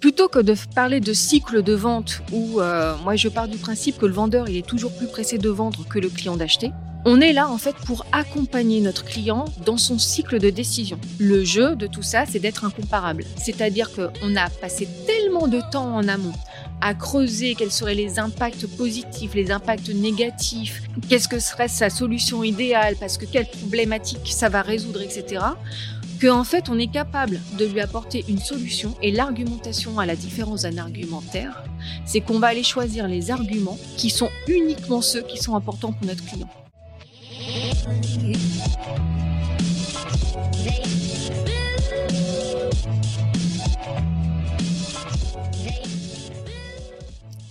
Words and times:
Plutôt 0.00 0.28
que 0.28 0.38
de 0.38 0.54
parler 0.74 1.00
de 1.00 1.12
cycle 1.12 1.62
de 1.62 1.74
vente 1.74 2.22
où 2.32 2.60
euh, 2.60 2.96
moi 3.04 3.16
je 3.16 3.28
pars 3.28 3.48
du 3.48 3.58
principe 3.58 3.98
que 3.98 4.06
le 4.06 4.14
vendeur 4.14 4.48
il 4.48 4.56
est 4.56 4.66
toujours 4.66 4.96
plus 4.96 5.06
pressé 5.06 5.36
de 5.36 5.50
vendre 5.50 5.86
que 5.86 5.98
le 5.98 6.08
client 6.08 6.38
d'acheter, 6.38 6.72
on 7.04 7.20
est 7.20 7.34
là 7.34 7.50
en 7.50 7.58
fait 7.58 7.74
pour 7.84 8.06
accompagner 8.10 8.80
notre 8.80 9.04
client 9.04 9.44
dans 9.66 9.76
son 9.76 9.98
cycle 9.98 10.38
de 10.38 10.48
décision. 10.48 10.98
Le 11.18 11.44
jeu 11.44 11.76
de 11.76 11.86
tout 11.86 12.02
ça, 12.02 12.24
c'est 12.26 12.38
d'être 12.38 12.64
incomparable. 12.64 13.24
C'est-à-dire 13.36 13.90
qu'on 13.92 14.36
a 14.36 14.48
passé 14.48 14.88
tellement 15.06 15.48
de 15.48 15.60
temps 15.70 15.94
en 15.94 16.08
amont 16.08 16.32
à 16.80 16.94
creuser 16.94 17.54
quels 17.54 17.70
seraient 17.70 17.94
les 17.94 18.18
impacts 18.18 18.66
positifs, 18.66 19.34
les 19.34 19.50
impacts 19.50 19.90
négatifs, 19.90 20.82
qu'est-ce 21.10 21.28
que 21.28 21.38
serait 21.38 21.68
sa 21.68 21.90
solution 21.90 22.42
idéale, 22.42 22.96
parce 22.98 23.18
que 23.18 23.26
quelle 23.26 23.48
problématique 23.50 24.32
ça 24.32 24.48
va 24.48 24.62
résoudre, 24.62 25.02
etc 25.02 25.40
qu'en 26.20 26.44
fait 26.44 26.68
on 26.68 26.78
est 26.78 26.90
capable 26.90 27.40
de 27.58 27.64
lui 27.64 27.80
apporter 27.80 28.24
une 28.28 28.38
solution 28.38 28.94
et 29.02 29.10
l'argumentation 29.10 29.98
à 29.98 30.06
la 30.06 30.16
différence 30.16 30.62
d'un 30.62 30.76
argumentaire, 30.76 31.64
c'est 32.04 32.20
qu'on 32.20 32.38
va 32.38 32.48
aller 32.48 32.62
choisir 32.62 33.08
les 33.08 33.30
arguments 33.30 33.78
qui 33.96 34.10
sont 34.10 34.30
uniquement 34.46 35.00
ceux 35.00 35.22
qui 35.22 35.38
sont 35.38 35.56
importants 35.56 35.92
pour 35.92 36.06
notre 36.06 36.24
client. 36.24 36.48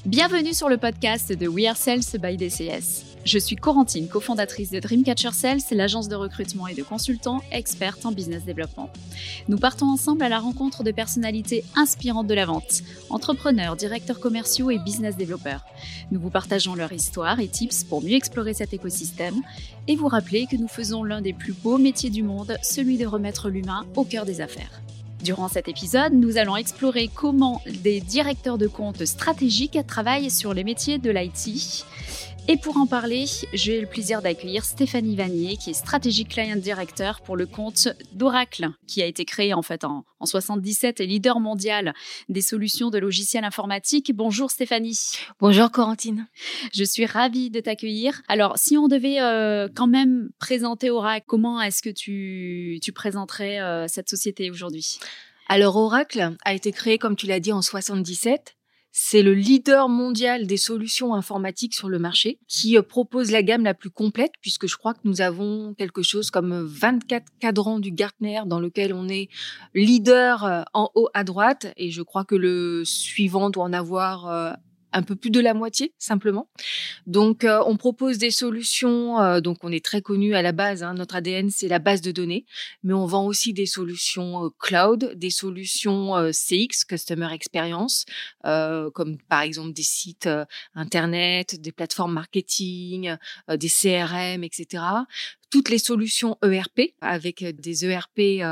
Bienvenue 0.05 0.53
sur 0.53 0.69
le 0.69 0.77
podcast 0.77 1.31
de 1.31 1.47
We 1.47 1.67
Are 1.67 1.77
Sales 1.77 2.19
by 2.19 2.35
DCS. 2.35 3.08
Je 3.25 3.37
suis 3.37 3.57
Corentine, 3.57 4.07
cofondatrice 4.07 4.71
de 4.71 4.79
Dreamcatcher 4.79 5.33
Sales, 5.33 5.59
l'agence 5.71 6.07
de 6.07 6.15
recrutement 6.15 6.67
et 6.67 6.73
de 6.73 6.83
consultants 6.83 7.41
experte 7.51 8.05
en 8.05 8.11
business 8.11 8.45
développement. 8.45 8.89
Nous 9.49 9.57
partons 9.57 9.87
ensemble 9.87 10.23
à 10.23 10.29
la 10.29 10.39
rencontre 10.39 10.83
de 10.83 10.91
personnalités 10.91 11.65
inspirantes 11.75 12.27
de 12.27 12.33
la 12.33 12.45
vente, 12.45 12.81
entrepreneurs, 13.09 13.75
directeurs 13.75 14.19
commerciaux 14.19 14.71
et 14.71 14.79
business 14.79 15.17
développeurs. 15.17 15.65
Nous 16.11 16.19
vous 16.19 16.29
partageons 16.29 16.75
leur 16.75 16.93
histoire 16.93 17.39
et 17.39 17.49
tips 17.49 17.83
pour 17.83 18.01
mieux 18.01 18.15
explorer 18.15 18.53
cet 18.53 18.73
écosystème 18.73 19.41
et 19.87 19.97
vous 19.97 20.07
rappeler 20.07 20.47
que 20.49 20.55
nous 20.55 20.69
faisons 20.69 21.03
l'un 21.03 21.21
des 21.21 21.33
plus 21.33 21.53
beaux 21.53 21.77
métiers 21.77 22.09
du 22.09 22.23
monde, 22.23 22.57
celui 22.63 22.97
de 22.97 23.05
remettre 23.05 23.49
l'humain 23.49 23.85
au 23.95 24.05
cœur 24.05 24.25
des 24.25 24.39
affaires. 24.39 24.81
Durant 25.23 25.49
cet 25.49 25.67
épisode, 25.67 26.13
nous 26.13 26.37
allons 26.37 26.55
explorer 26.55 27.09
comment 27.13 27.61
des 27.83 27.99
directeurs 27.99 28.57
de 28.57 28.67
compte 28.67 29.03
stratégiques 29.03 29.77
travaillent 29.85 30.31
sur 30.31 30.53
les 30.53 30.63
métiers 30.63 30.97
de 30.97 31.11
l'IT 31.11 31.85
et 32.51 32.57
pour 32.57 32.77
en 32.77 32.87
parler, 32.87 33.25
j'ai 33.53 33.79
le 33.79 33.85
plaisir 33.85 34.23
d'accueillir 34.23 34.65
Stéphanie 34.65 35.15
Vanier, 35.15 35.55
qui 35.55 35.69
est 35.69 35.73
Strategic 35.73 36.29
Client 36.29 36.55
Director 36.55 37.21
pour 37.21 37.37
le 37.37 37.45
compte 37.45 37.89
d'Oracle, 38.13 38.69
qui 38.87 39.03
a 39.03 39.05
été 39.05 39.23
créé 39.23 39.53
en 39.53 39.61
fait 39.61 39.83
en, 39.83 40.03
77 40.23 40.99
et 40.99 41.05
leader 41.05 41.39
mondial 41.39 41.93
des 42.27 42.41
solutions 42.41 42.89
de 42.89 42.97
logiciels 42.97 43.43
informatiques. 43.43 44.15
Bonjour 44.15 44.49
Stéphanie. 44.49 44.99
Bonjour 45.39 45.69
Corentine. 45.69 46.25
Je 46.73 46.83
suis 46.83 47.05
ravie 47.05 47.51
de 47.51 47.59
t'accueillir. 47.59 48.23
Alors, 48.27 48.57
si 48.57 48.77
on 48.77 48.87
devait 48.87 49.21
euh, 49.21 49.67
quand 49.75 49.85
même 49.85 50.31
présenter 50.39 50.89
Oracle, 50.89 51.25
comment 51.27 51.61
est-ce 51.61 51.83
que 51.83 51.91
tu, 51.91 52.79
tu 52.81 52.91
présenterais 52.91 53.61
euh, 53.61 53.85
cette 53.87 54.09
société 54.09 54.49
aujourd'hui? 54.49 54.97
Alors 55.49 55.75
Oracle 55.75 56.35
a 56.45 56.55
été 56.55 56.71
créé, 56.71 56.97
comme 56.97 57.15
tu 57.15 57.27
l'as 57.27 57.39
dit, 57.39 57.53
en 57.53 57.61
77 57.61 58.55
c'est 58.91 59.21
le 59.21 59.33
leader 59.33 59.87
mondial 59.87 60.47
des 60.47 60.57
solutions 60.57 61.13
informatiques 61.13 61.75
sur 61.75 61.89
le 61.89 61.99
marché 61.99 62.39
qui 62.47 62.77
euh, 62.77 62.81
propose 62.81 63.31
la 63.31 63.43
gamme 63.43 63.63
la 63.63 63.73
plus 63.73 63.91
complète 63.91 64.33
puisque 64.41 64.67
je 64.67 64.77
crois 64.77 64.93
que 64.93 65.01
nous 65.03 65.21
avons 65.21 65.73
quelque 65.75 66.01
chose 66.01 66.31
comme 66.31 66.65
24 66.65 67.25
cadrans 67.39 67.79
du 67.79 67.91
Gartner 67.91 68.41
dans 68.45 68.59
lequel 68.59 68.93
on 68.93 69.07
est 69.07 69.29
leader 69.75 70.43
euh, 70.43 70.63
en 70.73 70.89
haut 70.95 71.09
à 71.13 71.23
droite. 71.23 71.67
Et 71.77 71.91
je 71.91 72.01
crois 72.01 72.25
que 72.25 72.35
le 72.35 72.83
suivant 72.83 73.49
doit 73.49 73.63
en 73.63 73.73
avoir 73.73 74.27
euh, 74.27 74.53
un 74.91 75.03
peu 75.03 75.15
plus 75.15 75.29
de 75.29 75.39
la 75.39 75.53
moitié 75.53 75.93
simplement. 75.97 76.49
Donc 77.05 77.43
euh, 77.43 77.61
on 77.65 77.77
propose 77.77 78.17
des 78.17 78.31
solutions, 78.31 79.21
euh, 79.21 79.41
donc 79.41 79.57
on 79.63 79.71
est 79.71 79.83
très 79.83 80.01
connu 80.01 80.35
à 80.35 80.41
la 80.41 80.51
base, 80.51 80.83
hein, 80.83 80.93
notre 80.93 81.15
ADN 81.15 81.49
c'est 81.49 81.67
la 81.67 81.79
base 81.79 82.01
de 82.01 82.11
données, 82.11 82.45
mais 82.83 82.93
on 82.93 83.05
vend 83.05 83.25
aussi 83.25 83.53
des 83.53 83.65
solutions 83.65 84.45
euh, 84.45 84.49
cloud, 84.59 85.13
des 85.15 85.29
solutions 85.29 86.31
CX, 86.31 86.85
Customer 86.87 87.31
Experience, 87.33 88.05
comme 88.43 89.17
par 89.29 89.41
exemple 89.41 89.73
des 89.73 89.83
sites 89.83 90.29
internet, 90.73 91.59
des 91.59 91.71
plateformes 91.71 92.13
marketing, 92.13 93.15
des 93.47 93.69
CRM, 93.69 94.43
etc 94.43 94.83
toutes 95.49 95.69
les 95.69 95.79
solutions 95.79 96.37
ERP 96.43 96.93
avec 97.01 97.43
des 97.43 97.85
ERP 97.85 98.43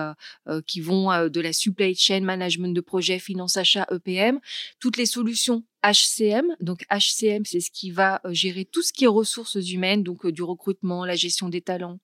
qui 0.65 0.81
vont 0.81 1.29
de 1.29 1.41
la 1.41 1.53
supply 1.53 1.95
chain 1.95 2.21
management 2.21 2.73
de 2.73 2.81
projet, 2.81 3.19
finance 3.19 3.57
achat, 3.57 3.87
EPM, 3.91 4.39
toutes 4.79 4.97
les 4.97 5.05
solutions 5.05 5.63
HCM. 5.83 6.55
Donc 6.59 6.83
HCM, 6.89 7.45
c'est 7.45 7.59
ce 7.59 7.71
qui 7.71 7.91
va 7.91 8.21
euh, 8.25 8.33
gérer 8.33 8.65
tout 8.65 8.81
ce 8.81 8.91
qui 8.91 9.05
est 9.05 9.07
ressources 9.07 9.55
humaines, 9.55 10.03
donc 10.03 10.25
euh, 10.25 10.31
du 10.31 10.43
recrutement, 10.43 11.05
la 11.05 11.15
gestion 11.15 11.49
des 11.49 11.61
talents, 11.61 11.99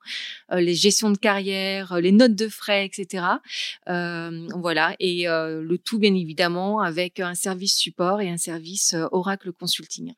euh, 0.51 0.59
les 0.59 0.75
gestions 0.75 1.09
de 1.11 1.17
carrière, 1.17 1.99
les 1.99 2.11
notes 2.11 2.35
de 2.35 2.47
frais, 2.47 2.85
etc. 2.85 3.25
voilà, 3.85 4.95
et 4.99 5.25
le 5.25 5.77
tout 5.77 5.99
bien 5.99 6.13
évidemment 6.15 6.79
avec 6.79 7.19
un 7.19 7.35
service 7.35 7.75
support 7.75 8.21
et 8.21 8.29
un 8.29 8.37
service 8.37 8.95
Oracle 9.11 9.51
Consulting. 9.51 10.13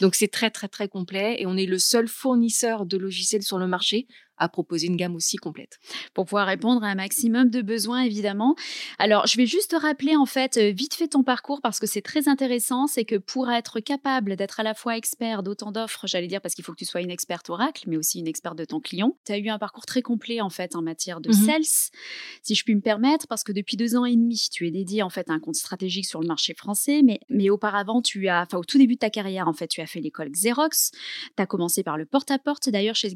Donc 0.00 0.14
c'est 0.14 0.28
très 0.28 0.50
très 0.50 0.68
très 0.68 0.88
complet 0.88 1.36
et 1.38 1.46
on 1.46 1.56
est 1.56 1.66
le 1.66 1.78
seul 1.78 2.08
fournisseur 2.08 2.86
de 2.86 2.96
logiciels 2.96 3.42
sur 3.42 3.58
le 3.58 3.66
marché 3.66 4.06
à 4.38 4.48
proposer 4.48 4.86
une 4.86 4.96
gamme 4.96 5.14
aussi 5.14 5.36
complète. 5.36 5.78
Pour 6.12 6.24
pouvoir 6.24 6.46
répondre 6.46 6.82
à 6.82 6.88
un 6.88 6.94
maximum 6.94 7.50
de 7.50 7.62
besoins, 7.62 8.02
évidemment. 8.02 8.56
Alors, 8.98 9.26
je 9.26 9.36
vais 9.36 9.46
juste 9.46 9.76
rappeler, 9.80 10.16
en 10.16 10.26
fait, 10.26 10.56
euh, 10.56 10.70
vite 10.70 10.94
fait 10.94 11.08
ton 11.08 11.22
parcours 11.22 11.60
parce 11.60 11.78
que 11.78 11.86
c'est 11.86 12.02
très 12.02 12.28
intéressant. 12.28 12.86
C'est 12.86 13.04
que 13.04 13.16
pour 13.16 13.50
être 13.50 13.80
capable 13.80 14.36
d'être 14.36 14.60
à 14.60 14.62
la 14.62 14.74
fois 14.74 14.96
expert 14.96 15.42
d'autant 15.42 15.72
d'offres, 15.72 16.06
j'allais 16.06 16.26
dire 16.26 16.40
parce 16.40 16.54
qu'il 16.54 16.64
faut 16.64 16.72
que 16.72 16.78
tu 16.78 16.84
sois 16.84 17.00
une 17.00 17.10
experte 17.10 17.48
Oracle, 17.50 17.84
mais 17.86 17.96
aussi 17.96 18.18
une 18.18 18.26
experte 18.26 18.58
de 18.58 18.64
ton 18.64 18.80
client, 18.80 19.16
tu 19.24 19.32
as 19.32 19.38
eu 19.38 19.48
un 19.48 19.58
parcours 19.58 19.86
très 19.86 20.02
complet, 20.02 20.40
en 20.40 20.50
fait, 20.50 20.74
en 20.74 20.82
matière 20.82 21.20
de 21.20 21.30
mmh 21.30 21.32
sales, 21.32 21.90
si 22.42 22.54
je 22.54 22.64
puis 22.64 22.74
me 22.74 22.80
permettre, 22.80 23.26
parce 23.26 23.44
que 23.44 23.52
depuis 23.52 23.76
deux 23.76 23.96
ans 23.96 24.04
et 24.04 24.16
demi, 24.16 24.48
tu 24.50 24.66
es 24.66 24.70
dédié, 24.70 25.02
en 25.02 25.10
fait, 25.10 25.30
à 25.30 25.32
un 25.32 25.40
compte 25.40 25.56
stratégique 25.56 26.06
sur 26.06 26.20
le 26.20 26.26
marché 26.26 26.54
français, 26.54 27.02
mais, 27.02 27.20
mais 27.28 27.50
auparavant, 27.50 28.02
tu 28.02 28.28
as, 28.28 28.42
enfin, 28.42 28.58
au 28.58 28.64
tout 28.64 28.78
début 28.78 28.94
de 28.94 29.00
ta 29.00 29.10
carrière, 29.10 29.48
en 29.48 29.52
fait, 29.52 29.68
tu 29.68 29.80
as 29.80 29.86
fait 29.86 30.00
l'école 30.00 30.30
Xerox. 30.30 30.90
Tu 31.36 31.42
as 31.42 31.46
commencé 31.46 31.82
par 31.82 31.96
le 31.96 32.06
porte-à-porte, 32.06 32.68
d'ailleurs, 32.68 32.94
chez, 32.94 33.14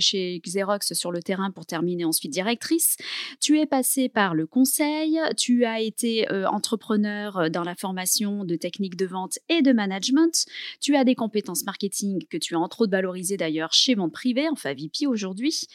chez 0.00 0.40
Xerox 0.40 0.55
Xerox 0.56 0.92
sur 0.94 1.12
le 1.12 1.22
terrain 1.22 1.50
pour 1.50 1.66
terminer 1.66 2.04
ensuite 2.04 2.32
directrice. 2.32 2.96
Tu 3.40 3.58
es 3.58 3.66
passé 3.66 4.08
par 4.08 4.34
le 4.34 4.46
conseil, 4.46 5.20
tu 5.36 5.64
as 5.64 5.80
été 5.80 6.30
euh, 6.32 6.46
entrepreneur 6.46 7.36
euh, 7.36 7.48
dans 7.48 7.62
la 7.62 7.74
formation 7.74 8.44
de 8.44 8.56
techniques 8.56 8.96
de 8.96 9.06
vente 9.06 9.38
et 9.48 9.62
de 9.62 9.72
management. 9.72 10.46
Tu 10.80 10.96
as 10.96 11.04
des 11.04 11.14
compétences 11.14 11.64
marketing 11.64 12.24
que 12.30 12.36
tu 12.36 12.54
as 12.54 12.58
entre 12.58 12.82
autres 12.82 12.92
valorisées 12.92 13.36
d'ailleurs 13.36 13.72
chez 13.72 13.94
Vente 13.94 14.12
Privée, 14.12 14.48
enfin 14.50 14.74
VP 14.74 15.06
aujourd'hui. 15.06 15.66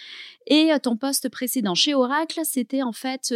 Et 0.47 0.71
euh, 0.71 0.79
ton 0.79 0.97
poste 0.97 1.29
précédent 1.29 1.75
chez 1.75 1.93
Oracle, 1.93 2.41
c'était 2.43 2.81
en 2.81 2.93
fait 2.93 3.33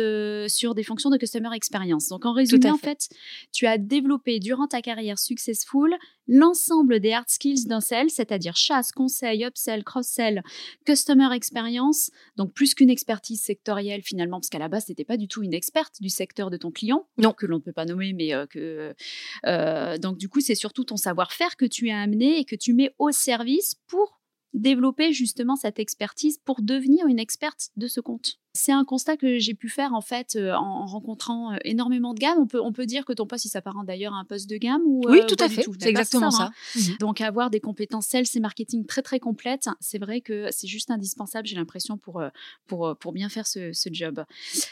sur 0.47 0.75
des 0.75 0.83
fonctions 0.83 1.09
de 1.09 1.17
customer 1.17 1.49
experience. 1.53 2.09
Donc 2.09 2.25
en 2.25 2.33
résumé, 2.33 2.69
en 2.69 2.77
fait, 2.77 3.09
tu 3.51 3.67
as 3.67 3.77
développé 3.77 4.39
durant 4.39 4.67
ta 4.67 4.81
carrière 4.81 5.19
successful 5.19 5.95
l'ensemble 6.27 6.99
des 6.99 7.13
hard 7.13 7.29
skills 7.29 7.65
d'un 7.65 7.81
sell, 7.81 8.09
c'est-à-dire 8.09 8.55
chasse, 8.55 8.91
conseil, 8.91 9.43
upsell, 9.45 9.83
cross-sell, 9.83 10.43
customer 10.85 11.34
experience, 11.35 12.09
donc 12.35 12.53
plus 12.53 12.73
qu'une 12.73 12.89
expertise 12.89 13.41
sectorielle 13.41 14.01
finalement, 14.01 14.39
parce 14.39 14.49
qu'à 14.49 14.59
la 14.59 14.67
base, 14.67 14.85
tu 14.85 14.91
n'étais 14.91 15.05
pas 15.05 15.17
du 15.17 15.27
tout 15.27 15.43
une 15.43 15.53
experte 15.53 16.01
du 16.01 16.09
secteur 16.09 16.49
de 16.49 16.57
ton 16.57 16.71
client, 16.71 17.07
non. 17.17 17.33
que 17.33 17.45
l'on 17.45 17.57
ne 17.57 17.61
peut 17.61 17.73
pas 17.73 17.85
nommer, 17.85 18.13
mais 18.13 18.33
euh, 18.33 18.45
que... 18.47 18.95
Euh, 19.45 19.97
donc 19.97 20.17
du 20.17 20.29
coup, 20.29 20.41
c'est 20.41 20.55
surtout 20.55 20.83
ton 20.83 20.97
savoir-faire 20.97 21.55
que 21.57 21.65
tu 21.65 21.89
as 21.89 21.99
amené 21.99 22.39
et 22.39 22.45
que 22.45 22.55
tu 22.55 22.73
mets 22.73 22.93
au 22.97 23.11
service 23.11 23.75
pour 23.87 24.19
développer 24.55 25.11
justement 25.11 25.55
cette 25.55 25.79
expertise 25.79 26.39
pour 26.43 26.61
devenir 26.61 27.05
une 27.07 27.19
experte 27.19 27.69
de 27.77 27.87
ce 27.87 27.99
compte. 27.99 28.39
C'est 28.53 28.71
un 28.71 28.85
constat 28.85 29.17
que 29.17 29.37
j'ai 29.37 29.53
pu 29.53 29.67
faire 29.67 29.93
en 29.93 29.99
fait 29.99 30.37
euh, 30.37 30.53
en, 30.53 30.85
rencontrant 30.85 31.51
euh, 31.51 31.57
énormément 31.65 32.13
de 32.13 32.19
gammes. 32.19 32.37
On 32.39 32.47
peut, 32.47 32.61
on 32.61 32.71
peut 32.71 32.85
dire 32.85 33.03
que 33.03 33.11
ton 33.11 33.27
poste 33.27 33.43
il 33.43 33.49
s'apparente 33.49 33.85
d'ailleurs 33.85 34.13
à 34.13 34.17
un 34.17 34.23
poste 34.23 34.49
de 34.49 34.55
gamme 34.55 34.81
ou 34.85 35.01
Oui, 35.07 35.19
euh, 35.19 35.25
tout 35.25 35.35
à 35.43 35.49
fait. 35.49 35.65
C'est 35.77 35.89
exactement 35.89 36.31
ça. 36.31 36.43
Hein. 36.43 36.51
Mhm. 36.75 36.97
Donc 37.01 37.19
avoir 37.19 37.49
des 37.49 37.59
compétences 37.59 38.07
sales 38.07 38.23
et 38.33 38.39
marketing 38.39 38.85
très 38.85 39.01
très 39.01 39.19
complètes, 39.19 39.67
c'est 39.81 39.99
vrai 39.99 40.21
que 40.21 40.47
c'est 40.51 40.67
juste 40.67 40.89
indispensable. 40.89 41.47
J'ai 41.47 41.57
l'impression 41.57 41.97
pour, 41.97 42.23
pour 42.65 42.95
pour 42.97 43.11
bien 43.11 43.27
faire 43.27 43.45
ce, 43.45 43.73
ce 43.73 43.89
job. 43.91 44.23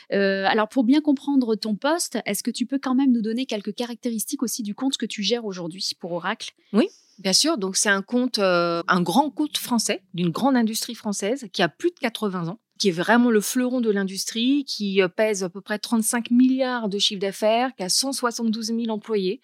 alors 0.09 0.69
pour 0.69 0.85
bien 0.85 1.01
comprendre 1.01 1.55
ton 1.55 1.75
poste, 1.75 2.19
est-ce 2.25 2.41
que 2.41 2.51
tu 2.51 2.65
peux 2.65 2.79
quand 2.79 2.95
même 2.95 3.11
nous 3.11 3.21
donner 3.21 3.45
quelques 3.45 3.75
caractéristiques 3.75 4.43
aussi 4.43 4.63
du 4.63 4.75
compte 4.75 4.95
que 4.95 5.05
tu 5.05 5.23
gères 5.23 5.43
aujourd'hui 5.43 5.91
pour 5.99 6.13
Oracle? 6.13 6.53
Oui. 6.71 6.87
Bien 7.19 7.33
sûr, 7.33 7.57
donc 7.57 7.75
c'est 7.75 7.89
un 7.89 8.01
compte, 8.01 8.39
un 8.39 9.01
grand 9.01 9.29
compte 9.29 9.57
français 9.57 10.03
d'une 10.13 10.29
grande 10.29 10.55
industrie 10.55 10.95
française 10.95 11.47
qui 11.53 11.61
a 11.61 11.69
plus 11.69 11.91
de 11.91 11.99
80 11.99 12.47
ans 12.47 12.59
qui 12.83 12.89
est 12.89 12.91
vraiment 12.91 13.31
le 13.31 13.39
fleuron 13.39 13.79
de 13.79 13.89
l'industrie, 13.89 14.65
qui 14.65 15.01
euh, 15.01 15.07
pèse 15.07 15.43
à 15.43 15.49
peu 15.49 15.61
près 15.61 15.79
35 15.79 16.31
milliards 16.31 16.89
de 16.89 16.99
chiffre 16.99 17.21
d'affaires, 17.21 17.73
qui 17.77 17.83
a 17.83 17.87
172 17.87 18.67
000 18.67 18.89
employés 18.89 19.39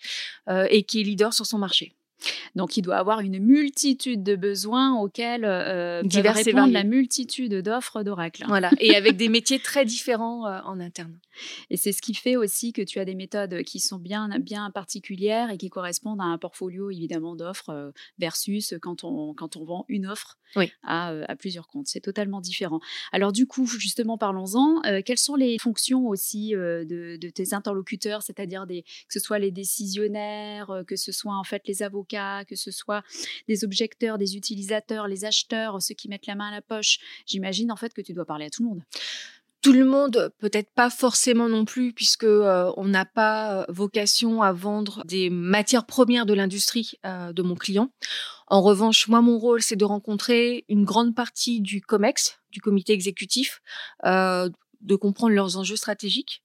euh, 0.49 0.67
et 0.69 0.83
qui 0.83 0.99
est 0.99 1.03
leader 1.03 1.33
sur 1.33 1.45
son 1.45 1.57
marché. 1.57 1.95
Donc, 2.55 2.77
il 2.77 2.81
doit 2.81 2.97
avoir 2.97 3.21
une 3.21 3.39
multitude 3.39 4.23
de 4.23 4.35
besoins 4.35 4.99
auxquels 4.99 5.45
euh, 5.45 6.01
Divers 6.03 6.37
et 6.37 6.43
répondre 6.43 6.73
la 6.73 6.83
multitude 6.83 7.53
d'offres 7.61 8.03
d'Oracle. 8.03 8.45
Voilà, 8.47 8.71
et 8.79 8.95
avec 8.95 9.17
des 9.17 9.29
métiers 9.29 9.59
très 9.59 9.85
différents 9.85 10.47
euh, 10.47 10.59
en 10.65 10.79
interne. 10.79 11.17
Et 11.69 11.77
c'est 11.77 11.91
ce 11.93 12.01
qui 12.01 12.13
fait 12.13 12.35
aussi 12.35 12.73
que 12.73 12.81
tu 12.81 12.99
as 12.99 13.05
des 13.05 13.15
méthodes 13.15 13.63
qui 13.63 13.79
sont 13.79 13.97
bien, 13.97 14.27
bien 14.39 14.69
particulières 14.71 15.51
et 15.51 15.57
qui 15.57 15.69
correspondent 15.69 16.19
à 16.19 16.25
un 16.25 16.37
portfolio 16.37 16.89
évidemment 16.91 17.35
d'offres 17.35 17.69
euh, 17.69 17.91
versus 18.17 18.73
quand 18.81 19.03
on, 19.03 19.33
quand 19.33 19.55
on 19.55 19.63
vend 19.63 19.85
une 19.87 20.05
offre 20.07 20.37
Oui. 20.55 20.71
à, 20.83 21.11
euh, 21.11 21.23
à 21.27 21.35
plusieurs 21.35 21.67
comptes. 21.67 21.87
C'est 21.87 22.01
totalement 22.01 22.41
différent. 22.41 22.79
Alors 23.13 23.31
du 23.31 23.45
coup, 23.47 23.65
justement, 23.65 24.17
parlons-en. 24.17 24.81
Euh, 24.85 25.01
quelles 25.05 25.17
sont 25.17 25.35
les 25.35 25.57
fonctions 25.59 26.07
aussi 26.07 26.55
euh, 26.55 26.83
de, 26.83 27.15
de 27.15 27.29
tes 27.29 27.53
interlocuteurs, 27.53 28.21
c'est-à-dire 28.21 28.65
que 28.67 28.83
ce 29.13 29.19
soit 29.19 29.39
les 29.39 29.51
décisionnaires, 29.51 30.69
euh, 30.71 30.83
que 30.83 30.95
ce 30.95 31.11
soit 31.11 31.35
en 31.35 31.43
fait 31.43 31.61
les 31.67 31.83
avocats, 31.83 32.08
que 32.09 32.55
ce 32.55 32.71
soit 32.71 33.03
des 33.47 33.63
objecteurs, 33.63 34.17
des 34.17 34.35
utilisateurs, 34.35 35.07
les 35.07 35.25
acheteurs, 35.25 35.81
ceux 35.81 35.95
qui 35.95 36.09
mettent 36.09 36.27
la 36.27 36.35
main 36.35 36.49
à 36.49 36.51
la 36.51 36.61
poche. 36.61 36.99
J'imagine 37.25 37.71
en 37.71 37.75
fait 37.75 37.93
que 37.93 38.01
tu 38.01 38.13
dois 38.13 38.25
parler 38.25 38.45
à 38.45 38.49
tout 38.49 38.63
le 38.63 38.69
monde. 38.69 38.81
Tout 39.61 39.73
le 39.73 39.83
monde, 39.83 40.31
peut-être 40.39 40.71
pas 40.73 40.89
forcément 40.89 41.49
non 41.49 41.65
plus, 41.65 41.91
puisque 41.91 42.23
euh, 42.23 42.71
on 42.77 42.85
n'a 42.85 43.03
pas 43.03 43.61
euh, 43.61 43.65
vocation 43.67 44.41
à 44.41 44.53
vendre 44.53 45.03
des 45.03 45.29
matières 45.29 45.85
premières 45.85 46.25
de 46.25 46.33
l'industrie 46.33 46.93
euh, 47.05 47.33
de 47.33 47.41
mon 47.41 47.55
client. 47.55 47.91
En 48.47 48.61
revanche, 48.61 49.09
moi, 49.09 49.19
mon 49.21 49.37
rôle, 49.37 49.61
c'est 49.61 49.75
de 49.75 49.83
rencontrer 49.83 50.63
une 50.69 50.85
grande 50.85 51.13
partie 51.13 51.59
du 51.59 51.81
COMEX, 51.81 52.39
du 52.51 52.61
comité 52.61 52.93
exécutif, 52.93 53.61
de 54.03 54.95
comprendre 54.95 55.35
leurs 55.35 55.57
enjeux 55.57 55.75
stratégiques, 55.75 56.41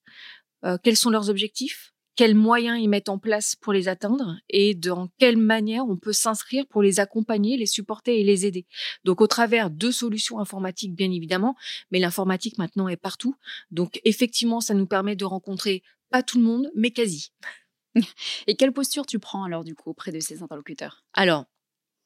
quels 0.82 0.96
sont 0.96 1.08
leurs 1.08 1.31
objectifs, 1.31 1.94
quels 2.16 2.34
moyens 2.34 2.78
ils 2.81 2.88
mettent 2.88 3.08
en 3.08 3.19
place 3.19 3.56
pour 3.56 3.72
les 3.72 3.88
atteindre 3.88 4.37
et 4.49 4.75
dans 4.75 5.08
quelle 5.19 5.37
manière 5.37 5.87
on 5.87 5.96
peut 5.96 6.12
s'inscrire 6.12 6.66
pour 6.69 6.82
les 6.82 7.00
accompagner, 7.00 7.56
les 7.56 7.66
supporter 7.66 8.20
et 8.20 8.25
les 8.25 8.46
aider. 8.46 8.66
Donc 9.05 9.20
au 9.20 9.26
travers 9.26 9.70
de 9.70 9.90
solutions 9.90 10.38
informatiques 10.38 10.94
bien 10.94 11.11
évidemment, 11.11 11.56
mais 11.90 11.99
l'informatique 11.99 12.58
maintenant 12.58 12.88
est 12.88 12.96
partout. 12.96 13.34
Donc 13.70 14.00
effectivement, 14.05 14.61
ça 14.61 14.75
nous 14.75 14.87
permet 14.87 15.16
de 15.16 15.25
rencontrer 15.25 15.82
pas 16.11 16.22
tout 16.22 16.38
le 16.38 16.44
monde, 16.44 16.70
mais 16.75 16.90
quasi. 16.90 17.32
Et 18.46 18.56
quelle 18.56 18.72
posture 18.72 19.06
tu 19.06 19.19
prends 19.19 19.44
alors 19.44 19.64
du 19.64 19.75
coup 19.75 19.90
auprès 19.90 20.12
de 20.12 20.20
ces 20.20 20.43
interlocuteurs? 20.43 21.05
Alors, 21.12 21.46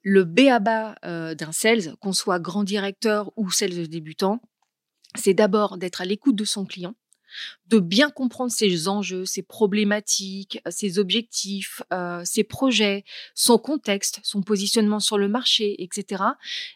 le 0.02 0.24
B.A.B.A. 0.24 0.94
euh, 1.04 1.34
d'un 1.34 1.52
sales, 1.52 1.96
qu'on 2.00 2.12
soit 2.12 2.38
grand 2.38 2.64
directeur 2.64 3.32
ou 3.36 3.50
sales 3.50 3.88
débutant, 3.88 4.40
c'est 5.14 5.34
d'abord 5.34 5.78
d'être 5.78 6.00
à 6.00 6.04
l'écoute 6.04 6.36
de 6.36 6.44
son 6.44 6.64
client, 6.64 6.94
de 7.66 7.78
bien 7.78 8.10
comprendre 8.10 8.50
ses 8.50 8.88
enjeux, 8.88 9.24
ses 9.24 9.42
problématiques, 9.42 10.60
euh, 10.66 10.70
ses 10.70 10.98
objectifs, 10.98 11.82
euh, 11.92 12.22
ses 12.24 12.44
projets, 12.44 13.04
son 13.34 13.58
contexte, 13.58 14.20
son 14.22 14.42
positionnement 14.42 15.00
sur 15.00 15.18
le 15.18 15.28
marché, 15.28 15.82
etc. 15.82 16.24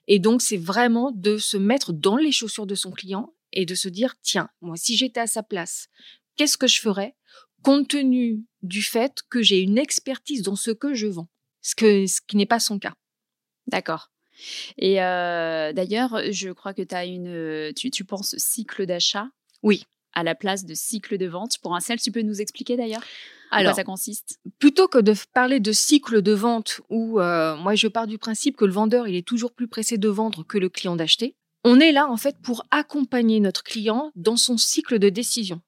Et 0.07 0.19
donc, 0.19 0.43
c'est 0.43 0.57
vraiment 0.57 1.11
de 1.13 1.39
se 1.39 1.57
mettre 1.57 1.93
dans 1.93 2.17
les 2.17 2.33
chaussures 2.33 2.67
de 2.67 2.75
son 2.75 2.91
client 2.91 3.35
et 3.53 3.67
de 3.67 3.75
se 3.75 3.89
dire, 3.89 4.15
tiens, 4.23 4.49
moi, 4.61 4.77
si 4.77 4.97
j'étais 4.97 5.21
à 5.21 5.27
sa 5.27 5.43
place, 5.43 5.89
qu'est-ce 6.37 6.57
que 6.57 6.67
je 6.67 6.81
ferais 6.81 7.15
compte 7.63 7.89
tenu 7.89 8.45
du 8.63 8.83
fait 8.83 9.23
que 9.31 9.41
j'ai 9.41 9.61
une 9.61 9.79
expertise 9.79 10.43
dans 10.43 10.57
ce 10.57 10.73
que 10.73 10.95
je 10.95 11.07
vends, 11.07 11.29
ce, 11.61 11.75
que, 11.75 12.07
ce 12.07 12.21
qui 12.27 12.37
n'est 12.37 12.47
pas 12.47 12.61
son 12.61 12.79
cas. 12.79 12.95
D'accord. 13.69 14.11
Et 14.79 15.03
euh, 15.03 15.73
d'ailleurs, 15.73 16.21
je 16.31 16.51
crois 16.51 16.75
que 16.75 16.83
as 16.93 17.05
une, 17.05 17.73
tu, 17.75 17.91
tu 17.91 18.05
penses 18.05 18.35
cycle 18.37 18.87
d'achat? 18.87 19.29
Oui. 19.63 19.85
À 20.15 20.23
la 20.23 20.35
place 20.35 20.65
de 20.65 20.75
cycle 20.75 21.19
de 21.19 21.27
vente. 21.27 21.59
Pour 21.59 21.75
un 21.75 21.81
sel, 21.81 22.01
tu 22.01 22.13
peux 22.13 22.23
nous 22.23 22.41
expliquer 22.41 22.77
d'ailleurs 22.77 23.03
Alors, 23.51 23.75
ça 23.75 23.85
consiste? 23.85 24.39
plutôt 24.59 24.89
que 24.89 24.99
de 24.99 25.15
parler 25.35 25.61
de 25.61 25.73
cycle 25.73 26.23
de 26.23 26.33
vente 26.33 26.81
où 26.91 27.21
euh, 27.21 27.57
moi 27.57 27.75
je 27.75 27.89
pars 27.89 28.07
du 28.07 28.19
principe 28.19 28.57
que 28.57 28.65
le 28.65 28.73
vendeur 28.73 29.09
il 29.09 29.15
est 29.17 29.27
toujours 29.27 29.53
plus 29.53 29.69
pressé 29.69 29.99
de 29.99 30.09
vendre 30.09 30.45
que 30.45 30.59
le 30.59 30.69
client 30.69 30.97
d'acheter, 30.97 31.37
on 31.65 31.81
est 31.81 31.93
là 31.93 32.09
en 32.09 32.17
fait 32.17 32.37
pour 32.43 32.65
accompagner 32.71 33.41
notre 33.41 33.63
client 33.63 34.11
dans 34.17 34.37
son 34.37 34.57
cycle 34.57 34.99
de 34.99 35.09
décision. 35.09 35.61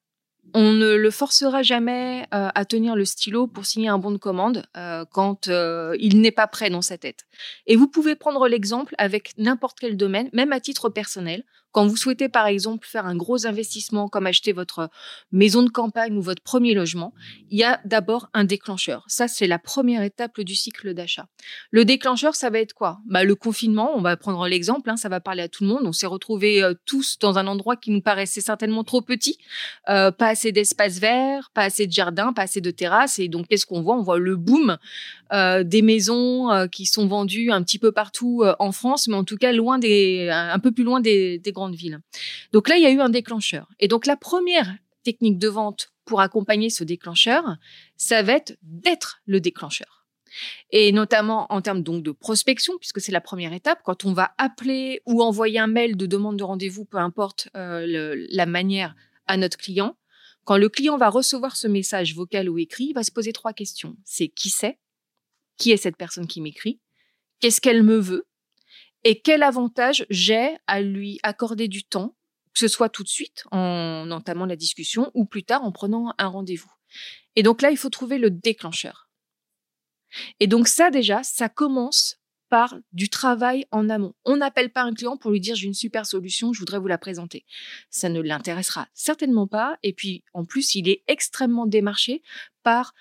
On 0.52 0.72
ne 0.72 0.94
le 0.94 1.10
forcera 1.10 1.62
jamais 1.62 2.26
euh, 2.34 2.48
à 2.54 2.64
tenir 2.64 2.94
le 2.94 3.04
stylo 3.04 3.46
pour 3.46 3.64
signer 3.66 3.88
un 3.88 3.98
bon 3.98 4.12
de 4.12 4.18
commande 4.18 4.64
euh, 4.76 5.04
quand 5.10 5.48
il 5.48 6.20
n'est 6.20 6.30
pas 6.30 6.46
prêt 6.46 6.70
dans 6.70 6.82
sa 6.82 6.98
tête. 6.98 7.26
Et 7.66 7.76
vous 7.76 7.88
pouvez 7.88 8.14
prendre 8.14 8.46
l'exemple 8.46 8.94
avec 8.98 9.32
n'importe 9.38 9.78
quel 9.80 9.96
domaine, 9.96 10.30
même 10.32 10.52
à 10.52 10.60
titre 10.60 10.88
personnel. 10.90 11.44
Quand 11.74 11.88
vous 11.88 11.96
souhaitez 11.96 12.28
par 12.28 12.46
exemple 12.46 12.86
faire 12.86 13.04
un 13.04 13.16
gros 13.16 13.46
investissement 13.46 14.06
comme 14.06 14.28
acheter 14.28 14.52
votre 14.52 14.90
maison 15.32 15.64
de 15.64 15.70
campagne 15.70 16.16
ou 16.16 16.22
votre 16.22 16.40
premier 16.40 16.72
logement, 16.72 17.12
il 17.50 17.58
y 17.58 17.64
a 17.64 17.80
d'abord 17.84 18.28
un 18.32 18.44
déclencheur. 18.44 19.02
Ça, 19.08 19.26
c'est 19.26 19.48
la 19.48 19.58
première 19.58 20.02
étape 20.02 20.40
du 20.40 20.54
cycle 20.54 20.94
d'achat. 20.94 21.26
Le 21.72 21.84
déclencheur, 21.84 22.36
ça 22.36 22.48
va 22.48 22.60
être 22.60 22.74
quoi? 22.74 23.00
Bah, 23.06 23.24
Le 23.24 23.34
confinement, 23.34 23.90
on 23.96 24.02
va 24.02 24.16
prendre 24.16 24.46
l'exemple, 24.46 24.88
hein, 24.88 24.96
ça 24.96 25.08
va 25.08 25.18
parler 25.18 25.42
à 25.42 25.48
tout 25.48 25.64
le 25.64 25.70
monde. 25.70 25.82
On 25.84 25.92
s'est 25.92 26.06
retrouvés 26.06 26.62
euh, 26.62 26.74
tous 26.84 27.18
dans 27.18 27.38
un 27.38 27.48
endroit 27.48 27.74
qui 27.74 27.90
nous 27.90 28.00
paraissait 28.00 28.40
certainement 28.40 28.84
trop 28.84 29.02
petit, 29.02 29.36
euh, 29.88 30.12
pas 30.12 30.28
assez 30.28 30.52
d'espace 30.52 31.00
vert, 31.00 31.50
pas 31.54 31.62
assez 31.62 31.88
de 31.88 31.92
jardin, 31.92 32.32
pas 32.32 32.42
assez 32.42 32.60
de 32.60 32.70
terrasse. 32.70 33.18
Et 33.18 33.26
donc, 33.26 33.48
qu'est-ce 33.48 33.66
qu'on 33.66 33.82
voit? 33.82 33.96
On 33.96 34.02
voit 34.02 34.20
le 34.20 34.36
boom 34.36 34.78
euh, 35.32 35.64
des 35.64 35.82
maisons 35.82 36.52
euh, 36.52 36.66
qui 36.68 36.86
sont 36.86 37.08
vendues 37.08 37.50
un 37.50 37.62
petit 37.62 37.78
peu 37.78 37.90
partout 37.90 38.42
euh, 38.44 38.54
en 38.60 38.70
France, 38.70 39.08
mais 39.08 39.16
en 39.16 39.24
tout 39.24 39.36
cas 39.36 39.52
loin 39.52 39.78
des, 39.78 40.28
un 40.30 40.58
peu 40.60 40.70
plus 40.70 40.84
loin 40.84 41.00
des, 41.00 41.38
des 41.38 41.52
grandes 41.64 41.76
villes. 41.76 42.00
Donc 42.52 42.68
là, 42.68 42.76
il 42.76 42.82
y 42.82 42.86
a 42.86 42.90
eu 42.90 43.00
un 43.00 43.08
déclencheur. 43.08 43.68
Et 43.80 43.88
donc 43.88 44.06
la 44.06 44.16
première 44.16 44.74
technique 45.02 45.38
de 45.38 45.48
vente 45.48 45.92
pour 46.04 46.20
accompagner 46.20 46.70
ce 46.70 46.84
déclencheur, 46.84 47.56
ça 47.96 48.22
va 48.22 48.34
être 48.34 48.56
d'être 48.62 49.20
le 49.26 49.40
déclencheur. 49.40 50.06
Et 50.70 50.92
notamment 50.92 51.46
en 51.52 51.62
termes 51.62 51.82
donc 51.82 52.02
de 52.02 52.10
prospection, 52.10 52.74
puisque 52.78 53.00
c'est 53.00 53.12
la 53.12 53.20
première 53.20 53.52
étape, 53.52 53.80
quand 53.84 54.04
on 54.04 54.12
va 54.12 54.34
appeler 54.36 55.00
ou 55.06 55.22
envoyer 55.22 55.58
un 55.58 55.68
mail 55.68 55.96
de 55.96 56.06
demande 56.06 56.36
de 56.36 56.44
rendez-vous, 56.44 56.84
peu 56.84 56.98
importe 56.98 57.48
euh, 57.56 58.26
la 58.28 58.46
manière 58.46 58.94
à 59.26 59.36
notre 59.36 59.56
client, 59.56 59.96
quand 60.44 60.58
le 60.58 60.68
client 60.68 60.98
va 60.98 61.08
recevoir 61.08 61.56
ce 61.56 61.68
message 61.68 62.14
vocal 62.14 62.50
ou 62.50 62.58
écrit, 62.58 62.86
il 62.86 62.92
va 62.92 63.02
se 63.02 63.12
poser 63.12 63.32
trois 63.32 63.52
questions. 63.52 63.96
C'est 64.04 64.28
qui 64.28 64.50
c'est? 64.50 64.78
Qui 65.56 65.70
est 65.70 65.78
cette 65.78 65.96
personne 65.96 66.26
qui 66.26 66.40
m'écrit? 66.40 66.80
Qu'est-ce 67.40 67.60
qu'elle 67.60 67.82
me 67.82 67.96
veut? 67.96 68.26
Et 69.04 69.20
quel 69.20 69.42
avantage 69.42 70.06
j'ai 70.10 70.56
à 70.66 70.80
lui 70.80 71.20
accorder 71.22 71.68
du 71.68 71.84
temps 71.84 72.16
que 72.52 72.60
ce 72.60 72.68
soit 72.68 72.88
tout 72.88 73.02
de 73.02 73.08
suite 73.08 73.44
en 73.50 74.10
entamant 74.10 74.46
la 74.46 74.56
discussion 74.56 75.10
ou 75.12 75.24
plus 75.24 75.44
tard 75.44 75.64
en 75.64 75.72
prenant 75.72 76.14
un 76.18 76.28
rendez-vous? 76.28 76.72
Et 77.36 77.42
donc 77.42 77.62
là, 77.62 77.70
il 77.70 77.76
faut 77.76 77.90
trouver 77.90 78.18
le 78.18 78.30
déclencheur. 78.30 79.08
Et 80.40 80.46
donc 80.46 80.68
ça 80.68 80.90
déjà, 80.90 81.22
ça 81.22 81.48
commence 81.48 82.18
par 82.48 82.76
du 82.92 83.08
travail 83.08 83.66
en 83.72 83.90
amont. 83.90 84.14
On 84.24 84.36
n'appelle 84.36 84.70
pas 84.70 84.82
un 84.82 84.94
client 84.94 85.16
pour 85.16 85.32
lui 85.32 85.40
dire 85.40 85.56
j'ai 85.56 85.66
une 85.66 85.74
super 85.74 86.06
solution, 86.06 86.52
je 86.52 86.60
voudrais 86.60 86.78
vous 86.78 86.86
la 86.86 86.98
présenter. 86.98 87.44
Ça 87.90 88.08
ne 88.08 88.20
l'intéressera 88.20 88.86
certainement 88.94 89.48
pas. 89.48 89.76
Et 89.82 89.92
puis 89.92 90.22
en 90.34 90.44
plus, 90.44 90.74
il 90.76 90.88
est 90.88 91.02
extrêmement 91.08 91.66
démarché 91.66 92.22
par 92.62 92.94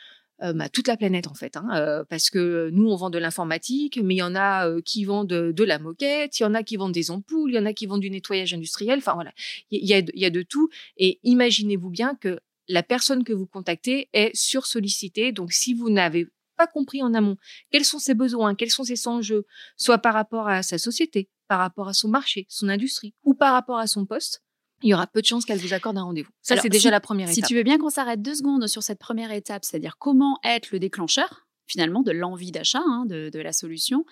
toute 0.74 0.88
la 0.88 0.98
planète 0.98 1.28
en 1.28 1.34
fait, 1.34 1.56
hein, 1.58 2.04
parce 2.10 2.30
que 2.30 2.70
nous 2.72 2.90
on 2.90 2.96
vend 2.96 3.10
de 3.10 3.18
l'informatique, 3.18 4.00
mais 4.04 4.16
il 4.16 4.18
y 4.18 4.24
en 4.24 4.36
a 4.36 4.82
qui 4.82 5.06
vendent 5.06 5.28
de, 5.28 5.64
la 5.64 5.80
moquette, 5.80 6.40
il 6.40 6.44
y 6.44 6.46
en 6.46 6.54
a 6.54 6.64
qui 6.64 6.76
vendent 6.76 6.92
des 6.92 7.12
ampoules, 7.12 7.52
il 7.52 7.56
y 7.56 7.60
en 7.60 7.66
a 7.66 7.74
qui 7.74 7.86
vendent 7.86 8.02
du 8.02 8.10
nettoyage 8.10 8.54
industriel. 8.54 9.00
Enfin 9.00 9.14
voilà, 9.14 9.32
il 9.72 9.86
y, 9.86 9.94
a, 9.94 10.02
y 10.14 10.26
a 10.26 10.30
de 10.30 10.42
tout. 10.42 10.70
Et 10.98 11.20
imaginez-vous 11.24 11.90
bien 11.90 12.16
que 12.16 12.40
la 12.68 12.84
personne 12.84 13.24
que 13.24 13.34
vous 13.34 13.46
contactez 13.46 14.10
est 14.14 14.36
sursollicitée. 14.36 15.32
Donc 15.32 15.52
si 15.54 15.74
vous 15.74 15.90
n'avez 15.90 16.28
pas 16.58 16.68
compris 16.68 17.02
en 17.02 17.14
amont 17.14 17.38
quels 17.72 17.86
sont 17.86 18.00
ses 18.00 18.14
besoins, 18.14 18.56
quels 18.56 18.70
sont 18.70 18.84
ses 18.84 19.08
enjeux, 19.08 19.46
soit 19.78 19.98
par 19.98 20.14
rapport 20.14 20.48
à 20.48 20.64
sa 20.64 20.78
société, 20.78 21.30
par 21.48 21.60
rapport 21.60 21.88
à 21.88 21.94
son 21.94 22.08
marché, 22.08 22.46
son 22.50 22.70
industrie, 22.70 23.14
ou 23.24 23.34
par 23.34 23.54
rapport 23.54 23.80
à 23.80 23.88
son 23.88 24.06
poste, 24.06 24.44
il 24.84 24.90
y 24.90 24.94
aura 24.94 25.08
peu 25.08 25.22
de 25.22 25.26
chances 25.26 25.46
qu'elle 25.46 25.58
vous 25.60 25.74
accorde 25.74 25.98
un 25.98 26.04
rendez-vous. 26.04 26.32
Ça, 26.42 26.58
c'est 26.58 26.70
déjà 26.70 26.90
si- 26.90 26.92
la 26.92 27.00
première 27.00 27.30
Si 27.30 27.40
étape. 27.40 27.48
tu 27.50 27.56
veux 27.56 27.64
bien 27.64 27.78
qu'on 27.80 27.90
s'arrête 27.90 28.22
deux 28.22 28.36
secondes 28.36 28.68
sur 28.68 28.84
cette 28.84 29.00
première 29.00 29.32
étape, 29.32 29.66
c'est-à-dire 29.66 29.98
comment 29.98 30.38
être 30.44 30.72
le 30.72 30.80
déclencheur 30.80 31.48
finalement 31.66 32.02
de 32.04 32.12
l'envie 32.12 32.52
d'achat 32.52 32.82
hein, 32.86 33.06
de, 33.08 33.30
de 33.30 33.40
la 33.40 33.54
solution, 33.54 34.06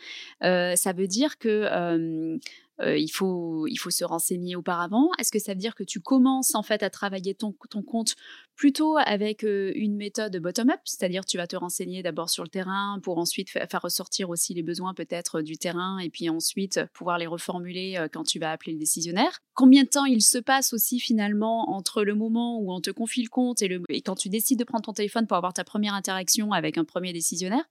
euh, 0.43 0.75
ça 0.77 0.93
veut 0.93 1.07
dire 1.07 1.37
que 1.37 1.49
euh, 1.49 2.37
euh, 2.81 2.97
il, 2.97 3.09
faut, 3.09 3.67
il 3.67 3.77
faut 3.77 3.89
se 3.89 4.03
renseigner 4.03 4.55
auparavant. 4.55 5.09
Est-ce 5.19 5.31
que 5.31 5.39
ça 5.39 5.53
veut 5.53 5.59
dire 5.59 5.75
que 5.75 5.83
tu 5.83 5.99
commences 5.99 6.55
en 6.55 6.63
fait 6.63 6.83
à 6.83 6.89
travailler 6.89 7.35
ton, 7.35 7.55
ton 7.69 7.83
compte 7.83 8.15
plutôt 8.55 8.97
avec 8.97 9.43
euh, 9.43 9.71
une 9.75 9.95
méthode 9.95 10.37
bottom-up, 10.37 10.79
c'est-à-dire 10.83 11.25
tu 11.25 11.37
vas 11.37 11.47
te 11.47 11.55
renseigner 11.55 12.03
d'abord 12.03 12.29
sur 12.29 12.43
le 12.43 12.49
terrain 12.49 12.99
pour 13.01 13.17
ensuite 13.17 13.49
fa- 13.49 13.65
faire 13.65 13.81
ressortir 13.81 14.29
aussi 14.29 14.53
les 14.53 14.61
besoins 14.63 14.93
peut-être 14.93 15.41
du 15.41 15.57
terrain 15.57 15.97
et 15.99 16.09
puis 16.09 16.29
ensuite 16.29 16.79
pouvoir 16.93 17.17
les 17.17 17.27
reformuler 17.27 17.97
euh, 17.97 18.07
quand 18.11 18.23
tu 18.23 18.37
vas 18.39 18.51
appeler 18.51 18.73
le 18.73 18.79
décisionnaire. 18.79 19.39
Combien 19.53 19.83
de 19.83 19.89
temps 19.89 20.05
il 20.05 20.21
se 20.21 20.37
passe 20.37 20.73
aussi 20.73 20.99
finalement 20.99 21.71
entre 21.71 22.03
le 22.03 22.15
moment 22.15 22.59
où 22.59 22.71
on 22.71 22.81
te 22.81 22.91
confie 22.91 23.23
le 23.23 23.29
compte 23.29 23.61
et, 23.61 23.67
le, 23.67 23.81
et 23.89 24.01
quand 24.01 24.15
tu 24.15 24.29
décides 24.29 24.59
de 24.59 24.63
prendre 24.63 24.85
ton 24.85 24.93
téléphone 24.93 25.27
pour 25.27 25.37
avoir 25.37 25.53
ta 25.53 25.63
première 25.63 25.93
interaction 25.93 26.51
avec 26.51 26.77
un 26.77 26.83
premier 26.83 27.13
décisionnaire? 27.13 27.63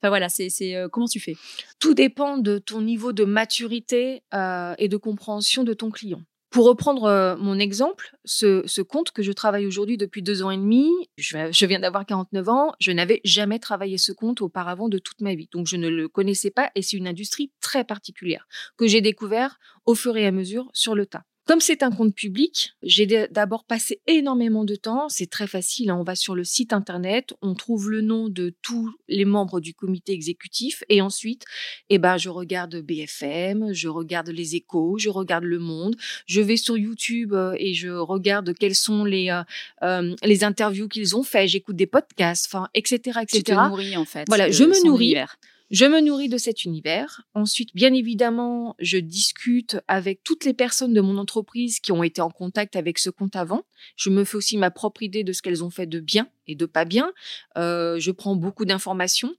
Enfin 0.00 0.08
voilà, 0.08 0.28
c'est 0.28 0.48
euh, 0.74 0.88
comment 0.88 1.08
tu 1.08 1.20
fais? 1.20 1.36
Tout 1.78 1.94
dépend 1.94 2.38
de 2.38 2.58
ton 2.58 2.80
niveau 2.80 3.12
de 3.12 3.24
maturité 3.24 4.22
euh, 4.34 4.57
et 4.78 4.88
de 4.88 4.96
compréhension 4.96 5.64
de 5.64 5.74
ton 5.74 5.90
client. 5.90 6.22
Pour 6.50 6.64
reprendre 6.64 7.04
euh, 7.04 7.36
mon 7.36 7.58
exemple, 7.58 8.16
ce, 8.24 8.80
compte 8.80 9.10
que 9.10 9.22
je 9.22 9.32
travaille 9.32 9.66
aujourd'hui 9.66 9.98
depuis 9.98 10.22
deux 10.22 10.42
ans 10.42 10.50
et 10.50 10.56
demi, 10.56 10.90
je, 11.18 11.66
viens 11.66 11.78
d'avoir 11.78 12.06
49 12.06 12.48
ans, 12.48 12.72
je 12.80 12.90
n'avais 12.90 13.20
jamais 13.22 13.58
travaillé 13.58 13.98
ce 13.98 14.12
compte 14.12 14.40
auparavant 14.40 14.88
de 14.88 14.98
toute 14.98 15.20
ma 15.20 15.34
vie. 15.34 15.48
Donc 15.52 15.66
je 15.66 15.76
ne 15.76 15.88
le 15.88 16.08
connaissais 16.08 16.50
pas 16.50 16.70
et 16.74 16.80
c'est 16.80 16.96
une 16.96 17.06
industrie 17.06 17.52
très 17.60 17.84
particulière 17.84 18.46
que 18.78 18.86
j'ai 18.86 19.02
découvert 19.02 19.58
au 19.84 19.94
fur 19.94 20.16
et 20.16 20.26
à 20.26 20.32
mesure 20.32 20.70
sur 20.72 20.94
le 20.94 21.04
tas. 21.04 21.24
Comme 21.48 21.62
c'est 21.62 21.82
un 21.82 21.90
compte 21.90 22.14
public, 22.14 22.74
j'ai 22.82 23.06
d'abord 23.30 23.64
passé 23.64 24.02
énormément 24.06 24.66
de 24.66 24.74
temps. 24.74 25.08
C'est 25.08 25.30
très 25.30 25.46
facile. 25.46 25.88
Hein. 25.88 25.96
On 25.98 26.02
va 26.02 26.14
sur 26.14 26.34
le 26.34 26.44
site 26.44 26.74
internet, 26.74 27.32
on 27.40 27.54
trouve 27.54 27.90
le 27.90 28.02
nom 28.02 28.28
de 28.28 28.54
tous 28.60 28.94
les 29.08 29.24
membres 29.24 29.58
du 29.58 29.72
comité 29.72 30.12
exécutif 30.12 30.84
et 30.90 31.00
ensuite, 31.00 31.46
eh 31.88 31.96
ben, 31.96 32.18
je 32.18 32.28
regarde 32.28 32.76
BFM, 32.76 33.72
je 33.72 33.88
regarde 33.88 34.28
les 34.28 34.56
échos, 34.56 34.98
je 34.98 35.08
regarde 35.08 35.44
le 35.44 35.58
monde, 35.58 35.96
je 36.26 36.42
vais 36.42 36.58
sur 36.58 36.76
YouTube 36.76 37.32
euh, 37.32 37.56
et 37.58 37.72
je 37.72 37.88
regarde 37.88 38.52
quelles 38.52 38.74
sont 38.74 39.06
les, 39.06 39.30
euh, 39.30 39.42
euh, 39.82 40.14
les 40.22 40.44
interviews 40.44 40.86
qu'ils 40.86 41.16
ont 41.16 41.22
fait. 41.22 41.48
J'écoute 41.48 41.76
des 41.76 41.86
podcasts, 41.86 42.44
enfin, 42.44 42.68
etc., 42.74 43.20
etc. 43.22 43.38
Tu 43.38 43.42
te 43.42 43.52
nourris, 43.52 43.96
en 43.96 44.04
fait. 44.04 44.26
Voilà, 44.28 44.50
je 44.50 44.64
me 44.64 44.84
nourris. 44.84 45.16
Je 45.70 45.84
me 45.84 46.00
nourris 46.00 46.30
de 46.30 46.38
cet 46.38 46.64
univers. 46.64 47.22
Ensuite, 47.34 47.74
bien 47.74 47.92
évidemment, 47.92 48.74
je 48.78 48.96
discute 48.96 49.76
avec 49.86 50.24
toutes 50.24 50.46
les 50.46 50.54
personnes 50.54 50.94
de 50.94 51.00
mon 51.02 51.18
entreprise 51.18 51.78
qui 51.78 51.92
ont 51.92 52.02
été 52.02 52.22
en 52.22 52.30
contact 52.30 52.74
avec 52.74 52.98
ce 52.98 53.10
compte 53.10 53.36
avant. 53.36 53.64
Je 53.94 54.08
me 54.08 54.24
fais 54.24 54.36
aussi 54.36 54.56
ma 54.56 54.70
propre 54.70 55.02
idée 55.02 55.24
de 55.24 55.32
ce 55.32 55.42
qu'elles 55.42 55.62
ont 55.62 55.70
fait 55.70 55.86
de 55.86 56.00
bien 56.00 56.26
et 56.46 56.54
de 56.54 56.64
pas 56.64 56.86
bien. 56.86 57.12
Euh, 57.58 57.98
je 57.98 58.10
prends 58.10 58.34
beaucoup 58.34 58.64
d'informations. 58.64 59.34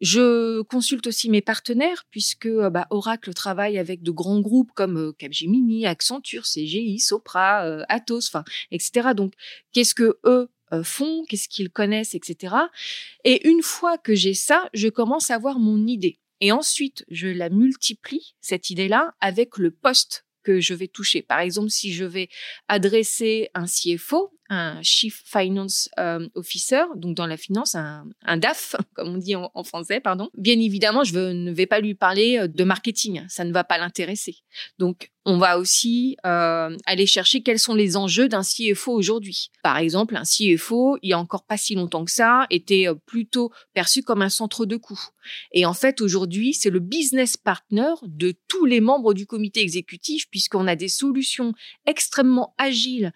Je 0.00 0.62
consulte 0.62 1.06
aussi 1.08 1.28
mes 1.28 1.42
partenaires 1.42 2.06
puisque 2.10 2.46
euh, 2.46 2.70
bah, 2.70 2.86
Oracle 2.88 3.34
travaille 3.34 3.76
avec 3.76 4.02
de 4.02 4.10
grands 4.10 4.40
groupes 4.40 4.72
comme 4.74 4.96
euh, 4.96 5.12
Capgemini, 5.12 5.86
Accenture, 5.86 6.44
CGI, 6.44 6.98
Sopra, 7.00 7.60
Atos, 7.90 8.28
enfin, 8.28 8.44
etc. 8.70 9.10
Donc, 9.14 9.34
qu'est-ce 9.72 9.94
que 9.94 10.18
eux 10.24 10.36
euh, 10.36 10.46
font, 10.82 11.24
qu'est-ce 11.28 11.48
qu'ils 11.48 11.70
connaissent, 11.70 12.14
etc. 12.14 12.54
Et 13.24 13.48
une 13.48 13.62
fois 13.62 13.98
que 13.98 14.14
j'ai 14.14 14.34
ça, 14.34 14.68
je 14.74 14.88
commence 14.88 15.30
à 15.30 15.34
avoir 15.34 15.58
mon 15.58 15.86
idée. 15.86 16.18
Et 16.40 16.52
ensuite, 16.52 17.04
je 17.08 17.28
la 17.28 17.48
multiplie, 17.48 18.34
cette 18.40 18.70
idée-là, 18.70 19.14
avec 19.20 19.56
le 19.56 19.70
poste 19.70 20.26
que 20.42 20.60
je 20.60 20.74
vais 20.74 20.86
toucher. 20.86 21.22
Par 21.22 21.40
exemple, 21.40 21.70
si 21.70 21.92
je 21.92 22.04
vais 22.04 22.28
adresser 22.68 23.48
un 23.54 23.66
CFO, 23.66 24.32
un 24.48 24.80
Chief 24.80 25.22
Finance 25.24 25.88
euh, 25.98 26.28
Officer, 26.34 26.84
donc 26.94 27.16
dans 27.16 27.26
la 27.26 27.36
finance, 27.36 27.74
un, 27.74 28.36
DAF, 28.36 28.76
comme 28.94 29.16
on 29.16 29.18
dit 29.18 29.34
en, 29.34 29.64
français, 29.64 29.98
pardon. 29.98 30.30
Bien 30.34 30.58
évidemment, 30.60 31.02
je 31.02 31.18
ne 31.18 31.50
vais 31.50 31.66
pas 31.66 31.80
lui 31.80 31.94
parler 31.94 32.38
euh, 32.38 32.46
de 32.46 32.64
marketing, 32.64 33.24
ça 33.28 33.44
ne 33.44 33.52
va 33.52 33.64
pas 33.64 33.78
l'intéresser. 33.78 34.36
Donc, 34.78 35.10
on 35.26 35.38
va 35.38 35.58
aussi 35.58 36.16
euh, 36.24 36.74
aller 36.86 37.06
chercher 37.06 37.42
quels 37.42 37.58
sont 37.58 37.74
les 37.74 37.96
enjeux 37.96 38.28
d'un 38.28 38.42
CFO 38.42 38.92
aujourd'hui. 38.92 39.50
Par 39.62 39.76
exemple, 39.76 40.16
un 40.16 40.22
CFO, 40.22 40.96
il 41.02 41.10
y 41.10 41.12
a 41.12 41.18
encore 41.18 41.44
pas 41.44 41.56
si 41.56 41.74
longtemps 41.74 42.04
que 42.04 42.12
ça, 42.12 42.46
était 42.50 42.86
plutôt 43.04 43.50
perçu 43.74 44.02
comme 44.02 44.22
un 44.22 44.28
centre 44.28 44.64
de 44.64 44.76
coût. 44.76 45.00
Et 45.52 45.66
en 45.66 45.74
fait, 45.74 46.00
aujourd'hui, 46.00 46.54
c'est 46.54 46.70
le 46.70 46.78
business 46.78 47.36
partner 47.36 47.92
de 48.04 48.32
tous 48.46 48.64
les 48.64 48.80
membres 48.80 49.12
du 49.12 49.26
comité 49.26 49.60
exécutif, 49.60 50.30
puisqu'on 50.30 50.68
a 50.68 50.76
des 50.76 50.88
solutions 50.88 51.52
extrêmement 51.86 52.54
agiles 52.56 53.12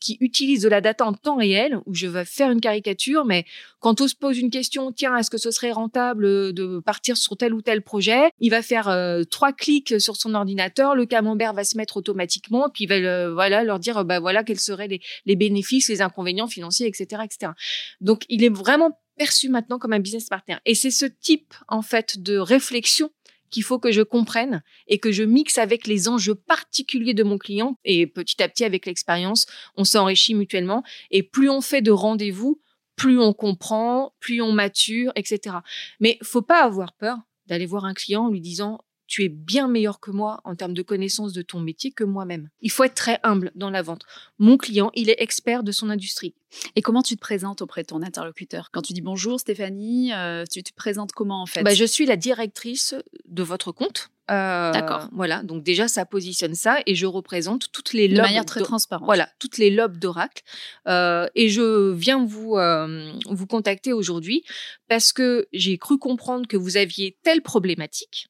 qui 0.00 0.16
utilisent 0.20 0.62
de 0.62 0.68
la 0.68 0.80
data 0.80 1.04
en 1.04 1.12
temps 1.12 1.36
réel, 1.36 1.78
où 1.86 1.94
je 1.94 2.06
vais 2.06 2.24
faire 2.24 2.50
une 2.50 2.60
caricature, 2.60 3.24
mais 3.24 3.44
quand 3.84 4.00
on 4.00 4.08
se 4.08 4.14
pose 4.14 4.38
une 4.38 4.50
question, 4.50 4.92
tiens, 4.92 5.14
est-ce 5.16 5.30
que 5.30 5.36
ce 5.36 5.50
serait 5.50 5.70
rentable 5.70 6.54
de 6.54 6.78
partir 6.78 7.18
sur 7.18 7.36
tel 7.36 7.52
ou 7.52 7.60
tel 7.60 7.82
projet? 7.82 8.30
Il 8.40 8.50
va 8.50 8.62
faire 8.62 8.88
euh, 8.88 9.24
trois 9.24 9.52
clics 9.52 10.00
sur 10.00 10.16
son 10.16 10.34
ordinateur, 10.34 10.94
le 10.94 11.04
camembert 11.24 11.54
va 11.54 11.64
se 11.64 11.76
mettre 11.76 11.96
automatiquement, 11.96 12.68
puis 12.68 12.86
va 12.86 13.30
voilà, 13.30 13.64
leur 13.64 13.78
dire, 13.78 14.04
bah 14.04 14.20
voilà, 14.20 14.44
quels 14.44 14.60
seraient 14.60 14.88
les, 14.88 15.00
les 15.24 15.36
bénéfices, 15.36 15.88
les 15.88 16.02
inconvénients 16.02 16.48
financiers, 16.48 16.86
etc., 16.86 17.22
etc. 17.24 17.52
Donc, 18.00 18.24
il 18.28 18.44
est 18.44 18.54
vraiment 18.54 19.00
perçu 19.16 19.48
maintenant 19.48 19.78
comme 19.78 19.92
un 19.92 20.00
business 20.00 20.28
partner. 20.28 20.56
Et 20.66 20.74
c'est 20.74 20.90
ce 20.90 21.06
type, 21.06 21.54
en 21.68 21.82
fait, 21.82 22.22
de 22.22 22.36
réflexion 22.36 23.10
qu'il 23.50 23.62
faut 23.62 23.78
que 23.78 23.92
je 23.92 24.02
comprenne 24.02 24.62
et 24.88 24.98
que 24.98 25.12
je 25.12 25.22
mixe 25.22 25.58
avec 25.58 25.86
les 25.86 26.08
enjeux 26.08 26.34
particuliers 26.34 27.14
de 27.14 27.22
mon 27.22 27.38
client. 27.38 27.78
Et 27.84 28.06
petit 28.06 28.42
à 28.42 28.48
petit, 28.48 28.64
avec 28.64 28.84
l'expérience, 28.84 29.46
on 29.76 29.84
s'enrichit 29.84 30.34
mutuellement. 30.34 30.82
Et 31.10 31.22
plus 31.22 31.48
on 31.48 31.60
fait 31.60 31.80
de 31.80 31.92
rendez-vous, 31.92 32.60
plus 32.96 33.18
on 33.18 33.32
comprend, 33.32 34.12
plus 34.18 34.42
on 34.42 34.52
mature, 34.52 35.12
etc. 35.14 35.56
Mais 36.00 36.18
faut 36.22 36.42
pas 36.42 36.64
avoir 36.64 36.92
peur 36.94 37.18
d'aller 37.46 37.66
voir 37.66 37.84
un 37.84 37.94
client 37.94 38.24
en 38.24 38.30
lui 38.30 38.40
disant 38.40 38.80
tu 39.14 39.22
es 39.22 39.28
bien 39.28 39.68
meilleur 39.68 40.00
que 40.00 40.10
moi 40.10 40.40
en 40.42 40.56
termes 40.56 40.74
de 40.74 40.82
connaissance 40.82 41.32
de 41.32 41.42
ton 41.42 41.60
métier 41.60 41.92
que 41.92 42.02
moi-même. 42.02 42.48
Il 42.62 42.72
faut 42.72 42.82
être 42.82 42.94
très 42.96 43.20
humble 43.22 43.52
dans 43.54 43.70
la 43.70 43.80
vente. 43.80 44.02
Mon 44.40 44.56
client, 44.56 44.90
il 44.94 45.08
est 45.08 45.22
expert 45.22 45.62
de 45.62 45.70
son 45.70 45.88
industrie. 45.88 46.34
Et 46.74 46.82
comment 46.82 47.00
tu 47.00 47.14
te 47.14 47.20
présentes 47.20 47.62
auprès 47.62 47.82
de 47.82 47.86
ton 47.86 48.02
interlocuteur? 48.02 48.70
Quand 48.72 48.82
tu 48.82 48.92
dis 48.92 49.02
bonjour 49.02 49.38
Stéphanie, 49.38 50.12
euh, 50.12 50.42
tu 50.50 50.64
te 50.64 50.72
présentes 50.74 51.12
comment 51.12 51.42
en 51.42 51.46
fait? 51.46 51.62
Bah, 51.62 51.74
Je 51.74 51.84
suis 51.84 52.06
la 52.06 52.16
directrice 52.16 52.96
de 53.28 53.42
votre 53.44 53.70
compte. 53.70 54.10
Euh, 54.32 54.72
D'accord. 54.72 55.08
Voilà, 55.12 55.44
donc 55.44 55.62
déjà 55.62 55.86
ça 55.86 56.04
positionne 56.06 56.56
ça 56.56 56.78
et 56.84 56.96
je 56.96 57.06
représente 57.06 57.70
toutes 57.70 57.92
les 57.92 58.08
lobes. 58.08 58.16
De 58.16 58.22
manière 58.22 58.44
très 58.44 58.62
transparente. 58.62 59.06
Voilà, 59.06 59.28
toutes 59.38 59.58
les 59.58 59.70
lobes 59.70 59.96
d'Oracle. 59.96 60.42
Euh, 60.88 61.28
et 61.36 61.50
je 61.50 61.92
viens 61.92 62.24
vous, 62.24 62.56
vous 63.30 63.46
contacter 63.46 63.92
aujourd'hui 63.92 64.42
parce 64.88 65.12
que 65.12 65.46
j'ai 65.52 65.78
cru 65.78 65.98
comprendre 65.98 66.48
que 66.48 66.56
vous 66.56 66.76
aviez 66.76 67.16
telle 67.22 67.42
problématique 67.42 68.28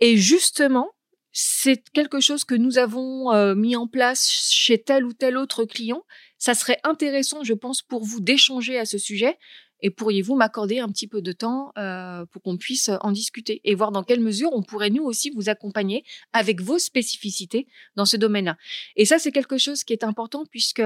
et 0.00 0.16
justement, 0.16 0.90
c'est 1.32 1.82
quelque 1.92 2.20
chose 2.20 2.44
que 2.44 2.54
nous 2.54 2.78
avons 2.78 3.32
euh, 3.32 3.54
mis 3.54 3.76
en 3.76 3.86
place 3.86 4.28
chez 4.30 4.82
tel 4.82 5.04
ou 5.04 5.12
tel 5.12 5.36
autre 5.36 5.64
client. 5.64 6.04
Ça 6.38 6.54
serait 6.54 6.78
intéressant, 6.84 7.44
je 7.44 7.54
pense, 7.54 7.82
pour 7.82 8.04
vous 8.04 8.20
d'échanger 8.20 8.78
à 8.78 8.84
ce 8.84 8.98
sujet. 8.98 9.38
Et 9.80 9.90
pourriez-vous 9.90 10.34
m'accorder 10.34 10.80
un 10.80 10.88
petit 10.88 11.06
peu 11.06 11.22
de 11.22 11.30
temps 11.30 11.72
euh, 11.78 12.24
pour 12.26 12.42
qu'on 12.42 12.56
puisse 12.56 12.90
en 13.00 13.12
discuter 13.12 13.60
et 13.62 13.76
voir 13.76 13.92
dans 13.92 14.02
quelle 14.02 14.20
mesure 14.20 14.50
on 14.52 14.62
pourrait 14.62 14.90
nous 14.90 15.04
aussi 15.04 15.30
vous 15.30 15.48
accompagner 15.48 16.04
avec 16.32 16.60
vos 16.60 16.78
spécificités 16.78 17.68
dans 17.94 18.04
ce 18.04 18.16
domaine-là. 18.16 18.56
Et 18.96 19.04
ça, 19.04 19.20
c'est 19.20 19.30
quelque 19.30 19.58
chose 19.58 19.84
qui 19.84 19.92
est 19.92 20.02
important 20.02 20.44
puisque 20.50 20.82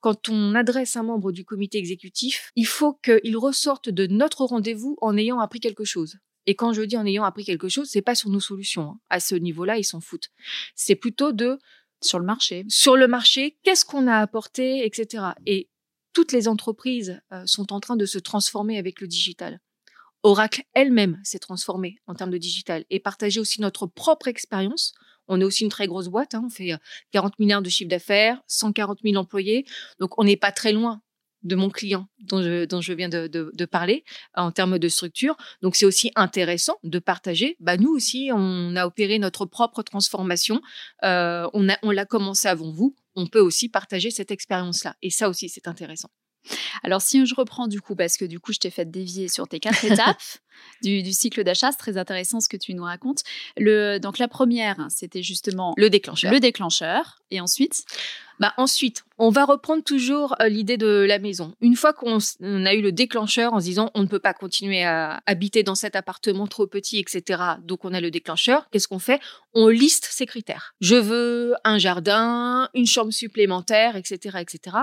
quand 0.00 0.28
on 0.28 0.54
adresse 0.54 0.96
un 0.96 1.02
membre 1.02 1.32
du 1.32 1.44
comité 1.44 1.78
exécutif, 1.78 2.52
il 2.54 2.66
faut 2.66 2.92
qu'il 2.92 3.36
ressorte 3.36 3.88
de 3.88 4.06
notre 4.06 4.44
rendez-vous 4.44 4.96
en 5.00 5.16
ayant 5.16 5.40
appris 5.40 5.60
quelque 5.60 5.84
chose. 5.84 6.18
Et 6.48 6.54
quand 6.54 6.72
je 6.72 6.80
dis 6.80 6.96
en 6.96 7.04
ayant 7.04 7.24
appris 7.24 7.44
quelque 7.44 7.68
chose, 7.68 7.90
c'est 7.90 8.00
pas 8.00 8.14
sur 8.14 8.30
nos 8.30 8.40
solutions. 8.40 8.92
Hein. 8.92 9.00
À 9.10 9.20
ce 9.20 9.34
niveau-là, 9.34 9.76
ils 9.76 9.84
s'en 9.84 10.00
foutent. 10.00 10.30
C'est 10.74 10.94
plutôt 10.94 11.32
de 11.32 11.58
sur 12.00 12.18
le 12.18 12.24
marché. 12.24 12.64
Sur 12.70 12.96
le 12.96 13.06
marché, 13.06 13.58
qu'est-ce 13.64 13.84
qu'on 13.84 14.06
a 14.06 14.16
apporté, 14.16 14.86
etc. 14.86 15.24
Et 15.44 15.68
toutes 16.14 16.32
les 16.32 16.48
entreprises 16.48 17.20
euh, 17.34 17.42
sont 17.44 17.70
en 17.70 17.80
train 17.80 17.96
de 17.96 18.06
se 18.06 18.18
transformer 18.18 18.78
avec 18.78 19.02
le 19.02 19.08
digital. 19.08 19.60
Oracle 20.22 20.62
elle-même 20.72 21.20
s'est 21.22 21.38
transformée 21.38 21.98
en 22.06 22.14
termes 22.14 22.30
de 22.30 22.38
digital 22.38 22.86
et 22.88 22.98
partager 22.98 23.40
aussi 23.40 23.60
notre 23.60 23.86
propre 23.86 24.26
expérience. 24.26 24.94
On 25.26 25.42
est 25.42 25.44
aussi 25.44 25.64
une 25.64 25.70
très 25.70 25.86
grosse 25.86 26.08
boîte, 26.08 26.34
hein. 26.34 26.44
on 26.46 26.48
fait 26.48 26.72
40 27.12 27.32
euh, 27.32 27.36
milliards 27.40 27.60
de 27.60 27.68
chiffre 27.68 27.90
d'affaires, 27.90 28.40
140 28.46 29.00
000 29.04 29.16
employés, 29.16 29.66
donc 30.00 30.18
on 30.18 30.24
n'est 30.24 30.38
pas 30.38 30.50
très 30.50 30.72
loin 30.72 31.02
de 31.42 31.56
mon 31.56 31.70
client 31.70 32.08
dont 32.20 32.42
je, 32.42 32.64
dont 32.64 32.80
je 32.80 32.92
viens 32.92 33.08
de, 33.08 33.64
parler 33.64 34.04
en 34.34 34.50
termes 34.50 34.78
de 34.78 34.88
structure. 34.88 35.36
Donc 35.62 35.76
c'est 35.76 35.86
aussi 35.86 36.10
intéressant 36.16 36.76
de 36.84 36.98
partager. 36.98 37.56
Bah, 37.60 37.76
nous 37.76 37.90
aussi, 37.90 38.30
on 38.32 38.76
a 38.76 38.86
opéré 38.86 39.18
notre 39.18 39.46
propre 39.46 39.82
transformation. 39.82 40.60
Euh, 41.04 41.48
on, 41.52 41.68
a, 41.68 41.78
on 41.82 41.90
l'a 41.90 42.04
commencé 42.04 42.48
avant 42.48 42.72
vous. 42.72 42.94
On 43.14 43.26
peut 43.26 43.40
aussi 43.40 43.68
partager 43.68 44.10
cette 44.10 44.30
expérience-là. 44.30 44.96
Et 45.02 45.10
ça 45.10 45.28
aussi, 45.28 45.48
c'est 45.48 45.68
intéressant. 45.68 46.10
Alors, 46.82 47.02
si 47.02 47.24
je 47.26 47.34
reprends 47.34 47.66
du 47.66 47.80
coup, 47.80 47.94
parce 47.96 48.16
que 48.16 48.24
du 48.24 48.40
coup, 48.40 48.52
je 48.52 48.58
t'ai 48.58 48.70
fait 48.70 48.88
dévier 48.88 49.28
sur 49.28 49.48
tes 49.48 49.60
quatre 49.60 49.84
étapes 49.84 50.22
du, 50.82 51.12
cycle 51.12 51.44
d'achat, 51.44 51.72
c'est 51.72 51.78
très 51.78 51.96
intéressant 51.96 52.40
ce 52.40 52.48
que 52.48 52.56
tu 52.56 52.74
nous 52.74 52.84
racontes. 52.84 53.22
Le, 53.56 53.98
donc, 53.98 54.18
la 54.18 54.28
première, 54.28 54.86
c'était 54.90 55.22
justement 55.22 55.74
le 55.76 55.90
déclencheur. 55.90 56.32
Le 56.32 56.40
déclencheur. 56.40 57.18
Et 57.30 57.40
ensuite 57.40 57.84
bah 58.40 58.54
ensuite, 58.56 59.04
on 59.18 59.30
va 59.30 59.44
reprendre 59.44 59.82
toujours 59.82 60.36
euh, 60.40 60.48
l'idée 60.48 60.76
de 60.76 61.04
la 61.08 61.18
maison. 61.18 61.54
Une 61.60 61.74
fois 61.74 61.92
qu'on 61.92 62.18
a 62.18 62.74
eu 62.74 62.80
le 62.80 62.92
déclencheur 62.92 63.52
en 63.52 63.58
se 63.58 63.64
disant 63.64 63.90
on 63.94 64.02
ne 64.02 64.06
peut 64.06 64.20
pas 64.20 64.32
continuer 64.32 64.84
à 64.84 65.20
habiter 65.26 65.64
dans 65.64 65.74
cet 65.74 65.96
appartement 65.96 66.46
trop 66.46 66.68
petit, 66.68 66.98
etc. 67.00 67.42
Donc 67.64 67.84
on 67.84 67.92
a 67.92 68.00
le 68.00 68.12
déclencheur. 68.12 68.68
Qu'est-ce 68.70 68.86
qu'on 68.86 69.00
fait? 69.00 69.20
On 69.54 69.66
liste 69.66 70.06
ses 70.10 70.26
critères. 70.26 70.74
Je 70.80 70.94
veux 70.94 71.54
un 71.64 71.78
jardin, 71.78 72.68
une 72.74 72.86
chambre 72.86 73.12
supplémentaire, 73.12 73.96
etc., 73.96 74.38
etc. 74.40 74.76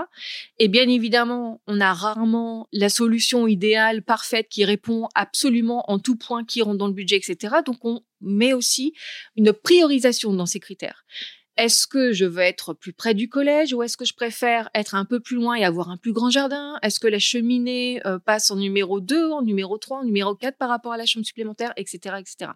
Et 0.60 0.67
bien 0.67 0.89
évidemment, 0.89 1.62
on 1.67 1.79
a 1.79 1.94
rarement 1.94 2.67
la 2.74 2.89
solution 2.89 3.48
idéale, 3.48 4.01
parfaite, 4.01 4.48
qui 4.50 4.65
répond 4.65 5.08
absolument 5.15 5.64
en 5.72 6.00
tout 6.00 6.15
point, 6.15 6.45
qui 6.45 6.62
rentre 6.62 6.77
dans 6.77 6.88
le 6.88 6.93
budget, 6.93 7.17
etc. 7.17 7.55
Donc 7.65 7.84
on 7.84 8.01
met 8.22 8.53
aussi 8.53 8.93
une 9.36 9.53
priorisation 9.53 10.34
dans 10.34 10.45
ces 10.45 10.60
critères. 10.60 11.05
Est-ce 11.57 11.88
que 11.88 12.12
je 12.12 12.25
veux 12.25 12.41
être 12.41 12.74
plus 12.74 12.91
près 12.91 13.13
du 13.13 13.29
collège 13.29 13.74
ou 13.74 13.81
est-ce 13.81 13.95
que 13.95 14.03
je 14.03 14.13
préfère 14.13 14.69
être 14.74 14.93
un 14.93 15.05
peu 15.05 15.22
plus 15.22 15.38
loin 15.38 15.55
et 15.55 15.63
avoir 15.63 15.89
un 15.89 15.95
plus 15.95 16.12
grand 16.12 16.29
jardin? 16.29 16.77
Est-ce 16.81 17.00
que 17.00 17.07
la 17.07 17.19
cheminée 17.19 18.05
euh, 18.05 18.19
passe 18.19 18.51
en 18.51 18.57
numéro 18.57 19.00
2, 19.00 19.31
en 19.31 19.41
numéro 19.41 19.77
3, 19.77 20.00
en 20.00 20.03
numéro 20.03 20.36
4 20.36 20.57
par 20.57 20.67
rapport 20.67 20.91
à 20.91 20.98
la 20.98 21.05
chambre 21.05 21.25
supplémentaire, 21.25 21.72
etc., 21.77 22.17
etc. 22.19 22.51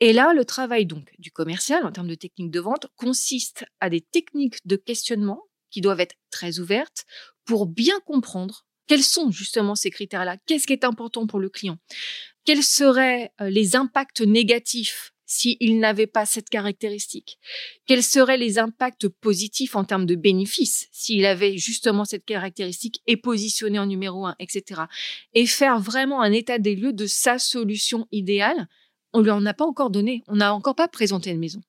Et 0.00 0.12
là, 0.12 0.32
le 0.32 0.44
travail 0.44 0.84
donc 0.84 1.12
du 1.18 1.30
commercial 1.30 1.84
en 1.84 1.92
termes 1.92 2.08
de 2.08 2.16
technique 2.16 2.50
de 2.50 2.60
vente 2.60 2.88
consiste 2.96 3.64
à 3.80 3.88
des 3.88 4.00
techniques 4.00 4.66
de 4.66 4.76
questionnement 4.76 5.44
qui 5.70 5.80
doivent 5.80 6.00
être 6.00 6.16
très 6.30 6.58
ouvertes 6.58 7.04
pour 7.44 7.66
bien 7.66 8.00
comprendre 8.04 8.66
quels 8.88 9.04
sont 9.04 9.30
justement 9.30 9.76
ces 9.76 9.90
critères-là, 9.90 10.36
qu'est-ce 10.46 10.66
qui 10.66 10.72
est 10.72 10.84
important 10.84 11.26
pour 11.26 11.38
le 11.38 11.48
client, 11.48 11.78
quels 12.44 12.64
seraient 12.64 13.30
euh, 13.40 13.50
les 13.50 13.76
impacts 13.76 14.22
négatifs 14.22 15.12
s'il 15.26 15.78
n'avait 15.78 16.06
pas 16.06 16.24
cette 16.24 16.48
caractéristique? 16.48 17.38
Quels 17.86 18.02
seraient 18.02 18.38
les 18.38 18.58
impacts 18.58 19.08
positifs 19.08 19.76
en 19.76 19.84
termes 19.84 20.06
de 20.06 20.14
bénéfices 20.14 20.88
s'il 20.90 21.26
avait 21.26 21.58
justement 21.58 22.06
cette 22.06 22.24
caractéristique 22.24 23.02
et 23.06 23.18
positionné 23.18 23.78
en 23.78 23.84
numéro 23.84 24.24
un, 24.26 24.34
etc. 24.38 24.82
Et 25.34 25.46
faire 25.46 25.78
vraiment 25.78 26.22
un 26.22 26.32
état 26.32 26.58
des 26.58 26.74
lieux 26.74 26.94
de 26.94 27.06
sa 27.06 27.38
solution 27.38 28.08
idéale. 28.10 28.68
On 29.12 29.20
lui 29.20 29.30
en 29.30 29.44
a 29.44 29.52
pas 29.52 29.66
encore 29.66 29.90
donné. 29.90 30.22
On 30.28 30.36
n'a 30.36 30.54
encore 30.54 30.74
pas 30.74 30.88
présenté 30.88 31.30
une 31.30 31.40
maison. 31.40 31.60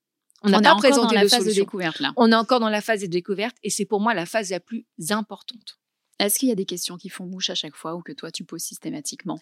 On 0.43 0.49
n'a 0.49 0.61
pas 0.61 0.75
présenté 0.75 1.15
dans 1.15 1.21
la 1.21 1.27
phase 1.27 1.45
de 1.45 1.51
découverte 1.51 1.99
là. 1.99 2.13
On 2.15 2.31
est 2.31 2.35
encore 2.35 2.61
dans 2.61 2.69
la 2.69 2.79
phase 2.79 3.01
de 3.01 3.07
découverte 3.07 3.57
et 3.63 3.69
c'est 3.69 3.83
pour 3.83 3.99
moi 3.99 4.13
la 4.13 4.25
phase 4.25 4.51
la 4.51 4.61
plus 4.61 4.85
importante. 5.09 5.79
Est-ce 6.19 6.37
qu'il 6.37 6.49
y 6.49 6.51
a 6.51 6.55
des 6.55 6.65
questions 6.65 6.97
qui 6.97 7.09
font 7.09 7.25
mouche 7.25 7.49
à 7.49 7.55
chaque 7.55 7.75
fois 7.75 7.95
ou 7.95 8.01
que 8.01 8.11
toi 8.11 8.31
tu 8.31 8.43
poses 8.43 8.61
systématiquement? 8.61 9.39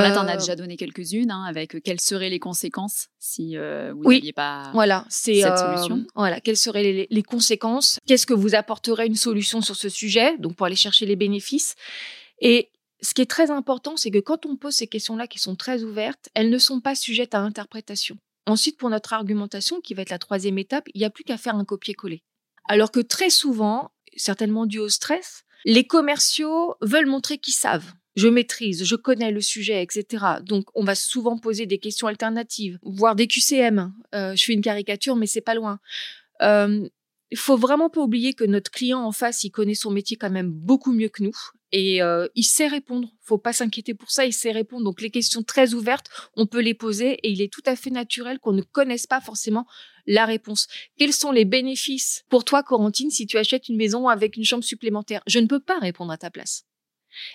Là, 0.00 0.10
tu 0.10 0.18
en 0.18 0.26
as 0.26 0.34
euh, 0.34 0.38
déjà 0.38 0.56
donné 0.56 0.76
quelques-unes, 0.76 1.30
hein, 1.30 1.44
avec 1.44 1.74
euh, 1.74 1.80
quelles 1.84 2.00
seraient 2.00 2.30
les 2.30 2.38
conséquences 2.38 3.08
si 3.18 3.56
euh, 3.56 3.92
vous 3.92 4.10
n'aviez 4.10 4.32
pas 4.32 4.70
voilà, 4.72 5.04
cette 5.10 5.58
solution? 5.58 6.06
Voilà, 6.14 6.40
quelles 6.40 6.56
seraient 6.56 7.06
les, 7.10 7.22
conséquences? 7.22 7.98
Qu'est-ce 8.06 8.26
que 8.26 8.32
vous 8.32 8.54
apporterait 8.54 9.06
une 9.06 9.16
solution 9.16 9.60
sur 9.60 9.76
ce 9.76 9.88
sujet? 9.88 10.38
Donc, 10.38 10.56
pour 10.56 10.66
aller 10.66 10.76
chercher 10.76 11.04
les 11.04 11.16
bénéfices. 11.16 11.74
Et 12.40 12.70
ce 13.02 13.12
qui 13.12 13.20
est 13.20 13.30
très 13.30 13.50
important, 13.50 13.96
c'est 13.96 14.10
que 14.10 14.18
quand 14.18 14.46
on 14.46 14.56
pose 14.56 14.74
ces 14.74 14.86
questions-là 14.86 15.26
qui 15.26 15.38
sont 15.38 15.56
très 15.56 15.82
ouvertes, 15.82 16.30
elles 16.34 16.50
ne 16.50 16.58
sont 16.58 16.80
pas 16.80 16.94
sujettes 16.94 17.34
à 17.34 17.40
interprétation. 17.40 18.16
Ensuite, 18.46 18.78
pour 18.78 18.88
notre 18.90 19.12
argumentation, 19.12 19.80
qui 19.80 19.94
va 19.94 20.02
être 20.02 20.10
la 20.10 20.18
troisième 20.18 20.58
étape, 20.58 20.84
il 20.94 21.00
n'y 21.00 21.04
a 21.04 21.10
plus 21.10 21.24
qu'à 21.24 21.36
faire 21.36 21.54
un 21.54 21.64
copier-coller. 21.64 22.22
Alors 22.68 22.90
que 22.90 23.00
très 23.00 23.30
souvent, 23.30 23.92
certainement 24.16 24.66
dû 24.66 24.78
au 24.78 24.88
stress, 24.88 25.44
les 25.64 25.84
commerciaux 25.84 26.74
veulent 26.80 27.06
montrer 27.06 27.38
qu'ils 27.38 27.54
savent 27.54 27.92
je 28.14 28.28
maîtrise, 28.28 28.84
je 28.84 28.96
connais 28.96 29.30
le 29.30 29.40
sujet, 29.40 29.82
etc. 29.82 30.24
Donc, 30.42 30.66
on 30.74 30.84
va 30.84 30.94
souvent 30.94 31.38
poser 31.38 31.64
des 31.64 31.78
questions 31.78 32.06
alternatives, 32.06 32.78
voire 32.82 33.16
des 33.16 33.26
QCM. 33.26 33.92
Euh, 34.14 34.36
je 34.36 34.44
fais 34.44 34.52
une 34.52 34.60
caricature, 34.60 35.16
mais 35.16 35.26
c'est 35.26 35.40
pas 35.40 35.54
loin. 35.54 35.78
Euh, 36.42 36.86
il 37.30 37.38
faut 37.38 37.56
vraiment 37.56 37.88
pas 37.88 38.02
oublier 38.02 38.34
que 38.34 38.44
notre 38.44 38.70
client 38.70 39.02
en 39.02 39.12
face, 39.12 39.44
il 39.44 39.50
connaît 39.50 39.74
son 39.74 39.90
métier 39.90 40.18
quand 40.18 40.28
même 40.28 40.50
beaucoup 40.50 40.92
mieux 40.92 41.08
que 41.08 41.22
nous 41.22 41.32
et 41.72 42.02
euh, 42.02 42.28
il 42.34 42.44
sait 42.44 42.66
répondre. 42.66 43.08
Faut 43.22 43.38
pas 43.38 43.54
s'inquiéter 43.54 43.94
pour 43.94 44.10
ça, 44.10 44.26
il 44.26 44.34
sait 44.34 44.52
répondre. 44.52 44.84
Donc 44.84 45.00
les 45.00 45.10
questions 45.10 45.42
très 45.42 45.72
ouvertes, 45.72 46.10
on 46.36 46.46
peut 46.46 46.60
les 46.60 46.74
poser 46.74 47.12
et 47.14 47.30
il 47.30 47.40
est 47.40 47.50
tout 47.50 47.62
à 47.64 47.74
fait 47.74 47.88
naturel 47.88 48.38
qu'on 48.38 48.52
ne 48.52 48.60
connaisse 48.60 49.06
pas 49.06 49.22
forcément 49.22 49.66
la 50.06 50.26
réponse. 50.26 50.66
Quels 50.98 51.12
sont 51.12 51.32
les 51.32 51.44
bénéfices 51.44 52.24
pour 52.28 52.44
toi, 52.44 52.62
Corentine, 52.62 53.10
si 53.10 53.26
tu 53.26 53.38
achètes 53.38 53.68
une 53.68 53.76
maison 53.76 54.08
avec 54.08 54.36
une 54.36 54.44
chambre 54.44 54.64
supplémentaire? 54.64 55.22
Je 55.26 55.38
ne 55.38 55.46
peux 55.46 55.60
pas 55.60 55.78
répondre 55.78 56.12
à 56.12 56.18
ta 56.18 56.30
place. 56.30 56.64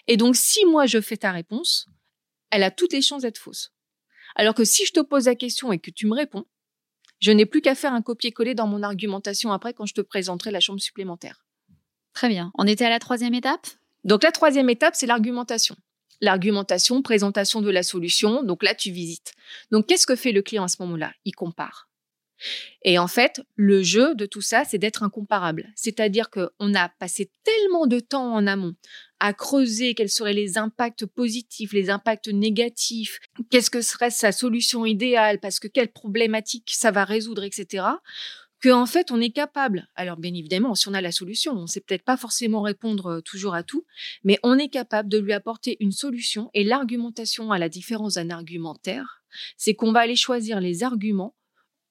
Et 0.07 0.17
donc, 0.17 0.35
si 0.35 0.65
moi 0.65 0.85
je 0.85 0.99
fais 1.01 1.17
ta 1.17 1.31
réponse, 1.31 1.87
elle 2.49 2.63
a 2.63 2.71
toutes 2.71 2.93
les 2.93 3.01
chances 3.01 3.21
d'être 3.21 3.37
fausse. 3.37 3.71
Alors 4.35 4.53
que 4.53 4.65
si 4.65 4.85
je 4.85 4.91
te 4.91 4.99
pose 4.99 5.25
la 5.25 5.35
question 5.35 5.71
et 5.71 5.79
que 5.79 5.91
tu 5.91 6.07
me 6.07 6.15
réponds, 6.15 6.45
je 7.19 7.31
n'ai 7.31 7.45
plus 7.45 7.61
qu'à 7.61 7.75
faire 7.75 7.93
un 7.93 8.01
copier-coller 8.01 8.53
dans 8.53 8.67
mon 8.67 8.83
argumentation 8.83 9.51
après 9.51 9.73
quand 9.73 9.85
je 9.85 9.93
te 9.93 10.01
présenterai 10.01 10.51
la 10.51 10.59
chambre 10.59 10.79
supplémentaire. 10.79 11.45
Très 12.13 12.29
bien. 12.29 12.51
On 12.55 12.67
était 12.67 12.85
à 12.85 12.89
la 12.89 12.99
troisième 12.99 13.33
étape? 13.33 13.67
Donc 14.03 14.23
la 14.23 14.31
troisième 14.31 14.69
étape, 14.69 14.95
c'est 14.95 15.07
l'argumentation. 15.07 15.75
L'argumentation, 16.21 17.01
présentation 17.01 17.61
de 17.61 17.69
la 17.69 17.83
solution. 17.83 18.43
Donc 18.43 18.63
là, 18.63 18.73
tu 18.75 18.91
visites. 18.91 19.33
Donc 19.71 19.87
qu'est-ce 19.87 20.07
que 20.07 20.15
fait 20.15 20.31
le 20.31 20.41
client 20.41 20.63
à 20.63 20.67
ce 20.67 20.81
moment-là? 20.81 21.13
Il 21.25 21.33
compare. 21.33 21.86
Et 22.83 22.99
en 22.99 23.07
fait, 23.07 23.41
le 23.55 23.83
jeu 23.83 24.15
de 24.15 24.25
tout 24.25 24.41
ça, 24.41 24.63
c'est 24.65 24.77
d'être 24.77 25.03
incomparable. 25.03 25.69
C'est-à-dire 25.75 26.29
qu'on 26.29 26.73
a 26.75 26.89
passé 26.89 27.31
tellement 27.43 27.87
de 27.87 27.99
temps 27.99 28.33
en 28.33 28.47
amont 28.47 28.75
à 29.19 29.33
creuser 29.33 29.95
quels 29.95 30.09
seraient 30.09 30.33
les 30.33 30.57
impacts 30.57 31.05
positifs, 31.05 31.73
les 31.73 31.89
impacts 31.89 32.27
négatifs, 32.27 33.19
qu'est-ce 33.49 33.69
que 33.69 33.81
serait 33.81 34.11
sa 34.11 34.31
solution 34.31 34.85
idéale, 34.85 35.39
parce 35.39 35.59
que 35.59 35.67
quelle 35.67 35.91
problématique 35.91 36.71
ça 36.73 36.91
va 36.91 37.03
résoudre, 37.03 37.43
etc. 37.43 37.85
Que 38.59 38.69
en 38.69 38.85
fait, 38.85 39.11
on 39.11 39.21
est 39.21 39.31
capable. 39.31 39.87
Alors 39.95 40.17
bien 40.17 40.33
évidemment, 40.33 40.75
si 40.75 40.87
on 40.87 40.93
a 40.93 41.01
la 41.01 41.11
solution, 41.11 41.53
on 41.53 41.67
sait 41.67 41.81
peut-être 41.81 42.03
pas 42.03 42.17
forcément 42.17 42.61
répondre 42.61 43.17
euh, 43.17 43.21
toujours 43.21 43.53
à 43.53 43.63
tout, 43.63 43.85
mais 44.23 44.39
on 44.43 44.57
est 44.57 44.69
capable 44.69 45.09
de 45.09 45.19
lui 45.19 45.33
apporter 45.33 45.77
une 45.79 45.91
solution. 45.91 46.49
Et 46.53 46.63
l'argumentation, 46.63 47.51
à 47.51 47.59
la 47.59 47.69
différence 47.69 48.15
d'un 48.15 48.31
argumentaire, 48.31 49.21
c'est 49.57 49.75
qu'on 49.75 49.91
va 49.91 49.99
aller 49.99 50.15
choisir 50.15 50.59
les 50.59 50.83
arguments 50.83 51.35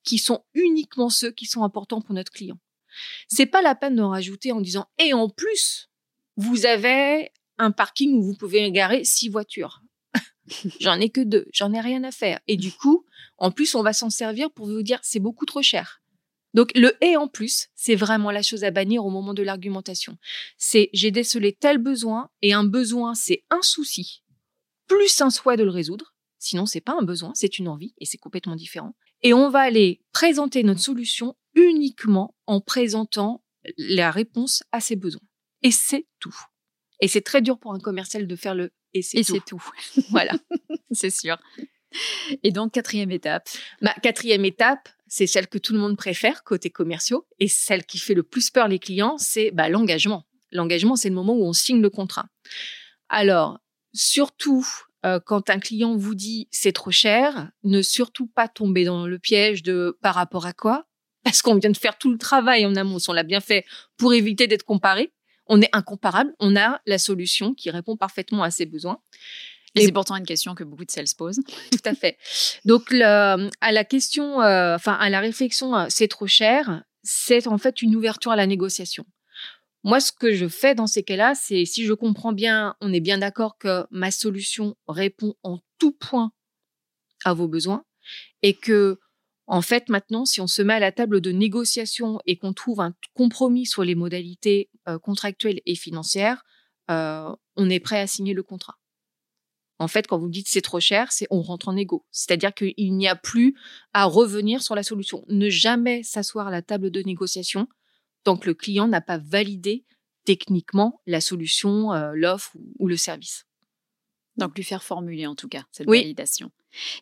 qui 0.07 0.19
sont 0.19 0.45
uniquement 0.55 1.11
ceux 1.11 1.31
qui 1.31 1.45
sont 1.45 1.63
importants 1.63 2.01
pour 2.01 2.15
notre 2.15 2.33
client. 2.33 2.59
C'est 3.29 3.47
pas 3.47 3.61
la 3.61 3.75
peine 3.75 3.97
de 3.97 4.03
rajouter 4.03 4.53
en 4.53 4.63
disant 4.63 4.89
et 4.99 5.13
en 5.13 5.29
plus 5.29 5.91
vous 6.37 6.65
avez 6.65 7.31
un 7.59 7.71
parking 7.71 8.15
où 8.15 8.23
vous 8.23 8.35
pouvez 8.35 8.71
garer 8.71 9.05
six 9.05 9.29
voitures. 9.29 9.83
j'en 10.81 10.99
ai 11.01 11.11
que 11.11 11.21
deux, 11.21 11.47
j'en 11.53 11.73
ai 11.75 11.81
rien 11.81 12.05
à 12.05 12.11
faire. 12.11 12.41
Et 12.47 12.57
du 12.57 12.73
coup, 12.73 13.05
en 13.39 13.51
plus, 13.51 13.75
on 13.75 13.83
va 13.83 13.93
s'en 13.93 14.11
servir 14.11 14.51
pour 14.51 14.67
vous 14.67 14.83
dire 14.83 15.01
c'est 15.03 15.21
beaucoup 15.21 15.45
trop 15.45 15.63
cher. 15.63 16.01
Donc 16.55 16.71
le 16.75 16.97
et 17.05 17.17
en 17.17 17.29
plus, 17.29 17.69
c'est 17.75 17.97
vraiment 17.97 18.31
la 18.31 18.43
chose 18.43 18.65
à 18.65 18.71
bannir 18.71 19.05
au 19.05 19.11
moment 19.11 19.35
de 19.35 19.43
l'argumentation. 19.43 20.17
C'est 20.57 20.89
j'ai 20.95 21.11
décelé 21.11 21.53
tel 21.53 21.77
besoin 21.77 22.31
et 22.41 22.55
un 22.55 22.65
besoin, 22.65 23.15
c'est 23.15 23.45
un 23.51 23.63
souci 23.63 24.23
plus 24.87 25.21
un 25.21 25.31
souhait 25.31 25.57
de 25.57 25.65
le 25.65 25.71
résoudre. 25.71 26.15
Sinon, 26.39 26.67
c'est 26.67 26.81
pas 26.81 26.97
un 26.99 27.03
besoin, 27.03 27.33
c'est 27.35 27.59
une 27.59 27.69
envie 27.69 27.95
et 27.99 28.07
c'est 28.07 28.19
complètement 28.19 28.57
différent 28.57 28.95
et 29.27 29.35
on 29.35 29.51
va 29.51 29.59
aller 29.59 30.01
présenter 30.13 30.63
notre 30.63 30.79
solution 30.79 31.35
uniquement 31.57 32.37
en 32.47 32.61
présentant 32.61 33.43
la 33.77 34.13
réponse 34.13 34.63
à 34.71 34.81
ses 34.81 34.95
besoins. 34.95 35.27
Et 35.65 35.73
c'est 35.73 36.07
tout. 36.21 36.39
Et 37.01 37.09
c'est 37.09 37.23
très 37.23 37.43
dur 37.43 37.59
pour 37.59 37.75
un 37.75 37.81
commercial 37.81 38.29
de 38.29 38.37
faire 38.37 38.55
le 38.55 38.71
et 38.95 39.03
c'est 39.03 39.25
tout. 39.25 39.41
tout. 39.45 39.71
voilà, 40.11 40.35
c'est 40.93 41.11
sûr. 41.11 41.39
Et 42.45 42.53
donc, 42.53 42.73
quatrième 42.73 43.11
étape? 43.11 43.49
Ma 43.81 43.93
Quatrième 43.95 44.45
étape, 44.45 44.89
c'est 45.09 45.27
celle 45.27 45.49
que 45.49 45.59
tout 45.59 45.73
le 45.73 45.81
monde 45.81 45.97
préfère 45.97 46.45
côté 46.45 46.71
commerciaux 46.71 47.27
et 47.41 47.49
celle 47.49 47.85
qui 47.85 47.99
fait 47.99 48.15
le 48.15 48.23
plus 48.23 48.51
peur 48.51 48.69
les 48.69 48.79
clients, 48.79 49.19
c'est 49.19 49.51
bah, 49.51 49.69
l'engagement. 49.69 50.25
L'engagement, 50.53 50.95
c'est 50.95 51.09
le 51.09 51.17
moment 51.17 51.35
où 51.35 51.45
on 51.45 51.53
signe 51.53 51.83
le 51.83 51.91
contrat. 51.91 52.29
Alors, 53.09 53.59
surtout 53.93 54.65
euh, 55.05 55.21
quand 55.25 55.51
un 55.51 55.59
client 55.59 55.97
vous 55.97 56.15
dit 56.15 56.49
c'est 56.51 56.73
trop 56.73 56.91
cher, 56.91 57.51
ne 57.65 57.83
surtout 57.83 58.27
pas 58.27 58.49
tomber 58.49 58.85
dans 58.85 59.07
le 59.07 59.19
piège 59.19 59.63
de 59.63 59.99
par 60.03 60.15
rapport 60.15 60.47
à 60.47 60.53
quoi? 60.53 60.87
Parce 61.23 61.43
qu'on 61.43 61.57
vient 61.57 61.71
de 61.71 61.77
faire 61.77 61.99
tout 61.99 62.11
le 62.11 62.19
travail 62.19 62.65
en 62.67 62.77
amont, 62.77 62.99
on 63.09 63.13
l'a 63.13 63.25
bien 63.25 63.41
fait 63.41 63.65
pour 63.97 64.15
éviter 64.15 64.47
d'être 64.47 64.65
comparé. 64.65 65.13
On 65.49 65.61
est 65.61 65.69
incomparable, 65.73 66.35
on 66.41 66.57
a 66.57 66.81
la 66.87 66.99
solution 66.99 67.55
qui 67.55 67.71
répond 67.71 67.97
parfaitement 67.97 68.43
à 68.43 68.51
ses 68.51 68.67
besoins. 68.67 69.01
Et, 69.77 69.85
c'est 69.85 69.93
pourtant 69.93 70.17
une 70.17 70.25
question 70.25 70.55
que 70.55 70.65
beaucoup 70.65 70.85
de 70.85 70.91
sales 70.91 71.07
posent. 71.17 71.41
Tout 71.71 71.79
à 71.85 71.95
fait. 71.95 72.17
Donc, 72.65 72.93
à 72.93 73.73
la 73.73 73.85
question, 73.85 74.41
euh, 74.41 74.75
enfin, 74.75 74.95
à 74.95 75.11
la 75.11 75.21
réflexion, 75.21 75.77
euh, 75.77 75.87
c'est 75.89 76.09
trop 76.09 76.27
cher, 76.27 76.83
c'est 77.03 77.47
en 77.47 77.59
fait 77.59 77.83
une 77.83 77.95
ouverture 77.95 78.33
à 78.33 78.37
la 78.37 78.47
négociation. 78.47 79.05
Moi, 79.87 80.01
ce 80.01 80.11
que 80.11 80.35
je 80.35 80.49
fais 80.49 80.75
dans 80.75 80.89
ces 80.89 81.05
cas-là, 81.05 81.37
c'est 81.37 81.65
si 81.65 81.85
je 81.85 81.93
comprends 81.93 82.33
bien, 82.33 82.75
on 82.81 82.93
est 82.93 82.99
bien 82.99 83.19
d'accord 83.19 83.57
que 83.57 83.87
ma 83.93 84.11
solution 84.11 84.77
répond 84.89 85.37
en 85.45 85.61
tout 85.79 85.93
point 85.93 86.33
à 87.25 87.35
vos 87.35 87.47
besoins 87.47 87.85
et 88.43 88.55
que, 88.55 88.99
en 89.47 89.63
fait, 89.63 89.89
maintenant, 89.89 90.25
si 90.25 90.41
on 90.41 90.49
se 90.49 90.61
met 90.61 90.75
à 90.75 90.81
la 90.81 90.91
table 90.91 91.21
de 91.21 91.31
négociation 91.31 92.19
et 92.27 92.37
qu'on 92.37 92.53
trouve 92.53 92.81
un 92.81 92.97
compromis 93.15 93.65
sur 93.65 93.85
les 93.85 93.95
modalités 93.95 94.71
euh, 94.89 94.99
contractuelles 94.99 95.61
et 95.67 95.77
financières, 95.77 96.43
euh, 96.91 97.33
on 97.55 97.71
est 97.71 97.79
prêt 97.79 98.01
à 98.01 98.09
signer 98.09 98.35
le 98.35 98.43
contrat. 98.43 98.75
En 99.79 99.87
fait, 99.87 100.09
quand 100.09 100.19
vous 100.19 100.29
dites 100.29 100.49
c'est 100.49 100.63
trop 100.63 100.81
cher, 100.81 101.13
c'est 101.13 101.29
on 101.31 101.43
rentre 101.43 101.69
en 101.69 101.77
égo. 101.77 102.05
C'est-à-dire 102.11 102.53
qu'il 102.55 102.97
n'y 102.97 103.07
a 103.07 103.15
plus 103.15 103.55
à 103.93 104.07
revenir 104.07 104.65
sur 104.65 104.75
la 104.75 104.83
solution. 104.83 105.25
Ne 105.29 105.49
jamais 105.49 106.03
s'asseoir 106.03 106.49
à 106.49 106.51
la 106.51 106.63
table 106.63 106.91
de 106.91 107.03
négociation 107.03 107.69
tant 108.27 108.37
que 108.37 108.49
le 108.49 108.55
client 108.55 108.89
n'a 108.89 109.01
pas 109.01 109.19
validé 109.19 109.85
techniquement 110.25 111.01
la 111.07 111.21
solution, 111.21 111.93
euh, 111.93 112.11
l'offre 112.13 112.57
ou, 112.81 112.89
le 112.89 112.97
service. 112.97 113.47
Donc 114.37 114.57
lui 114.57 114.65
faire 114.65 114.83
formuler 114.83 115.29
en 115.29 115.37
tout 115.37 115.47
cas 115.49 115.65
cette 115.71 115.87
validation. 115.87 116.51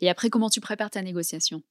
Et 0.03 0.11
après, 0.11 0.29
comment 0.29 0.51
tu 0.51 0.61
prépares 0.61 0.91
ta 0.91 1.01
négociation? 1.01 1.63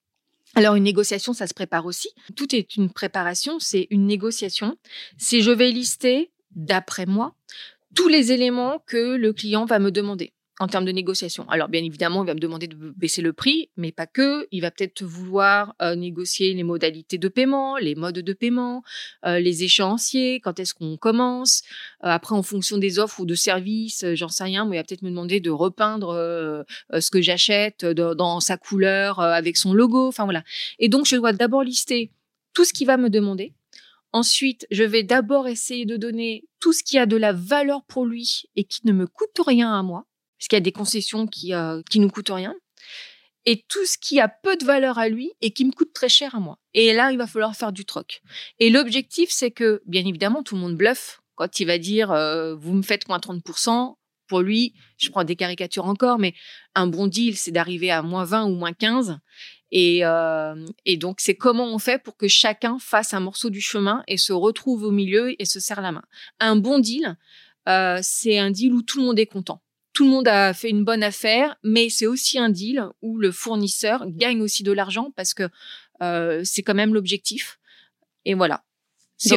Alors 0.56 0.74
une 0.74 0.84
négociation, 0.84 1.34
ça 1.34 1.46
se 1.46 1.54
prépare 1.54 1.86
aussi. 1.86 2.10
Tout 2.36 2.56
est 2.56 2.78
une 2.78 2.92
préparation, 2.92 3.60
c'est 3.60 3.86
une 3.92 4.08
négociation. 4.08 4.76
C'est 5.20 5.42
je 5.42 5.52
vais 5.52 5.70
lister, 5.70 6.32
d'après 6.56 7.06
moi, 7.06 7.36
tous 7.94 8.08
les 8.08 8.32
éléments 8.32 8.80
que 8.88 9.16
le 9.16 9.34
client 9.34 9.66
va 9.66 9.78
me 9.78 9.92
demander. 9.92 10.34
En 10.60 10.68
termes 10.68 10.86
de 10.86 10.92
négociation. 10.92 11.50
Alors 11.50 11.68
bien 11.68 11.84
évidemment, 11.84 12.24
il 12.24 12.28
va 12.28 12.36
me 12.36 12.40
demander 12.40 12.68
de 12.68 12.76
baisser 12.76 13.22
le 13.22 13.34
prix, 13.34 13.70
mais 13.76 13.92
pas 13.92 14.06
que. 14.06 14.48
Il 14.52 14.62
va 14.62 14.70
peut-être 14.70 15.04
vouloir 15.04 15.76
euh, 15.82 15.96
négocier 15.96 16.54
les 16.54 16.64
modalités 16.64 17.18
de 17.18 17.28
paiement, 17.28 17.78
les 17.78 17.96
modes 17.96 18.20
de 18.20 18.34
paiement, 18.34 18.84
euh, 19.26 19.40
les 19.40 19.64
échéanciers, 19.64 20.40
quand 20.42 20.60
est-ce 20.60 20.76
qu'on 20.76 20.98
commence. 20.98 21.64
Euh, 22.04 22.10
après, 22.10 22.36
en 22.36 22.44
fonction 22.44 22.78
des 22.78 23.00
offres 23.00 23.20
ou 23.20 23.26
de 23.26 23.36
services, 23.36 24.06
j'en 24.14 24.28
sais 24.28 24.44
rien, 24.44 24.66
mais 24.66 24.78
il 24.78 24.80
va 24.80 24.84
peut-être 24.84 25.02
me 25.02 25.10
demander 25.10 25.40
de 25.40 25.50
repeindre 25.50 26.14
ce 26.92 27.10
que 27.10 27.22
j'achète 27.22 27.86
dans 27.86 28.40
sa 28.40 28.58
couleur 28.58 29.20
avec 29.20 29.58
son 29.58 29.74
logo. 29.74 30.08
Enfin 30.08 30.26
voilà. 30.26 30.44
Et 30.80 30.90
donc, 30.90 31.06
je 31.08 31.16
dois 31.16 31.34
d'abord 31.34 31.64
lister 31.64 32.12
tout 32.54 32.66
ce 32.66 32.74
qu'il 32.74 32.88
va 32.88 32.98
me 32.98 33.10
demander. 33.10 33.54
Ensuite, 34.12 34.68
je 34.70 34.84
vais 34.84 35.02
d'abord 35.02 35.48
essayer 35.48 35.86
de 35.86 35.98
donner 35.98 36.46
tout 36.60 36.74
ce 36.74 36.84
qui 36.84 37.00
a 37.00 37.08
de 37.08 37.18
la 37.18 37.34
valeur 37.34 37.84
pour 37.86 38.06
lui 38.06 38.44
et 38.56 38.64
qui 38.64 38.82
ne 38.86 38.94
me 38.94 39.08
coûte 39.08 39.40
rien 39.46 39.74
à 39.74 39.82
moi 39.82 40.06
parce 40.44 40.50
qu'il 40.50 40.58
y 40.58 40.58
a 40.58 40.60
des 40.60 40.74
concessions 40.74 41.26
qui, 41.26 41.54
euh, 41.54 41.82
qui 41.90 42.02
nous 42.02 42.10
coûtent 42.10 42.30
rien, 42.30 42.54
et 43.46 43.64
tout 43.70 43.86
ce 43.86 43.98
qui 43.98 44.20
a 44.20 44.28
peu 44.28 44.58
de 44.58 44.66
valeur 44.66 44.98
à 44.98 45.08
lui 45.08 45.32
et 45.40 45.52
qui 45.52 45.64
me 45.64 45.72
coûte 45.72 45.94
très 45.94 46.10
cher 46.10 46.36
à 46.36 46.42
moi. 46.42 46.60
Et 46.74 46.92
là, 46.92 47.14
il 47.14 47.18
va 47.18 47.28
falloir 47.28 47.56
faire 47.56 47.72
du 47.72 47.86
troc. 47.86 48.22
Et 48.60 48.70
l'objectif, 48.70 49.30
c'est 49.32 49.52
que, 49.52 49.82
bien 49.86 50.06
évidemment, 50.06 50.44
tout 50.44 50.56
le 50.56 50.62
monde 50.62 50.76
bluffe 50.76 51.22
quand 51.36 51.62
il 51.62 51.68
va 51.68 51.78
dire 51.78 52.12
euh, 52.12 52.56
vous 52.56 52.74
me 52.74 52.82
faites 52.82 53.08
moins 53.08 53.20
30%. 53.20 53.96
Pour 54.28 54.42
lui, 54.42 54.74
je 54.98 55.10
prends 55.10 55.24
des 55.24 55.38
caricatures 55.38 55.86
encore, 55.86 56.20
mais 56.20 56.34
un 56.76 56.88
bon 56.88 57.08
deal, 57.08 57.38
c'est 57.38 57.52
d'arriver 57.52 57.90
à 57.90 58.02
moins 58.02 58.26
20 58.26 58.44
ou 58.44 58.56
moins 58.56 58.74
15. 58.74 59.20
Et, 59.72 60.04
euh, 60.04 60.66
et 60.86 60.98
donc, 60.98 61.22
c'est 61.22 61.36
comment 61.36 61.74
on 61.74 61.80
fait 61.80 62.04
pour 62.04 62.18
que 62.18 62.28
chacun 62.28 62.80
fasse 62.80 63.14
un 63.14 63.22
morceau 63.22 63.50
du 63.50 63.62
chemin 63.62 64.04
et 64.10 64.18
se 64.18 64.34
retrouve 64.34 64.84
au 64.84 64.92
milieu 64.92 65.42
et 65.42 65.46
se 65.46 65.62
serre 65.62 65.82
la 65.82 65.94
main. 65.94 66.04
Un 66.42 66.58
bon 66.58 66.80
deal, 66.80 67.18
c'est 68.02 68.40
un 68.40 68.52
deal 68.52 68.74
où 68.74 68.82
tout 68.82 69.00
le 69.00 69.06
monde 69.06 69.20
est 69.20 69.26
content 69.26 69.62
tout 69.94 70.06
le 70.06 70.10
monde 70.10 70.28
a 70.28 70.54
fait 70.54 70.70
une 70.70 70.84
bonne 70.84 71.04
affaire, 71.04 71.56
mais 71.64 71.90
c'est 71.90 72.08
aussi 72.08 72.40
un 72.40 72.50
deal 72.50 72.84
où 73.02 73.18
le 73.18 73.32
fournisseur 73.32 74.06
gagne 74.08 74.42
aussi 74.42 74.64
de 74.64 74.72
l'argent 74.72 75.14
parce 75.16 75.34
que 75.34 75.50
euh, 76.02 76.42
c'est 76.44 76.64
quand 76.64 76.74
même 76.74 76.94
l'objectif. 76.94 77.60
Et 78.26 78.34
voilà. 78.34 78.64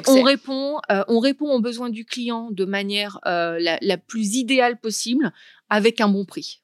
on 0.07 0.23
répond, 0.23 0.79
euh, 0.91 1.05
on 1.09 1.21
répond 1.21 1.51
aux 1.51 1.61
besoins 1.61 1.91
du 1.91 2.07
client 2.07 2.51
de 2.51 2.65
manière 2.65 3.21
euh, 3.27 3.59
la, 3.61 3.99
plus 3.99 4.37
idéale 4.37 4.81
possible 4.81 5.33
avec 5.69 6.01
un 6.01 6.09
bon 6.09 6.25
prix. 6.25 6.63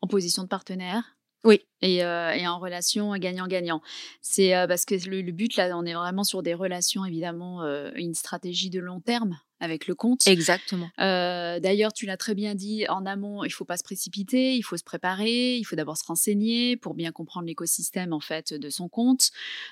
En 0.00 0.06
position 0.06 0.44
de 0.44 0.48
partenaire. 0.48 1.16
Oui. 1.42 1.62
Et, 1.82 2.04
en 2.04 2.58
relation 2.58 3.16
gagnant-gagnant. 3.16 3.82
C'est 4.20 4.52
parce 4.68 4.84
que 4.84 4.94
le, 5.08 5.22
le, 5.22 5.32
but 5.32 5.56
là, 5.56 5.76
on 5.76 5.84
est 5.84 5.94
vraiment 5.94 6.24
sur 6.24 6.42
des 6.42 6.54
relations 6.54 7.04
évidemment, 7.04 7.64
une 7.96 8.14
stratégie 8.14 8.70
de 8.70 8.78
long 8.78 9.00
terme 9.00 9.38
avec 9.60 9.86
le 9.86 9.94
compte. 9.94 10.26
Exactement. 10.26 10.90
Euh, 10.98 11.60
d'ailleurs, 11.60 11.92
tu 11.92 12.06
l'as 12.06 12.16
très 12.16 12.34
bien 12.34 12.54
dit 12.54 12.86
en 12.88 13.06
amont, 13.06 13.44
il 13.44 13.50
faut 13.50 13.64
pas 13.64 13.76
se 13.76 13.84
précipiter, 13.84 14.56
il 14.56 14.62
faut 14.62 14.76
se 14.76 14.84
préparer, 14.84 15.56
il 15.56 15.64
faut 15.64 15.76
d'abord 15.76 15.96
se 15.96 16.04
renseigner 16.04 16.76
pour 16.76 16.94
bien 16.94 17.12
comprendre 17.12 17.46
l'écosystème 17.46 18.12
en 18.12 18.20
fait 18.20 18.54
de 18.54 18.70
son 18.70 18.88
compte 18.88 19.30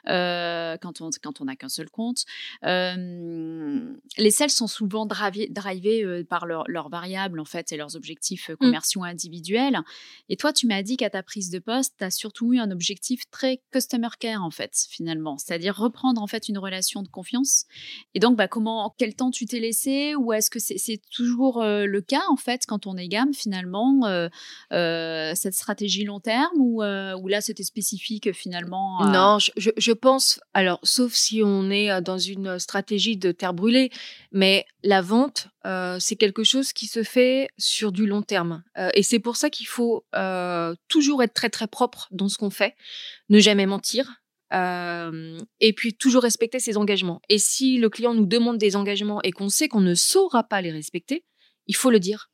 euh, 0.09 0.77
quand 0.81 1.01
on 1.01 1.11
quand 1.23 1.41
on 1.41 1.47
n'a 1.47 1.57
qu'un 1.57 1.69
seul 1.69 1.89
compte. 1.89 2.25
Euh, 2.65 3.95
les 4.19 4.31
sales 4.31 4.51
sont 4.51 4.67
souvent 4.67 5.07
drivés, 5.07 5.49
par 6.29 6.47
leurs 6.47 6.89
variables 6.89 7.41
en 7.41 7.45
fait 7.45 7.73
et 7.73 7.77
leurs 7.77 7.97
objectifs 7.97 8.51
mmh. 8.51 8.57
commerciaux 8.57 9.05
individuels. 9.05 9.81
Et 10.29 10.37
toi, 10.37 10.53
tu 10.53 10.67
m'as 10.67 10.83
dit 10.83 10.97
qu'à 10.97 11.11
ta 11.11 11.23
prise 11.23 11.51
de 11.51 11.59
poste, 11.59 11.95
tu 11.99 12.05
as 12.05 12.11
surtout 12.11 12.53
eu 12.53 12.59
un 12.59 12.71
objectif 12.71 13.23
très 13.31 13.63
customer 13.73 14.09
care 14.19 14.45
en 14.45 14.51
fait 14.51 14.87
finalement, 14.89 15.39
c'est-à-dire 15.39 15.77
reprendre 15.77 16.21
en 16.21 16.27
fait 16.27 16.49
une 16.49 16.59
relation 16.59 17.03
de 17.03 17.09
confiance. 17.09 17.65
Et 18.15 18.21
donc, 18.21 18.37
bah, 18.37 18.49
comment, 18.49 18.95
quel 18.99 19.15
temps 19.15 19.31
tu 19.31 19.47
t'es 19.47 19.61
laissé 19.61 19.78
ou 19.87 20.33
est-ce 20.33 20.51
que 20.51 20.59
c'est 20.59 21.01
toujours 21.11 21.63
euh, 21.63 21.87
le 21.87 22.01
cas 22.01 22.23
en 22.31 22.37
fait 22.37 22.63
quand 22.67 22.87
on 22.87 22.97
est 22.97 23.09
gamme 23.09 23.35
finalement 23.35 24.07
euh, 24.07 24.29
euh, 24.73 25.33
cette 25.35 25.55
stratégie 25.55 26.05
long 26.05 26.21
terme 26.21 26.59
ou, 26.59 26.83
là 26.83 27.41
c'était 27.41 27.63
spécifique 27.63 28.33
finalement 28.33 29.05
Non, 29.07 29.39
je, 29.39 29.93
pense 29.93 30.41
alors 30.55 30.81
sauf 30.83 31.13
si 31.13 31.43
on 31.45 31.71
est 31.71 32.01
dans 32.01 32.19
une 32.19 32.59
stratégie 32.59 33.17
de 33.17 33.33
terre 33.33 33.55
brûlée, 33.55 33.91
mais 34.33 34.65
la 34.83 35.03
vente 35.03 35.49
c'est 35.99 36.17
quelque 36.17 36.45
chose 36.45 36.73
qui 36.73 36.87
se 36.87 37.03
fait 37.03 37.51
sur 37.59 37.93
du 37.93 38.07
long 38.07 38.23
terme 38.23 38.63
et 38.95 39.03
c'est 39.03 39.19
pour 39.19 39.37
ça 39.37 39.51
qu'il 39.51 39.67
faut 39.67 40.05
toujours 40.89 41.23
être 41.23 41.35
très 41.35 41.51
très 41.51 41.67
propre 41.67 42.09
dans 42.11 42.29
ce 42.29 42.39
qu'on 42.39 42.51
fait, 42.51 42.75
ne 43.29 43.39
jamais 43.39 43.67
mentir 43.67 44.23
et 44.53 45.73
puis 45.75 45.95
toujours 45.95 46.23
respecter 46.23 46.59
ses 46.59 46.77
engagements. 46.77 47.21
Et 47.29 47.39
si 47.39 47.79
le 47.79 47.89
client 47.91 48.15
nous 48.15 48.27
demande 48.27 48.59
des 48.59 48.77
engagements 48.77 49.21
et 49.23 49.33
qu'on 49.33 49.49
sait 49.49 49.69
qu'on 49.69 49.81
ne 49.81 49.95
saura 49.95 50.45
pas 50.45 50.61
les 50.61 50.71
respecter, 50.71 51.25
il 51.67 51.77
faut 51.77 51.91
le 51.91 52.01
dire. 52.01 52.31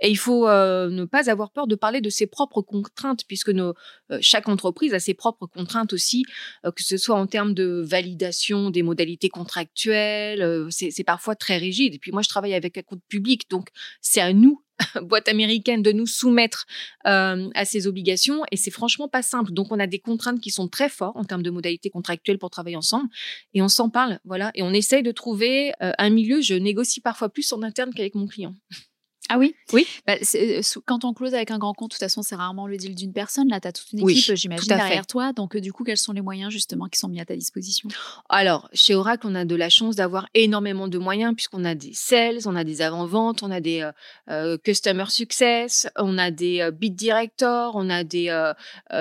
Et 0.00 0.10
il 0.10 0.16
faut 0.16 0.46
ne 0.46 1.04
pas 1.04 1.30
avoir 1.30 1.50
peur 1.50 1.66
de 1.66 1.74
parler 1.74 2.00
de 2.00 2.10
ses 2.10 2.26
propres 2.26 2.62
contraintes, 2.62 3.24
puisque 3.26 3.50
nos, 3.50 3.74
chaque 4.20 4.48
entreprise 4.48 4.94
a 4.94 5.00
ses 5.00 5.14
propres 5.14 5.46
contraintes 5.46 5.92
aussi, 5.92 6.24
que 6.64 6.82
ce 6.82 6.96
soit 6.96 7.16
en 7.16 7.26
termes 7.26 7.54
de 7.54 7.82
validation 7.84 8.70
des 8.70 8.82
modalités 8.82 9.28
contractuelles. 9.28 10.68
c'est 10.70 11.04
parfois 11.04 11.34
très 11.34 11.58
rigide. 11.58 11.94
Et 11.94 11.98
puis 11.98 12.12
moi, 12.12 12.22
je 12.22 12.28
travaille 12.28 12.54
avec 12.54 12.78
un 12.78 12.82
compte 12.82 13.02
public, 13.08 13.48
donc 13.50 13.68
c'est 14.00 14.20
à 14.20 14.32
nous 14.32 14.62
boîte 15.02 15.28
américaine 15.28 15.82
de 15.82 15.92
nous 15.92 16.06
soumettre 16.06 16.66
euh, 17.06 17.50
à 17.54 17.64
ces 17.64 17.86
obligations 17.86 18.42
et 18.50 18.56
c'est 18.56 18.70
franchement 18.70 19.08
pas 19.08 19.22
simple. 19.22 19.52
Donc 19.52 19.68
on 19.70 19.78
a 19.78 19.86
des 19.86 19.98
contraintes 19.98 20.40
qui 20.40 20.50
sont 20.50 20.68
très 20.68 20.88
fortes 20.88 21.16
en 21.16 21.24
termes 21.24 21.42
de 21.42 21.50
modalités 21.50 21.90
contractuelles 21.90 22.38
pour 22.38 22.50
travailler 22.50 22.76
ensemble 22.76 23.08
et 23.54 23.62
on 23.62 23.68
s'en 23.68 23.90
parle, 23.90 24.18
voilà, 24.24 24.50
et 24.54 24.62
on 24.62 24.72
essaye 24.72 25.02
de 25.02 25.12
trouver 25.12 25.72
euh, 25.82 25.92
un 25.98 26.10
milieu. 26.10 26.40
Je 26.40 26.54
négocie 26.54 27.00
parfois 27.00 27.28
plus 27.28 27.52
en 27.52 27.62
interne 27.62 27.92
qu'avec 27.94 28.14
mon 28.14 28.26
client. 28.26 28.54
Ah 29.28 29.38
oui? 29.38 29.54
Oui. 29.72 29.86
Bah, 30.06 30.14
euh, 30.34 30.60
quand 30.84 31.04
on 31.04 31.14
close 31.14 31.32
avec 31.32 31.50
un 31.52 31.58
grand 31.58 31.72
compte, 31.74 31.90
de 31.90 31.94
toute 31.94 32.00
façon, 32.00 32.22
c'est 32.22 32.34
rarement 32.34 32.66
le 32.66 32.76
deal 32.76 32.94
d'une 32.94 33.12
personne. 33.12 33.48
Là, 33.48 33.60
tu 33.60 33.68
as 33.68 33.72
toute 33.72 33.92
une 33.92 34.08
équipe, 34.08 34.34
j'imagine, 34.34 34.66
derrière 34.66 35.06
toi. 35.06 35.32
Donc, 35.32 35.54
euh, 35.54 35.60
du 35.60 35.72
coup, 35.72 35.84
quels 35.84 35.96
sont 35.96 36.12
les 36.12 36.20
moyens, 36.20 36.52
justement, 36.52 36.86
qui 36.88 36.98
sont 36.98 37.08
mis 37.08 37.20
à 37.20 37.24
ta 37.24 37.36
disposition? 37.36 37.88
Alors, 38.28 38.68
chez 38.72 38.94
Oracle, 38.94 39.26
on 39.28 39.34
a 39.34 39.44
de 39.44 39.54
la 39.54 39.70
chance 39.70 39.96
d'avoir 39.96 40.28
énormément 40.34 40.88
de 40.88 40.98
moyens, 40.98 41.34
puisqu'on 41.34 41.64
a 41.64 41.74
des 41.74 41.92
sales, 41.94 42.40
on 42.46 42.56
a 42.56 42.64
des 42.64 42.82
avant-ventes, 42.82 43.42
on 43.42 43.50
a 43.50 43.60
des 43.60 43.88
euh, 44.28 44.58
customer 44.58 45.06
success, 45.08 45.88
on 45.96 46.18
a 46.18 46.30
des 46.30 46.68
bid 46.72 46.96
directors, 46.96 47.76
on 47.76 47.90
a 47.90 48.02
des, 48.02 48.52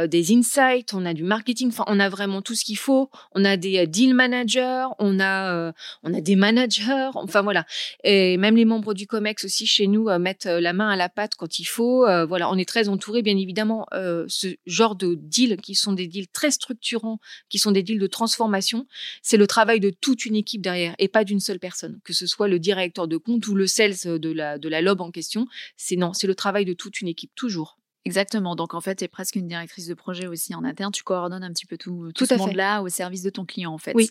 des 0.07 0.33
insights, 0.33 0.93
on 0.93 1.05
a 1.05 1.13
du 1.13 1.23
marketing. 1.23 1.69
Enfin, 1.69 1.85
on 1.87 1.99
a 1.99 2.09
vraiment 2.09 2.41
tout 2.41 2.55
ce 2.55 2.63
qu'il 2.63 2.77
faut. 2.77 3.09
On 3.33 3.43
a 3.43 3.57
des 3.57 3.87
deal 3.87 4.13
managers, 4.13 4.85
on 4.99 5.19
a, 5.19 5.73
on 6.03 6.13
a 6.13 6.21
des 6.21 6.35
managers. 6.35 7.09
Enfin, 7.15 7.41
voilà. 7.41 7.65
Et 8.03 8.37
même 8.37 8.55
les 8.55 8.65
membres 8.65 8.93
du 8.93 9.07
COMEX 9.07 9.45
aussi, 9.45 9.65
chez 9.65 9.87
nous, 9.87 10.09
mettre 10.19 10.47
euh, 10.47 10.59
la 10.59 10.73
main 10.73 10.89
à 10.89 10.95
la 10.95 11.09
pâte 11.09 11.35
quand 11.35 11.59
il 11.59 11.65
faut. 11.65 12.05
Euh, 12.05 12.25
voilà, 12.25 12.49
on 12.49 12.57
est 12.57 12.67
très 12.67 12.89
entouré, 12.89 13.21
bien 13.21 13.37
évidemment. 13.37 13.85
Euh, 13.93 14.25
ce 14.27 14.47
genre 14.65 14.95
de 14.95 15.15
deals 15.15 15.57
qui 15.57 15.75
sont 15.75 15.93
des 15.93 16.07
deals 16.07 16.27
très 16.27 16.51
structurants, 16.51 17.19
qui 17.49 17.59
sont 17.59 17.71
des 17.71 17.83
deals 17.83 17.99
de 17.99 18.07
transformation, 18.07 18.87
c'est 19.21 19.37
le 19.37 19.47
travail 19.47 19.79
de 19.79 19.89
toute 19.89 20.25
une 20.25 20.35
équipe 20.35 20.61
derrière 20.61 20.95
et 20.99 21.07
pas 21.07 21.23
d'une 21.23 21.39
seule 21.39 21.59
personne, 21.59 21.99
que 22.03 22.13
ce 22.13 22.27
soit 22.27 22.47
le 22.47 22.59
directeur 22.59 23.07
de 23.07 23.17
compte 23.17 23.47
ou 23.47 23.55
le 23.55 23.67
sales 23.67 23.95
de 24.05 24.31
la 24.31 24.57
de 24.57 24.69
la 24.69 24.81
lob 24.81 25.01
en 25.01 25.11
question. 25.11 25.47
C'est 25.77 25.95
non, 25.95 26.13
c'est 26.13 26.27
le 26.27 26.35
travail 26.35 26.65
de 26.65 26.73
toute 26.73 27.01
une 27.01 27.07
équipe 27.07 27.31
toujours. 27.35 27.77
Exactement. 28.03 28.55
Donc, 28.55 28.73
en 28.73 28.81
fait, 28.81 28.95
tu 28.95 29.03
es 29.03 29.07
presque 29.07 29.35
une 29.35 29.47
directrice 29.47 29.85
de 29.85 29.93
projet 29.93 30.25
aussi 30.25 30.55
en 30.55 30.63
interne. 30.63 30.91
Tu 30.91 31.03
coordonnes 31.03 31.43
un 31.43 31.53
petit 31.53 31.67
peu 31.67 31.77
tout, 31.77 32.11
tout, 32.15 32.25
ce 32.25 32.33
monde-là 32.33 32.81
au 32.81 32.89
service 32.89 33.21
de 33.21 33.29
ton 33.29 33.45
client, 33.45 33.71
en 33.71 33.77
fait. 33.77 33.91
Oui, 33.93 34.09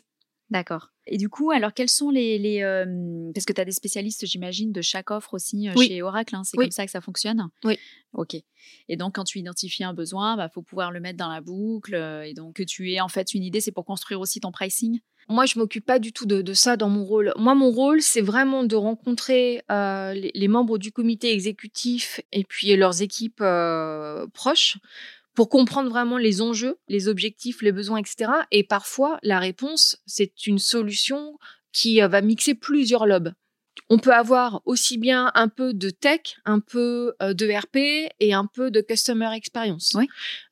D'accord. 0.51 0.91
Et 1.11 1.19
du 1.19 1.29
coup, 1.29 1.51
alors 1.51 1.75
quels 1.75 1.89
sont 1.89 2.11
les... 2.11 2.39
les 2.39 2.61
parce 3.35 3.45
que 3.45 3.53
tu 3.53 3.61
as 3.61 3.65
des 3.65 3.73
spécialistes, 3.73 4.25
j'imagine, 4.27 4.73
de 4.73 4.81
chaque 4.81 5.11
offre 5.11 5.35
aussi 5.35 5.69
chez 5.87 6.03
Oracle, 6.03 6.37
hein, 6.37 6.43
c'est 6.45 6.57
comme 6.57 6.71
ça 6.71 6.87
que 6.87 6.91
ça 6.91 7.01
fonctionne? 7.01 7.49
Oui. 7.65 7.79
Ok. 8.13 8.37
Et 8.89 8.97
donc, 8.97 9.17
quand 9.17 9.25
tu 9.25 9.39
identifies 9.39 9.85
un 9.85 9.95
besoin, 9.95 10.35
il 10.35 10.37
bah, 10.39 10.49
faut 10.49 10.63
pouvoir 10.63 10.91
le 10.93 11.01
mettre 11.01 11.19
dans 11.19 11.29
la 11.29 11.41
boucle. 11.41 11.95
et 12.25 12.35
donc, 12.35 12.55
que 12.57 12.63
tu 12.63 12.93
aies 12.93 13.01
en 13.01 13.09
fait 13.09 13.35
une 13.35 13.43
idée, 13.43 13.61
c'est 13.61 13.73
pour 13.73 13.85
construire 13.85 14.21
aussi 14.21 14.41
ton 14.41 14.53
pricing? 14.53 15.01
Moi, 15.29 15.47
je 15.47 15.59
m'occupe 15.59 15.87
pas 15.87 16.01
du 16.01 16.13
tout 16.13 16.27
de, 16.27 16.53
ça 16.55 16.77
dans 16.77 16.89
mon 16.89 17.05
rôle. 17.05 17.33
Moi, 17.37 17.55
mon 17.55 17.71
rôle, 17.71 18.03
c'est 18.03 18.21
vraiment 18.21 18.65
de 18.65 18.75
rencontrer 18.75 19.63
les, 19.69 20.31
les, 20.35 20.49
membres 20.49 20.79
du 20.79 20.91
comité 20.91 21.33
exécutif 21.33 22.21
et 22.33 22.45
puis 22.45 22.75
leurs 22.77 23.03
équipes 23.03 23.43
proches 24.33 24.79
pour 25.35 25.49
comprendre 25.49 25.91
vraiment 25.91 26.19
les 26.19 26.43
enjeux, 26.43 26.79
les 26.89 27.09
objectifs, 27.09 27.63
les 27.63 27.73
besoins, 27.73 27.99
etc. 27.99 28.31
Et 28.51 28.65
parfois, 28.65 29.19
la 29.23 29.39
réponse, 29.39 29.99
c'est 30.07 30.47
une 30.47 30.59
solution 30.59 31.39
qui 31.73 32.03
euh, 32.03 32.09
va 32.09 32.21
mixer 32.21 32.55
plusieurs 32.55 33.07
lobes. 33.07 33.33
On 33.89 33.99
peut 33.99 34.13
avoir 34.13 34.63
aussi 34.67 34.99
bien 34.99 35.33
un 35.35 35.49
peu 35.49 35.73
de 35.73 35.91
tech, 35.91 36.37
un 36.45 36.61
peu 36.61 37.15
euh, 37.23 37.35
de 37.35 37.51
RP 37.51 38.13
et 38.21 38.35
un 38.35 38.47
peu 38.47 38.71
de 38.71 38.81
customer 38.81 39.31
experience. 39.35 39.93
Oui. 39.95 40.09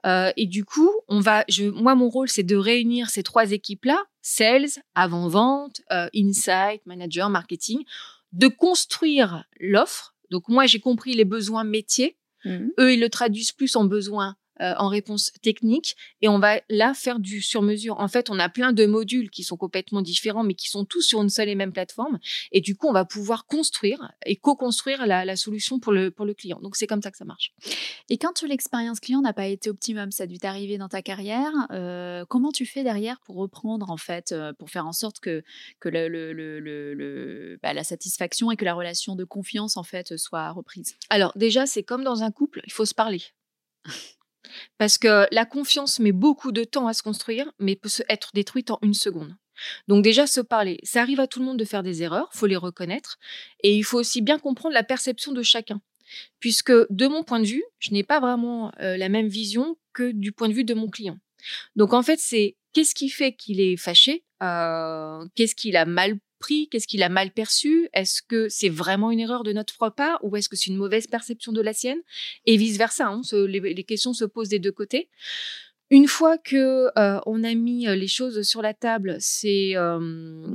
Euh, 0.07 0.33
et 0.37 0.47
du 0.47 0.65
coup, 0.65 0.91
on 1.09 1.21
va, 1.21 1.45
je, 1.49 1.65
moi, 1.65 1.95
mon 1.95 2.09
rôle, 2.09 2.29
c'est 2.29 2.43
de 2.43 2.57
réunir 2.57 3.11
ces 3.11 3.23
trois 3.23 3.51
équipes-là, 3.53 4.03
sales, 4.23 4.83
avant-vente, 4.95 5.83
insight, 6.15 6.85
manager, 6.87 7.31
marketing, 7.31 7.85
de 8.33 8.49
construire 8.49 9.45
l'offre. 9.61 10.15
Donc 10.31 10.49
moi, 10.49 10.67
j'ai 10.67 10.81
compris 10.81 11.15
les 11.15 11.25
besoins 11.25 11.65
métiers. 11.65 12.17
Mmh. 12.45 12.69
Eux, 12.79 12.93
ils 12.93 13.01
le 13.01 13.09
traduisent 13.09 13.53
plus 13.53 13.75
en 13.77 13.85
besoins 13.85 14.37
euh, 14.61 14.75
en 14.79 14.89
réponse 14.89 15.33
technique 15.43 15.97
et 16.21 16.29
on 16.29 16.39
va 16.39 16.61
là 16.69 16.95
faire 16.95 17.19
du 17.19 17.41
sur-mesure. 17.41 18.01
En 18.01 18.09
fait, 18.09 18.31
on 18.31 18.39
a 18.39 18.49
plein 18.49 18.73
de 18.73 18.87
modules 18.87 19.31
qui 19.31 19.43
sont 19.43 19.57
complètement 19.57 20.03
différents, 20.03 20.45
mais 20.45 20.55
qui 20.55 20.69
sont 20.69 20.85
tous 20.85 21.03
sur 21.03 21.23
une 21.23 21.29
seule 21.29 21.49
et 21.49 21.55
même 21.55 21.73
plateforme. 21.73 22.19
Et 22.53 22.61
du 22.61 22.77
coup, 22.77 22.89
on 22.89 22.93
va 22.93 23.05
pouvoir 23.05 23.47
construire 23.47 24.13
et 24.27 24.37
co-construire 24.37 25.07
la, 25.07 25.37
solution 25.37 25.79
pour 25.79 25.93
le, 25.93 26.11
pour 26.11 26.27
le 26.27 26.35
client. 26.35 26.59
Donc, 26.61 26.77
c'est 26.77 26.87
comme 26.87 27.03
ça 27.03 27.11
que 27.11 27.17
ça 27.17 27.25
marche. 27.25 27.53
Et 28.09 28.19
quand 28.19 28.43
l'expérience 28.43 29.01
client 29.01 29.21
n'a 29.21 29.33
pas 29.33 29.47
été 29.47 29.71
optimum, 29.71 30.11
ça 30.11 30.25
a 30.25 30.27
dû 30.27 30.39
t'arriver 30.39 30.79
dans 30.79 30.89
ta 30.89 31.03
carrière, 31.03 31.53
euh, 31.71 32.25
comment 32.29 32.51
tu 32.51 32.67
fais 32.67 32.83
derrière 32.83 33.21
pour 33.21 33.37
reprendre, 33.37 33.91
en 33.91 33.97
fait, 33.97 34.33
euh, 34.33 34.53
pour 34.53 34.71
faire 34.71 34.87
en 34.87 34.93
sorte 34.93 35.21
que, 35.21 35.45
que 35.81 35.89
le, 35.89 36.09
le, 36.09 36.33
le, 36.33 37.59
bah, 37.63 37.73
la 37.73 37.85
satisfaction 37.85 38.51
et 38.51 38.57
que 38.57 38.65
la 38.65 38.75
relation 38.75 39.15
de 39.15 39.25
confiance, 39.25 39.77
en 39.77 39.85
fait, 39.85 40.17
soit 40.17 40.51
reprise? 40.51 40.97
Alors, 41.11 41.33
déjà, 41.37 41.67
c'est 41.67 41.83
comme 41.83 42.05
dans 42.05 42.23
un 42.23 42.31
couple, 42.31 42.63
il 42.67 42.73
faut 42.73 42.87
se 42.87 42.95
parler. 42.95 43.23
Parce 44.79 44.99
que 44.99 45.27
la 45.33 45.45
confiance 45.45 45.99
met 45.99 46.13
beaucoup 46.13 46.53
de 46.53 46.65
temps 46.65 46.87
à 46.87 46.95
se 46.95 47.03
construire, 47.03 47.51
mais 47.59 47.77
peut 47.77 47.89
être 48.09 48.31
détruite 48.35 48.71
en 48.71 48.79
une 48.83 48.95
seconde. 48.95 49.35
Donc 49.89 50.05
déjà, 50.05 50.27
se 50.27 50.41
parler. 50.41 50.79
Ça 50.83 51.01
arrive 51.01 51.21
à 51.21 51.27
tout 51.27 51.41
le 51.41 51.45
monde 51.45 51.59
de 51.59 51.65
faire 51.65 51.83
des 51.83 52.03
erreurs, 52.03 52.29
faut 52.33 52.47
les 52.47 52.57
reconnaître. 52.57 53.19
Et 53.63 53.77
il 53.77 53.83
faut 53.83 53.99
aussi 53.99 54.23
bien 54.23 54.39
comprendre 54.39 54.75
la 54.75 54.85
perception 54.85 55.33
de 55.33 55.43
chacun. 55.43 55.81
Puisque 56.41 56.73
de 56.73 57.07
mon 57.07 57.23
point 57.23 57.41
de 57.41 57.47
vue, 57.47 57.65
je 57.79 57.93
n'ai 57.93 58.03
pas 58.03 58.21
vraiment 58.21 58.73
euh, 58.81 58.97
la 58.97 59.09
même 59.09 59.29
vision 59.29 59.77
que 59.93 60.13
du 60.13 60.33
point 60.33 60.49
de 60.49 60.55
vue 60.55 60.65
de 60.65 60.75
mon 60.75 60.89
client. 60.89 61.19
Donc 61.77 61.93
en 61.93 62.03
fait, 62.03 62.19
c'est 62.19 62.57
qu'est-ce 62.73 62.95
qui 62.95 63.09
fait 63.09 63.33
qu'il 63.33 63.61
est 63.61 63.77
fâché, 63.77 64.25
euh, 64.43 65.27
qu'est-ce 65.35 65.55
qu'il 65.55 65.77
a 65.77 65.85
mal 65.85 66.19
pris 66.39 66.69
Qu'est-ce 66.69 66.87
qu'il 66.87 67.03
a 67.03 67.09
mal 67.09 67.31
perçu? 67.31 67.89
Est-ce 67.93 68.23
que 68.23 68.49
c'est 68.49 68.69
vraiment 68.69 69.11
une 69.11 69.21
erreur 69.21 69.45
de 69.45 69.53
notre 69.53 69.91
part 69.91 70.19
ou 70.23 70.37
est-ce 70.37 70.49
que 70.49 70.57
c'est 70.57 70.71
une 70.71 70.77
mauvaise 70.77 71.07
perception 71.07 71.53
de 71.53 71.61
la 71.61 71.73
sienne? 71.73 72.01
Et 72.47 72.57
vice-versa, 72.57 73.07
hein, 73.07 73.23
les, 73.33 73.85
questions 73.85 74.13
se 74.13 74.25
posent 74.25 74.49
des 74.49 74.59
deux 74.59 74.73
côtés. 74.73 75.09
Une 75.91 76.07
fois 76.07 76.37
que 76.37 76.91
euh, 76.99 77.21
on 77.25 77.45
a 77.45 77.55
mis 77.55 77.89
euh, 77.89 77.95
les 77.95 78.09
choses 78.09 78.43
sur 78.43 78.61
la 78.61 78.75
table, 78.75 79.17
c'est 79.21 79.75
euh, 79.75 80.55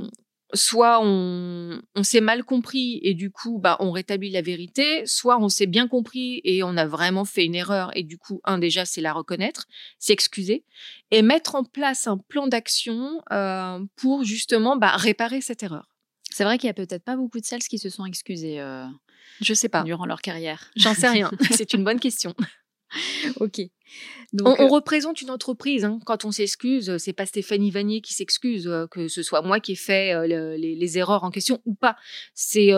soit 0.54 1.00
on, 1.02 1.80
s'est 2.02 2.20
mal 2.20 2.44
compris 2.44 3.00
et 3.02 3.14
du 3.14 3.30
coup, 3.30 3.58
bah, 3.58 3.76
on 3.80 3.90
rétablit 3.90 4.30
la 4.30 4.42
vérité, 4.42 5.04
soit 5.06 5.38
on 5.38 5.48
s'est 5.48 5.66
bien 5.66 5.88
compris 5.88 6.40
et 6.44 6.62
on 6.62 6.76
a 6.76 6.86
vraiment 6.86 7.24
fait 7.24 7.44
une 7.44 7.54
erreur 7.54 7.90
et 7.96 8.02
du 8.02 8.18
coup, 8.18 8.40
un 8.44 8.58
déjà, 8.58 8.84
c'est 8.84 9.00
la 9.00 9.12
reconnaître, 9.12 9.66
s'excuser 9.98 10.64
et 11.10 11.22
mettre 11.22 11.54
en 11.54 11.64
place 11.64 12.06
un 12.06 12.18
plan 12.18 12.46
d'action 12.46 13.22
euh, 13.32 13.78
pour 13.96 14.24
justement 14.24 14.76
bah, 14.76 14.96
réparer 14.96 15.40
cette 15.40 15.62
erreur. 15.62 15.94
C'est 16.30 16.44
vrai 16.44 16.58
qu'il 16.58 16.66
y 16.66 16.70
a 16.70 16.74
peut-être 16.74 17.04
pas 17.04 17.16
beaucoup 17.16 17.38
de 17.38 17.44
celles 17.44 17.62
qui 17.62 17.78
se 17.78 17.90
sont 17.90 18.04
excusées. 18.04 18.60
Euh, 18.60 18.86
je 19.40 19.54
sais 19.54 19.68
pas. 19.68 19.82
Durant 19.84 20.06
leur 20.06 20.20
carrière. 20.20 20.70
J'en 20.74 20.94
sais 20.94 21.08
rien. 21.08 21.30
c'est 21.52 21.74
une 21.74 21.84
bonne 21.84 22.00
question. 22.00 22.34
ok. 23.40 23.60
Donc, 24.32 24.58
on, 24.58 24.64
euh, 24.64 24.68
représente 24.68 25.22
une 25.22 25.30
entreprise. 25.30 25.84
Hein. 25.84 26.00
Quand 26.04 26.24
on 26.24 26.32
s'excuse, 26.32 26.96
c'est 26.98 27.12
pas 27.12 27.26
Stéphanie 27.26 27.70
Vanier 27.70 28.00
qui 28.00 28.14
s'excuse, 28.14 28.66
euh, 28.66 28.86
que 28.86 29.08
ce 29.08 29.22
soit 29.22 29.42
moi 29.42 29.60
qui 29.60 29.72
ai 29.72 29.76
fait 29.76 30.12
euh, 30.12 30.56
les, 30.56 30.98
erreurs 30.98 31.24
en 31.24 31.30
question 31.30 31.60
ou 31.64 31.74
pas. 31.74 31.96
C'est 32.34 32.70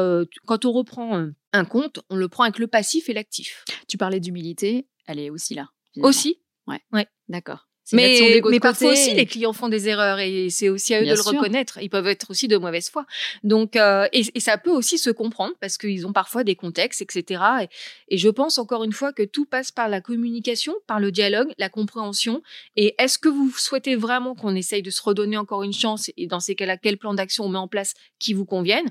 quand 0.46 0.64
on 0.64 0.72
reprend 0.72 1.28
un 1.52 1.64
compte, 1.64 2.00
on 2.10 2.16
le 2.16 2.28
prend 2.28 2.44
avec 2.44 2.58
le 2.58 2.66
passif 2.66 3.08
et 3.08 3.14
l'actif. 3.14 3.64
Tu 3.88 3.96
parlais 3.96 4.20
d'humilité, 4.20 4.86
elle 5.06 5.18
est 5.18 5.30
aussi 5.30 5.54
là. 5.54 5.70
Aussi. 6.02 6.40
Ouais. 6.66 6.80
Ouais. 6.92 7.06
D'accord. 7.28 7.65
Mais, 7.92 8.40
mais 8.50 8.60
parfois 8.60 8.92
aussi, 8.92 9.14
les 9.14 9.26
clients 9.26 9.52
font 9.52 9.68
des 9.68 9.88
erreurs 9.88 10.18
et 10.18 10.50
c'est 10.50 10.68
aussi 10.68 10.94
à 10.94 11.00
eux 11.00 11.06
de 11.06 11.14
le 11.14 11.20
reconnaître. 11.20 11.78
Ils 11.80 11.88
peuvent 11.88 12.06
être 12.06 12.30
aussi 12.30 12.48
de 12.48 12.56
mauvaise 12.56 12.90
foi. 12.90 13.06
Donc, 13.44 13.76
euh, 13.76 14.08
et, 14.12 14.24
et, 14.34 14.40
ça 14.40 14.58
peut 14.58 14.70
aussi 14.70 14.98
se 14.98 15.10
comprendre 15.10 15.54
parce 15.60 15.78
qu'ils 15.78 16.06
ont 16.06 16.12
parfois 16.12 16.42
des 16.42 16.56
contextes, 16.56 17.00
etc. 17.00 17.42
Et, 17.62 18.14
et, 18.14 18.18
je 18.18 18.28
pense 18.28 18.58
encore 18.58 18.82
une 18.82 18.92
fois 18.92 19.12
que 19.12 19.22
tout 19.22 19.44
passe 19.44 19.70
par 19.70 19.88
la 19.88 20.00
communication, 20.00 20.74
par 20.86 20.98
le 20.98 21.12
dialogue, 21.12 21.52
la 21.58 21.68
compréhension. 21.68 22.42
Et 22.74 22.94
est-ce 22.98 23.18
que 23.18 23.28
vous 23.28 23.50
souhaitez 23.56 23.94
vraiment 23.94 24.34
qu'on 24.34 24.56
essaye 24.56 24.82
de 24.82 24.90
se 24.90 25.02
redonner 25.02 25.36
encore 25.36 25.62
une 25.62 25.72
chance 25.72 26.10
et 26.16 26.26
dans 26.26 26.40
ces 26.40 26.54
cas-là, 26.54 26.76
quel 26.76 26.96
plan 26.96 27.14
d'action 27.14 27.44
on 27.44 27.48
met 27.48 27.58
en 27.58 27.68
place 27.68 27.94
qui 28.18 28.34
vous 28.34 28.44
convienne? 28.44 28.88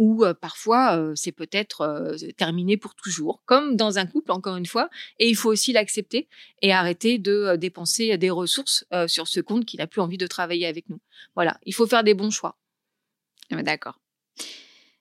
Ou 0.00 0.24
parfois 0.40 1.12
c'est 1.14 1.30
peut-être 1.30 2.16
terminé 2.36 2.76
pour 2.78 2.94
toujours, 2.94 3.42
comme 3.44 3.76
dans 3.76 3.98
un 3.98 4.06
couple, 4.06 4.32
encore 4.32 4.56
une 4.56 4.64
fois. 4.66 4.88
Et 5.18 5.28
il 5.28 5.36
faut 5.36 5.50
aussi 5.50 5.72
l'accepter 5.72 6.26
et 6.62 6.72
arrêter 6.72 7.18
de 7.18 7.54
dépenser 7.56 8.16
des 8.16 8.30
ressources 8.30 8.86
sur 9.06 9.28
ce 9.28 9.40
compte 9.40 9.66
qui 9.66 9.76
n'a 9.76 9.86
plus 9.86 10.00
envie 10.00 10.16
de 10.16 10.26
travailler 10.26 10.66
avec 10.66 10.88
nous. 10.88 11.00
Voilà, 11.34 11.60
il 11.66 11.74
faut 11.74 11.86
faire 11.86 12.02
des 12.02 12.14
bons 12.14 12.30
choix. 12.30 12.56
D'accord 13.50 14.00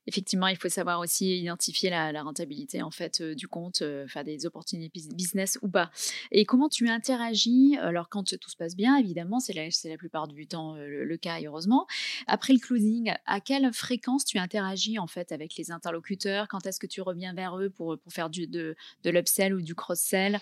effectivement, 0.10 0.48
il 0.48 0.58
faut 0.58 0.70
savoir 0.70 1.00
aussi 1.00 1.40
identifier 1.40 1.90
la, 1.90 2.22
rentabilité 2.24 2.82
en 2.82 2.92
fait 2.92 3.22
euh, 3.22 3.36
du 3.36 3.48
compte, 3.48 3.82
euh, 3.84 4.08
faire 4.08 4.24
des 4.24 4.46
opportunités 4.46 5.02
business 5.14 5.60
ou 5.62 5.70
pas. 5.70 5.92
Et 6.32 6.46
comment 6.46 6.68
tu 6.68 6.90
interagis 6.90 7.78
Alors 7.80 8.10
quand 8.10 8.24
tout 8.24 8.50
se 8.50 8.58
passe 8.58 8.76
bien, 8.76 8.98
évidemment, 8.98 9.40
c'est 9.40 9.54
la, 9.54 9.98
plupart 9.98 10.28
du 10.28 10.48
temps 10.48 10.76
euh, 10.76 11.06
le, 11.06 11.18
cas, 11.18 11.40
heureusement. 11.42 11.86
Après 12.28 12.54
le 12.54 12.60
closing, 12.60 13.14
à 13.26 13.40
quelle 13.40 13.72
fréquence 13.72 14.26
tu 14.26 14.40
interagis 14.40 14.98
en 14.98 15.08
fait 15.08 15.32
avec 15.32 15.56
les 15.56 15.72
interlocuteurs? 15.72 16.48
Quand 16.48 16.66
est-ce 16.66 16.80
que 16.80 16.88
tu 16.88 17.02
reviens 17.02 17.34
vers 17.34 17.58
eux 17.60 17.70
pour, 17.70 17.98
faire 18.10 18.30
de 18.30 18.76
l'upsell 19.06 19.54
ou 19.54 19.62
du 19.62 19.76
cross-sell? 19.76 20.40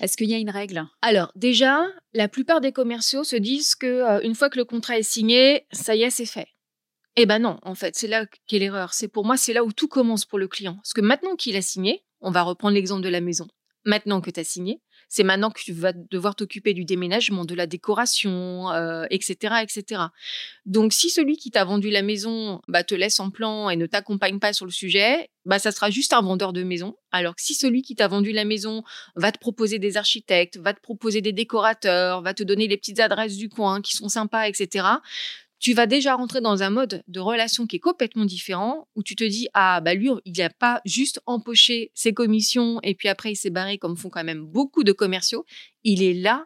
Est-ce 0.00 0.16
qu'il 0.16 0.30
y 0.30 0.34
a 0.34 0.38
une 0.38 0.50
règle? 0.50 0.86
Alors 1.02 1.32
déjà, 1.34 1.86
la 2.12 2.28
plupart 2.28 2.60
des 2.60 2.72
commerciaux 2.72 3.24
se 3.24 3.36
disent 3.36 3.74
que 3.74 4.24
une 4.24 4.34
fois 4.34 4.50
que 4.50 4.58
le 4.58 4.64
contrat 4.64 4.98
est 4.98 5.02
signé, 5.02 5.66
ça 5.72 5.96
y 5.96 6.02
est, 6.02 6.10
c'est 6.10 6.26
fait. 6.26 6.53
Eh 7.16 7.26
ben 7.26 7.38
non, 7.38 7.58
en 7.62 7.74
fait, 7.74 7.94
c'est 7.94 8.08
là 8.08 8.26
qu'est 8.46 8.58
l'erreur. 8.58 8.92
C'est 8.92 9.08
pour 9.08 9.24
moi, 9.24 9.36
c'est 9.36 9.52
là 9.52 9.64
où 9.64 9.72
tout 9.72 9.88
commence 9.88 10.24
pour 10.24 10.38
le 10.38 10.48
client. 10.48 10.74
Parce 10.76 10.92
que 10.92 11.00
maintenant 11.00 11.36
qu'il 11.36 11.56
a 11.56 11.62
signé, 11.62 12.04
on 12.20 12.30
va 12.30 12.42
reprendre 12.42 12.74
l'exemple 12.74 13.02
de 13.02 13.08
la 13.08 13.20
maison. 13.20 13.46
Maintenant 13.84 14.20
que 14.20 14.30
tu 14.30 14.40
as 14.40 14.44
signé, 14.44 14.80
c'est 15.08 15.22
maintenant 15.22 15.50
que 15.50 15.60
tu 15.60 15.72
vas 15.72 15.92
devoir 15.92 16.34
t'occuper 16.34 16.72
du 16.72 16.84
déménagement, 16.84 17.44
de 17.44 17.54
la 17.54 17.66
décoration, 17.66 18.72
etc., 19.10 19.36
euh, 19.42 19.58
etc. 19.58 20.02
Donc, 20.64 20.92
si 20.92 21.10
celui 21.10 21.36
qui 21.36 21.50
t'a 21.50 21.64
vendu 21.64 21.90
la 21.90 22.02
maison 22.02 22.60
bah, 22.66 22.82
te 22.82 22.94
laisse 22.94 23.20
en 23.20 23.30
plan 23.30 23.68
et 23.68 23.76
ne 23.76 23.86
t'accompagne 23.86 24.38
pas 24.38 24.52
sur 24.52 24.64
le 24.64 24.72
sujet, 24.72 25.28
bah, 25.44 25.58
ça 25.58 25.70
sera 25.70 25.90
juste 25.90 26.14
un 26.14 26.22
vendeur 26.22 26.52
de 26.52 26.62
maison. 26.62 26.96
Alors 27.12 27.36
que 27.36 27.42
si 27.42 27.54
celui 27.54 27.82
qui 27.82 27.94
t'a 27.94 28.08
vendu 28.08 28.32
la 28.32 28.44
maison 28.44 28.82
va 29.14 29.30
te 29.30 29.38
proposer 29.38 29.78
des 29.78 29.96
architectes, 29.98 30.56
va 30.56 30.72
te 30.72 30.80
proposer 30.80 31.20
des 31.20 31.32
décorateurs, 31.32 32.22
va 32.22 32.34
te 32.34 32.42
donner 32.42 32.66
les 32.66 32.78
petites 32.78 33.00
adresses 33.00 33.36
du 33.36 33.50
coin 33.50 33.82
qui 33.82 33.94
sont 33.94 34.08
sympas, 34.08 34.48
etc., 34.48 34.86
tu 35.64 35.72
vas 35.72 35.86
déjà 35.86 36.14
rentrer 36.14 36.42
dans 36.42 36.62
un 36.62 36.68
mode 36.68 37.02
de 37.08 37.20
relation 37.20 37.66
qui 37.66 37.76
est 37.76 37.80
complètement 37.80 38.26
différent, 38.26 38.86
où 38.96 39.02
tu 39.02 39.16
te 39.16 39.24
dis, 39.24 39.48
ah, 39.54 39.80
bah 39.80 39.94
lui, 39.94 40.10
il 40.26 40.36
n'a 40.36 40.50
pas 40.50 40.82
juste 40.84 41.22
empoché 41.24 41.90
ses 41.94 42.12
commissions 42.12 42.80
et 42.82 42.94
puis 42.94 43.08
après 43.08 43.32
il 43.32 43.36
s'est 43.36 43.48
barré 43.48 43.78
comme 43.78 43.96
font 43.96 44.10
quand 44.10 44.24
même 44.24 44.44
beaucoup 44.44 44.84
de 44.84 44.92
commerciaux. 44.92 45.46
Il 45.82 46.02
est 46.02 46.12
là 46.12 46.44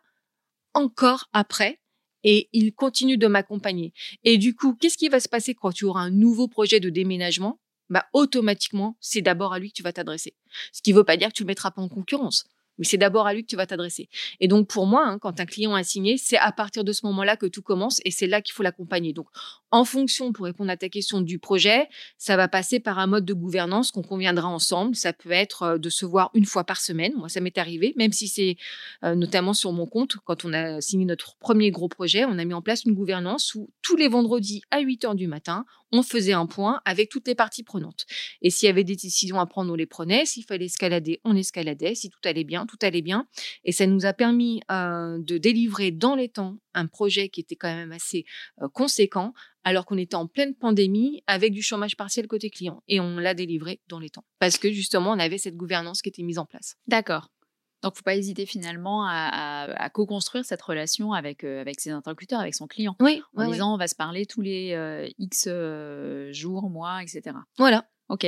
encore 0.72 1.28
après 1.32 1.80
et 2.22 2.48
il 2.52 2.72
continue 2.72 3.18
de 3.18 3.26
m'accompagner. 3.26 3.92
Et 4.22 4.38
du 4.38 4.54
coup, 4.54 4.76
qu'est-ce 4.76 4.96
qui 4.96 5.08
va 5.08 5.18
se 5.18 5.28
passer 5.28 5.52
quand 5.52 5.72
tu 5.72 5.84
auras 5.84 6.02
un 6.02 6.10
nouveau 6.10 6.46
projet 6.46 6.78
de 6.78 6.88
déménagement? 6.88 7.58
Bah, 7.90 8.06
automatiquement, 8.12 8.96
c'est 9.00 9.20
d'abord 9.22 9.52
à 9.52 9.58
lui 9.58 9.70
que 9.70 9.74
tu 9.74 9.82
vas 9.82 9.92
t'adresser. 9.92 10.36
Ce 10.72 10.80
qui 10.80 10.92
ne 10.92 10.96
veut 10.96 11.04
pas 11.04 11.16
dire 11.16 11.30
que 11.30 11.34
tu 11.34 11.42
le 11.42 11.48
mettras 11.48 11.72
pas 11.72 11.82
en 11.82 11.88
concurrence 11.88 12.44
mais 12.78 12.84
c'est 12.84 12.96
d'abord 12.96 13.26
à 13.26 13.34
lui 13.34 13.42
que 13.42 13.48
tu 13.48 13.56
vas 13.56 13.66
t'adresser. 13.66 14.08
Et 14.40 14.48
donc 14.48 14.68
pour 14.68 14.86
moi, 14.86 15.06
hein, 15.06 15.18
quand 15.18 15.40
un 15.40 15.46
client 15.46 15.74
a 15.74 15.82
signé, 15.82 16.16
c'est 16.16 16.38
à 16.38 16.52
partir 16.52 16.84
de 16.84 16.92
ce 16.92 17.04
moment-là 17.06 17.36
que 17.36 17.46
tout 17.46 17.62
commence 17.62 18.00
et 18.04 18.10
c'est 18.10 18.26
là 18.26 18.42
qu'il 18.42 18.54
faut 18.54 18.62
l'accompagner. 18.62 19.12
Donc 19.12 19.28
en 19.70 19.84
fonction, 19.84 20.32
pour 20.32 20.46
répondre 20.46 20.70
à 20.70 20.76
ta 20.76 20.88
question 20.88 21.20
du 21.20 21.38
projet, 21.38 21.88
ça 22.16 22.36
va 22.36 22.48
passer 22.48 22.80
par 22.80 22.98
un 22.98 23.06
mode 23.06 23.24
de 23.24 23.34
gouvernance 23.34 23.90
qu'on 23.90 24.02
conviendra 24.02 24.48
ensemble. 24.48 24.96
Ça 24.96 25.12
peut 25.12 25.30
être 25.30 25.62
euh, 25.62 25.78
de 25.78 25.90
se 25.90 26.06
voir 26.06 26.30
une 26.34 26.46
fois 26.46 26.64
par 26.64 26.80
semaine. 26.80 27.12
Moi, 27.16 27.28
ça 27.28 27.40
m'est 27.40 27.58
arrivé, 27.58 27.92
même 27.96 28.12
si 28.12 28.28
c'est 28.28 28.56
euh, 29.04 29.14
notamment 29.14 29.52
sur 29.52 29.72
mon 29.72 29.86
compte, 29.86 30.16
quand 30.24 30.44
on 30.44 30.52
a 30.52 30.80
signé 30.80 31.04
notre 31.04 31.36
premier 31.36 31.70
gros 31.70 31.88
projet, 31.88 32.24
on 32.24 32.38
a 32.38 32.44
mis 32.44 32.54
en 32.54 32.62
place 32.62 32.84
une 32.84 32.94
gouvernance 32.94 33.54
où 33.54 33.70
tous 33.82 33.96
les 33.96 34.08
vendredis 34.08 34.62
à 34.70 34.80
8 34.80 35.04
heures 35.04 35.14
du 35.14 35.26
matin, 35.26 35.66
on 35.92 36.02
faisait 36.02 36.32
un 36.32 36.46
point 36.46 36.80
avec 36.84 37.08
toutes 37.08 37.26
les 37.26 37.34
parties 37.34 37.62
prenantes. 37.62 38.04
Et 38.42 38.50
s'il 38.50 38.66
y 38.66 38.70
avait 38.70 38.84
des 38.84 38.96
décisions 38.96 39.40
à 39.40 39.46
prendre, 39.46 39.72
on 39.72 39.76
les 39.76 39.86
prenait. 39.86 40.26
S'il 40.26 40.44
fallait 40.44 40.66
escalader, 40.66 41.20
on 41.24 41.36
escaladait. 41.36 41.94
Si 41.94 42.10
tout 42.10 42.20
allait 42.24 42.44
bien, 42.44 42.66
tout 42.66 42.78
allait 42.82 43.02
bien. 43.02 43.26
Et 43.64 43.72
ça 43.72 43.86
nous 43.86 44.06
a 44.06 44.12
permis 44.12 44.60
euh, 44.70 45.18
de 45.20 45.38
délivrer 45.38 45.90
dans 45.90 46.14
les 46.14 46.28
temps 46.28 46.58
un 46.74 46.86
projet 46.86 47.28
qui 47.28 47.40
était 47.40 47.56
quand 47.56 47.74
même 47.74 47.92
assez 47.92 48.24
euh, 48.62 48.68
conséquent, 48.68 49.32
alors 49.64 49.86
qu'on 49.86 49.98
était 49.98 50.14
en 50.14 50.26
pleine 50.26 50.54
pandémie 50.54 51.22
avec 51.26 51.52
du 51.52 51.62
chômage 51.62 51.96
partiel 51.96 52.26
côté 52.26 52.50
client. 52.50 52.82
Et 52.88 53.00
on 53.00 53.18
l'a 53.18 53.34
délivré 53.34 53.80
dans 53.88 53.98
les 53.98 54.10
temps. 54.10 54.24
Parce 54.38 54.58
que 54.58 54.70
justement, 54.70 55.12
on 55.12 55.18
avait 55.18 55.38
cette 55.38 55.56
gouvernance 55.56 56.02
qui 56.02 56.08
était 56.08 56.22
mise 56.22 56.38
en 56.38 56.46
place. 56.46 56.76
D'accord. 56.86 57.30
Donc, 57.82 57.94
faut 57.94 58.02
pas 58.02 58.16
hésiter 58.16 58.44
finalement 58.44 59.06
à, 59.06 59.90
co-construire 59.92 60.44
cette 60.44 60.62
relation 60.62 61.12
avec, 61.12 61.44
euh, 61.44 61.60
avec 61.60 61.80
ses 61.80 61.90
interlocuteurs, 61.90 62.40
avec 62.40 62.54
son 62.54 62.66
client. 62.66 62.96
Oui. 63.00 63.22
En 63.36 63.50
disant, 63.50 63.74
on 63.74 63.78
va 63.78 63.86
se 63.86 63.94
parler 63.94 64.26
tous 64.26 64.40
les 64.40 64.72
euh, 64.72 65.08
X 65.18 65.44
euh, 65.46 66.32
jours, 66.32 66.68
mois, 66.70 67.02
etc. 67.02 67.36
Voilà. 67.56 67.86
OK. 68.08 68.26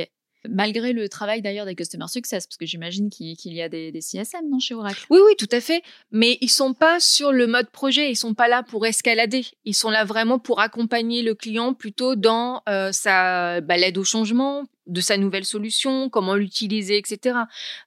Malgré 0.49 0.91
le 0.91 1.07
travail 1.07 1.43
d'ailleurs 1.43 1.67
des 1.67 1.75
Customer 1.75 2.07
Success, 2.07 2.47
parce 2.47 2.57
que 2.57 2.65
j'imagine 2.65 3.11
qu'il 3.11 3.53
y 3.53 3.61
a 3.61 3.69
des, 3.69 3.91
des, 3.91 4.01
CSM 4.01 4.49
non, 4.49 4.57
chez 4.57 4.73
Oracle? 4.73 5.05
Oui, 5.11 5.19
oui, 5.23 5.33
tout 5.37 5.49
à 5.51 5.61
fait. 5.61 5.83
Mais 6.11 6.39
ils 6.41 6.49
sont 6.49 6.73
pas 6.73 6.99
sur 6.99 7.31
le 7.31 7.45
mode 7.45 7.69
projet, 7.69 8.09
ils 8.09 8.15
sont 8.15 8.33
pas 8.33 8.47
là 8.47 8.63
pour 8.63 8.85
escalader. 8.87 9.45
Ils 9.65 9.75
sont 9.75 9.91
là 9.91 10.03
vraiment 10.03 10.39
pour 10.39 10.59
accompagner 10.59 11.21
le 11.21 11.35
client 11.35 11.75
plutôt 11.75 12.15
dans 12.15 12.63
sa 12.91 13.61
balade 13.61 13.97
au 13.99 14.03
changement, 14.03 14.65
de 14.91 15.01
sa 15.01 15.17
nouvelle 15.17 15.45
solution, 15.45 16.09
comment 16.09 16.35
l'utiliser, 16.35 16.97
etc. 16.97 17.39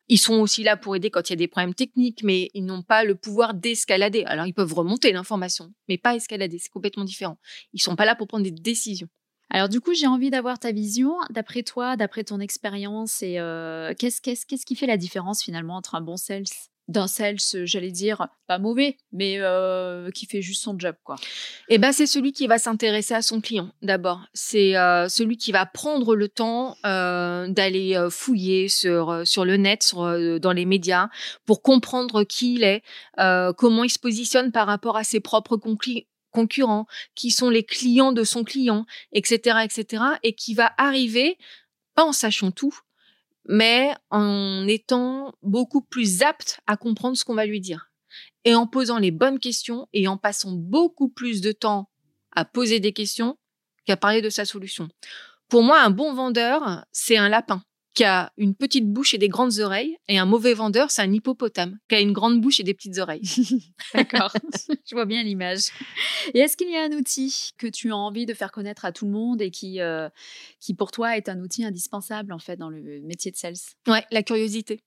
Ils 0.08 0.18
sont 0.18 0.40
aussi 0.40 0.62
là 0.62 0.76
pour 0.76 0.96
aider 0.96 1.10
quand 1.10 1.28
il 1.28 1.32
y 1.32 1.34
a 1.34 1.36
des 1.36 1.48
problèmes 1.48 1.74
techniques, 1.74 2.22
mais 2.22 2.50
ils 2.54 2.64
n'ont 2.64 2.82
pas 2.82 3.04
le 3.04 3.14
pouvoir 3.14 3.54
d'escalader. 3.54 4.24
Alors, 4.24 4.46
ils 4.46 4.54
peuvent 4.54 4.72
remonter 4.72 5.12
l'information, 5.12 5.72
mais 5.88 5.98
pas 5.98 6.14
escalader. 6.14 6.58
C'est 6.58 6.70
complètement 6.70 7.04
différent. 7.04 7.38
Ils 7.72 7.82
sont 7.82 7.96
pas 7.96 8.04
là 8.04 8.14
pour 8.14 8.26
prendre 8.26 8.44
des 8.44 8.50
décisions. 8.50 9.08
Alors 9.50 9.68
du 9.68 9.80
coup, 9.80 9.94
j'ai 9.94 10.06
envie 10.06 10.30
d'avoir 10.30 10.58
ta 10.58 10.72
vision. 10.72 11.12
D'après 11.30 11.62
toi, 11.62 11.96
d'après 11.96 12.24
ton 12.24 12.40
expérience, 12.40 13.22
et 13.22 13.38
euh, 13.38 13.92
qu'est-ce, 13.96 14.20
qu'est-ce, 14.20 14.46
qu'est-ce 14.46 14.66
qui 14.66 14.74
fait 14.74 14.86
la 14.86 14.96
différence 14.96 15.42
finalement 15.42 15.76
entre 15.76 15.94
un 15.94 16.00
bon 16.00 16.16
sales 16.16 16.44
d'un 16.88 17.06
sales, 17.06 17.38
j'allais 17.64 17.90
dire, 17.90 18.28
pas 18.46 18.58
mauvais, 18.58 18.98
mais 19.12 19.36
euh, 19.38 20.10
qui 20.10 20.26
fait 20.26 20.42
juste 20.42 20.62
son 20.62 20.78
job, 20.78 20.94
quoi. 21.02 21.16
Eh 21.68 21.78
ben, 21.78 21.92
c'est 21.92 22.06
celui 22.06 22.32
qui 22.32 22.46
va 22.46 22.58
s'intéresser 22.58 23.14
à 23.14 23.22
son 23.22 23.40
client 23.40 23.70
d'abord. 23.80 24.20
C'est 24.34 24.76
euh, 24.76 25.08
celui 25.08 25.36
qui 25.36 25.50
va 25.50 25.64
prendre 25.64 26.14
le 26.14 26.28
temps 26.28 26.76
euh, 26.84 27.48
d'aller 27.48 27.98
fouiller 28.10 28.68
sur 28.68 29.22
sur 29.24 29.44
le 29.44 29.56
net, 29.56 29.82
sur, 29.82 30.00
dans 30.40 30.52
les 30.52 30.66
médias, 30.66 31.08
pour 31.46 31.62
comprendre 31.62 32.24
qui 32.24 32.54
il 32.54 32.64
est, 32.64 32.82
comment 33.56 33.84
il 33.84 33.90
se 33.90 33.98
positionne 33.98 34.52
par 34.52 34.66
rapport 34.66 34.96
à 34.96 35.04
ses 35.04 35.20
propres 35.20 35.58
concurrents, 36.30 36.86
qui 37.14 37.30
sont 37.30 37.48
les 37.48 37.64
clients 37.64 38.12
de 38.12 38.24
son 38.24 38.44
client, 38.44 38.84
etc., 39.12 39.58
etc., 39.64 40.02
et 40.22 40.34
qui 40.34 40.54
va 40.54 40.72
arriver, 40.76 41.38
pas 41.94 42.04
en 42.04 42.12
sachant 42.12 42.50
tout, 42.50 42.78
mais 43.46 43.94
en 44.10 44.66
étant 44.66 45.32
beaucoup 45.42 45.82
plus 45.82 46.22
apte 46.22 46.60
à 46.66 46.76
comprendre 46.76 47.16
ce 47.16 47.24
qu'on 47.24 47.34
va 47.34 47.46
lui 47.46 47.60
dire. 47.60 47.90
Et 48.44 48.54
en 48.54 48.66
posant 48.66 48.98
les 48.98 49.10
bonnes 49.10 49.38
questions 49.38 49.88
et 49.92 50.06
en 50.08 50.16
passant 50.16 50.52
beaucoup 50.52 51.08
plus 51.08 51.40
de 51.40 51.52
temps 51.52 51.90
à 52.32 52.44
poser 52.44 52.80
des 52.80 52.92
questions 52.92 53.38
qu'à 53.86 53.96
parler 53.96 54.22
de 54.22 54.30
sa 54.30 54.44
solution. 54.44 54.88
Pour 55.48 55.62
moi, 55.62 55.80
un 55.80 55.90
bon 55.90 56.14
vendeur, 56.14 56.84
c'est 56.92 57.16
un 57.16 57.28
lapin 57.28 57.62
qui 57.94 58.04
a 58.04 58.32
une 58.36 58.54
petite 58.54 58.86
bouche 58.92 59.14
et 59.14 59.18
des 59.18 59.28
grandes 59.28 59.58
oreilles, 59.60 59.96
et 60.08 60.18
un 60.18 60.26
mauvais 60.26 60.54
vendeur, 60.54 60.90
c'est 60.90 61.02
un 61.02 61.12
hippopotame 61.12 61.78
qui 61.88 61.94
a 61.94 62.00
une 62.00 62.12
grande 62.12 62.40
bouche 62.40 62.60
et 62.60 62.64
des 62.64 62.74
petites 62.74 62.98
oreilles. 62.98 63.22
D'accord, 63.94 64.32
je 64.68 64.94
vois 64.94 65.06
bien 65.06 65.22
l'image. 65.22 65.68
Et 66.34 66.40
est-ce 66.40 66.56
qu'il 66.56 66.70
y 66.70 66.76
a 66.76 66.82
un 66.82 66.92
outil 66.92 67.52
que 67.56 67.66
tu 67.66 67.92
as 67.92 67.96
envie 67.96 68.26
de 68.26 68.34
faire 68.34 68.50
connaître 68.50 68.84
à 68.84 68.92
tout 68.92 69.06
le 69.06 69.12
monde 69.12 69.40
et 69.40 69.50
qui, 69.50 69.80
euh, 69.80 70.08
qui 70.60 70.74
pour 70.74 70.90
toi 70.90 71.16
est 71.16 71.28
un 71.28 71.40
outil 71.40 71.64
indispensable 71.64 72.32
en 72.32 72.38
fait 72.38 72.56
dans 72.56 72.68
le 72.68 73.00
métier 73.02 73.30
de 73.30 73.36
sales? 73.36 73.54
Ouais, 73.86 74.04
la 74.10 74.22
curiosité. 74.22 74.80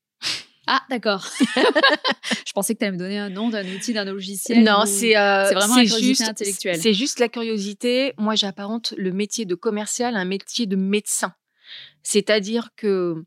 Ah, 0.68 0.82
d'accord. 0.90 1.26
je 2.46 2.52
pensais 2.52 2.74
que 2.74 2.80
tu 2.80 2.86
allais 2.86 2.92
me 2.92 3.00
donner 3.00 3.18
un 3.18 3.30
nom 3.30 3.50
d'un 3.50 3.66
outil, 3.66 3.94
d'un 3.94 4.04
logiciel. 4.04 4.64
Non, 4.64 4.84
c'est 4.86 5.18
euh, 5.18 5.50
vraiment 5.54 5.78
la 5.78 5.86
curiosité 5.86 6.08
juste, 6.08 6.30
intellectuelle. 6.30 6.82
C'est 6.82 6.94
juste 6.94 7.20
la 7.20 7.30
curiosité. 7.30 8.14
Moi, 8.18 8.36
j'apparente 8.36 8.94
le 8.98 9.14
métier 9.14 9.46
de 9.46 9.56
commercial 9.56 10.18
à 10.18 10.20
un 10.20 10.26
métier 10.26 10.66
de 10.66 10.76
médecin. 10.76 11.34
C'est-à-dire 12.04 12.70
que 12.76 13.24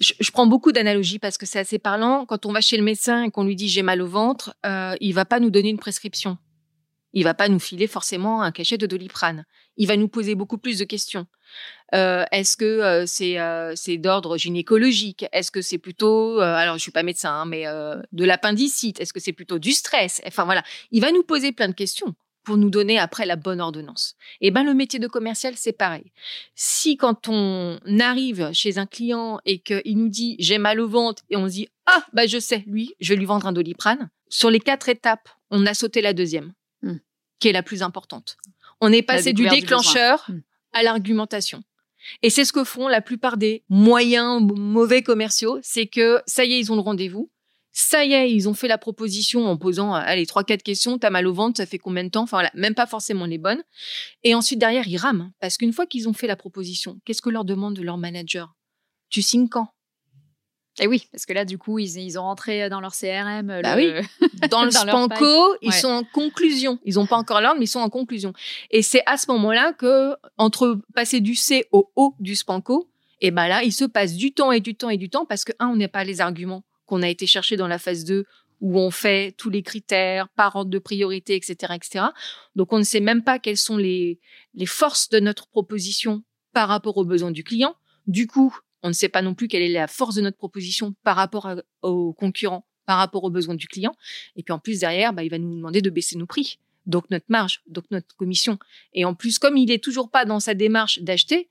je, 0.00 0.30
prends 0.30 0.46
beaucoup 0.46 0.72
d'analogies 0.72 1.18
parce 1.18 1.38
que 1.38 1.46
c'est 1.46 1.58
assez 1.58 1.78
parlant. 1.78 2.26
Quand 2.26 2.46
on 2.46 2.52
va 2.52 2.60
chez 2.60 2.76
le 2.76 2.82
médecin 2.82 3.24
et 3.24 3.30
qu'on 3.30 3.44
lui 3.44 3.56
dit 3.56 3.68
j'ai 3.68 3.82
mal 3.82 4.00
au 4.00 4.06
ventre, 4.06 4.54
euh, 4.64 4.94
il 5.00 5.12
va 5.12 5.24
pas 5.24 5.40
nous 5.40 5.50
donner 5.50 5.70
une 5.70 5.78
prescription. 5.78 6.38
Il 7.14 7.24
va 7.24 7.34
pas 7.34 7.48
nous 7.48 7.58
filer 7.58 7.86
forcément 7.86 8.42
un 8.42 8.52
cachet 8.52 8.76
de 8.76 8.86
doliprane. 8.86 9.44
Il 9.76 9.88
va 9.88 9.96
nous 9.96 10.08
poser 10.08 10.34
beaucoup 10.34 10.58
plus 10.58 10.78
de 10.78 10.84
questions. 10.84 11.26
Euh, 11.94 12.24
est-ce 12.32 12.56
que 12.56 12.64
euh, 12.64 13.06
euh, 13.20 13.72
c'est 13.74 13.96
d'ordre 13.96 14.36
gynécologique? 14.36 15.24
Est-ce 15.32 15.50
que 15.50 15.62
c'est 15.62 15.78
plutôt, 15.78 16.40
alors 16.40 16.76
je 16.76 16.82
suis 16.82 16.92
pas 16.92 17.02
médecin, 17.02 17.32
hein, 17.32 17.44
mais 17.46 17.64
de 17.64 18.24
l'appendicite? 18.24 19.00
Est-ce 19.00 19.12
que 19.12 19.20
c'est 19.20 19.32
plutôt 19.32 19.58
du 19.58 19.72
stress? 19.72 20.20
Enfin 20.26 20.44
voilà, 20.44 20.62
il 20.90 21.00
va 21.00 21.10
nous 21.12 21.22
poser 21.22 21.52
plein 21.52 21.68
de 21.68 21.74
questions 21.74 22.14
pour 22.48 22.56
nous 22.56 22.70
donner 22.70 22.98
après 22.98 23.26
la 23.26 23.36
bonne 23.36 23.60
ordonnance. 23.60 24.14
Et 24.40 24.46
eh 24.46 24.50
ben 24.50 24.64
le 24.64 24.72
métier 24.72 24.98
de 24.98 25.06
commercial 25.06 25.52
c'est 25.54 25.74
pareil. 25.74 26.12
Si 26.54 26.96
quand 26.96 27.28
on 27.28 27.78
arrive 28.00 28.48
chez 28.54 28.78
un 28.78 28.86
client 28.86 29.38
et 29.44 29.58
qu'il 29.58 29.98
nous 29.98 30.08
dit 30.08 30.34
j'ai 30.38 30.56
mal 30.56 30.80
au 30.80 30.88
ventre 30.88 31.22
et 31.28 31.36
on 31.36 31.46
se 31.46 31.52
dit 31.52 31.68
ah 31.84 32.02
bah 32.14 32.26
je 32.26 32.38
sais 32.38 32.64
lui 32.66 32.94
je 33.00 33.12
vais 33.12 33.18
lui 33.18 33.26
vendre 33.26 33.46
un 33.46 33.52
doliprane. 33.52 34.08
Sur 34.30 34.48
les 34.48 34.60
quatre 34.60 34.88
étapes 34.88 35.28
on 35.50 35.66
a 35.66 35.74
sauté 35.74 36.00
la 36.00 36.14
deuxième 36.14 36.54
hmm. 36.80 36.96
qui 37.38 37.48
est 37.48 37.52
la 37.52 37.62
plus 37.62 37.82
importante. 37.82 38.38
On 38.80 38.90
est 38.94 39.02
passé 39.02 39.34
du 39.34 39.46
déclencheur 39.46 40.24
hmm. 40.30 40.40
à 40.72 40.82
l'argumentation. 40.82 41.62
Et 42.22 42.30
c'est 42.30 42.46
ce 42.46 42.54
que 42.54 42.64
font 42.64 42.88
la 42.88 43.02
plupart 43.02 43.36
des 43.36 43.62
moyens 43.68 44.40
mauvais 44.40 45.02
commerciaux, 45.02 45.58
c'est 45.60 45.86
que 45.86 46.22
ça 46.24 46.46
y 46.46 46.54
est, 46.54 46.60
ils 46.60 46.72
ont 46.72 46.76
le 46.76 46.80
rendez-vous. 46.80 47.30
Ça 47.80 48.04
y 48.04 48.12
est, 48.12 48.32
ils 48.32 48.48
ont 48.48 48.54
fait 48.54 48.66
la 48.66 48.76
proposition 48.76 49.46
en 49.46 49.56
posant 49.56 49.94
euh, 49.94 50.00
allez 50.02 50.26
trois 50.26 50.42
quatre 50.42 50.64
questions. 50.64 50.98
T'as 50.98 51.10
mal 51.10 51.28
au 51.28 51.32
ventre, 51.32 51.58
ça 51.58 51.64
fait 51.64 51.78
combien 51.78 52.02
de 52.02 52.08
temps? 52.08 52.22
Enfin 52.22 52.38
voilà, 52.38 52.50
même 52.54 52.74
pas 52.74 52.88
forcément 52.88 53.24
les 53.24 53.38
bonnes. 53.38 53.62
Et 54.24 54.34
ensuite 54.34 54.58
derrière 54.58 54.88
ils 54.88 54.96
rament 54.96 55.30
parce 55.38 55.56
qu'une 55.56 55.72
fois 55.72 55.86
qu'ils 55.86 56.08
ont 56.08 56.12
fait 56.12 56.26
la 56.26 56.34
proposition, 56.34 56.98
qu'est-ce 57.04 57.22
que 57.22 57.30
leur 57.30 57.44
demande 57.44 57.78
leur 57.78 57.96
manager? 57.96 58.56
Tu 59.10 59.22
signes 59.22 59.48
quand? 59.48 59.68
Et 60.80 60.84
eh 60.84 60.86
oui, 60.88 61.06
parce 61.12 61.24
que 61.24 61.32
là, 61.32 61.44
du 61.44 61.58
coup, 61.58 61.80
ils, 61.80 61.98
ils 61.98 62.18
ont 62.18 62.22
rentré 62.22 62.68
dans 62.68 62.80
leur 62.80 62.92
CRM. 62.92 63.60
Bah 63.62 63.74
oui. 63.76 63.92
Dans 64.50 64.64
le 64.64 64.70
Spanco, 64.70 65.56
ils 65.62 65.72
sont 65.72 65.88
en 65.88 66.04
conclusion. 66.04 66.78
Ils 66.84 66.94
n'ont 66.94 67.06
pas 67.06 67.16
encore 67.16 67.40
l'ordre, 67.40 67.58
mais 67.58 67.64
ils 67.64 67.68
sont 67.68 67.80
en 67.80 67.90
conclusion. 67.90 68.32
Et 68.70 68.82
c'est 68.82 69.02
à 69.06 69.16
ce 69.16 69.28
moment-là 69.32 69.72
que, 69.72 70.14
entre 70.36 70.80
passer 70.94 71.20
du 71.20 71.34
C 71.34 71.66
au 71.72 71.90
O 71.96 72.14
du 72.20 72.36
Spanco, 72.36 72.88
et 73.20 73.32
ben 73.32 73.48
là, 73.48 73.64
il 73.64 73.72
se 73.72 73.84
passe 73.84 74.14
du 74.14 74.32
temps 74.32 74.52
et 74.52 74.60
du 74.60 74.76
temps 74.76 74.90
et 74.90 74.98
du 74.98 75.10
temps 75.10 75.26
parce 75.26 75.44
que, 75.44 75.52
un, 75.58 75.66
on 75.66 75.74
n'a 75.76 75.88
pas 75.88 76.04
les 76.04 76.20
arguments 76.20 76.62
qu'on 76.88 77.02
a 77.02 77.08
été 77.08 77.26
chercher 77.26 77.56
dans 77.56 77.68
la 77.68 77.78
phase 77.78 78.04
2 78.04 78.24
où 78.60 78.78
on 78.78 78.90
fait 78.90 79.34
tous 79.36 79.50
les 79.50 79.62
critères 79.62 80.28
par 80.30 80.56
ordre 80.56 80.70
de 80.70 80.78
priorité, 80.78 81.36
etc., 81.36 81.74
etc. 81.74 82.06
Donc, 82.56 82.72
on 82.72 82.78
ne 82.78 82.84
sait 82.84 83.00
même 83.00 83.22
pas 83.22 83.38
quelles 83.38 83.56
sont 83.56 83.76
les, 83.76 84.18
forces 84.66 85.08
de 85.10 85.20
notre 85.20 85.46
proposition 85.46 86.24
par 86.52 86.68
rapport 86.68 86.96
aux 86.96 87.04
besoins 87.04 87.30
du 87.30 87.44
client. 87.44 87.76
Du 88.06 88.26
coup, 88.26 88.56
on 88.82 88.88
ne 88.88 88.94
sait 88.94 89.08
pas 89.08 89.22
non 89.22 89.34
plus 89.34 89.48
quelle 89.48 89.62
est 89.62 89.72
la 89.72 89.86
force 89.86 90.16
de 90.16 90.22
notre 90.22 90.36
proposition 90.36 90.94
par 91.04 91.16
rapport 91.16 91.48
aux 91.82 92.12
concurrents, 92.12 92.66
par 92.86 92.98
rapport 92.98 93.22
aux 93.24 93.30
besoins 93.30 93.54
du 93.54 93.68
client. 93.68 93.94
Et 94.34 94.42
puis, 94.42 94.52
en 94.52 94.58
plus, 94.58 94.80
derrière, 94.80 95.12
bah, 95.12 95.22
il 95.22 95.30
va 95.30 95.38
nous 95.38 95.54
demander 95.54 95.82
de 95.82 95.90
baisser 95.90 96.16
nos 96.16 96.26
prix. 96.26 96.58
Donc, 96.86 97.04
notre 97.10 97.26
marge, 97.28 97.62
donc 97.68 97.84
notre 97.90 98.16
commission. 98.16 98.58
Et 98.92 99.04
en 99.04 99.14
plus, 99.14 99.38
comme 99.38 99.56
il 99.56 99.70
est 99.70 99.82
toujours 99.82 100.10
pas 100.10 100.24
dans 100.24 100.40
sa 100.40 100.54
démarche 100.54 101.00
d'acheter, 101.00 101.50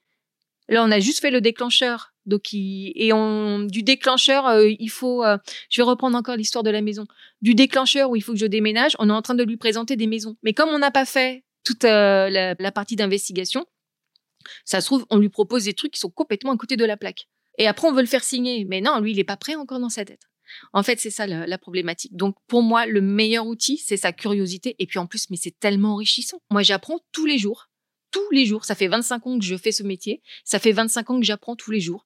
là, 0.68 0.84
on 0.84 0.92
a 0.92 1.00
juste 1.00 1.20
fait 1.20 1.32
le 1.32 1.42
déclencheur 1.42 2.14
donc, 2.28 2.54
et 2.54 3.12
on, 3.14 3.60
du 3.60 3.84
déclencheur, 3.84 4.48
euh, 4.48 4.70
il 4.80 4.90
faut. 4.90 5.24
Euh, 5.24 5.38
je 5.70 5.82
vais 5.82 5.86
reprendre 5.86 6.18
encore 6.18 6.36
l'histoire 6.36 6.64
de 6.64 6.70
la 6.70 6.82
maison. 6.82 7.08
Du 7.42 7.56
déclencheur 7.56 8.10
où 8.10 8.16
il 8.18 8.22
faut 8.22 8.34
que 8.34 8.38
je 8.38 8.46
déménage, 8.46 8.96
on 9.00 9.10
est 9.10 9.14
en 9.14 9.22
train 9.22 9.34
de 9.34 9.44
lui 9.44 9.56
présenter 9.56 9.96
des 9.96 10.08
maisons. 10.08 10.36
Mais 10.44 10.54
comme 10.54 10.70
on 10.70 10.80
n'a 10.80 10.92
pas 10.92 11.06
fait 11.06 11.46
toute 11.64 11.86
euh, 11.86 12.30
la, 12.30 12.72
partie 12.74 12.98
d'investigation, 12.98 13.66
ça 14.66 14.82
se 14.82 14.88
trouve, 14.88 15.06
on 15.10 15.18
lui 15.18 15.30
propose 15.30 15.64
des 15.64 15.74
trucs 15.74 15.94
qui 15.94 16.00
sont 16.00 16.10
complètement 16.10 16.52
à 16.52 16.58
côté 16.58 16.76
de 16.76 16.84
la 16.84 16.98
plaque. 16.98 17.28
Et 17.58 17.66
après, 17.66 17.88
on 17.88 17.94
veut 17.94 18.02
le 18.02 18.08
faire 18.08 18.24
signer. 18.24 18.66
Mais 18.66 18.82
non, 18.82 19.00
lui, 19.00 19.14
il 19.14 19.18
n'est 19.18 19.24
pas 19.24 19.38
prêt 19.38 19.56
encore 19.56 19.80
dans 19.80 19.90
sa 19.90 20.04
tête. 20.04 20.22
En 20.74 20.84
fait, 20.84 21.00
c'est 21.00 21.10
ça 21.10 21.28
la, 21.28 21.58
problématique. 21.58 22.16
Donc, 22.16 22.36
pour 22.48 22.62
moi, 22.62 22.86
le 22.86 23.02
meilleur 23.02 23.48
outil, 23.48 23.78
c'est 23.78 23.98
sa 23.98 24.12
curiosité. 24.12 24.76
Et 24.80 24.86
puis, 24.86 25.00
en 25.00 25.08
plus, 25.08 25.30
mais 25.30 25.38
c'est 25.38 25.58
tellement 25.60 25.94
enrichissant. 25.94 26.42
Moi, 26.52 26.62
j'apprends 26.62 27.00
tous 27.12 27.26
les 27.26 27.38
jours 27.38 27.67
tous 28.18 28.32
les 28.32 28.46
jours. 28.46 28.66
Ça 28.66 28.76
fait 28.76 28.88
25 28.88 29.28
ans 29.28 29.40
que 29.40 29.46
je 29.46 29.56
fais 29.56 29.72
ce 29.72 29.84
métier. 29.84 30.22
Ça 30.44 30.60
fait 30.60 30.72
25 30.72 31.10
ans 31.10 31.20
que 31.20 31.26
j'apprends 31.26 31.56
tous 31.56 31.72
les 31.72 31.80
jours. 31.80 32.06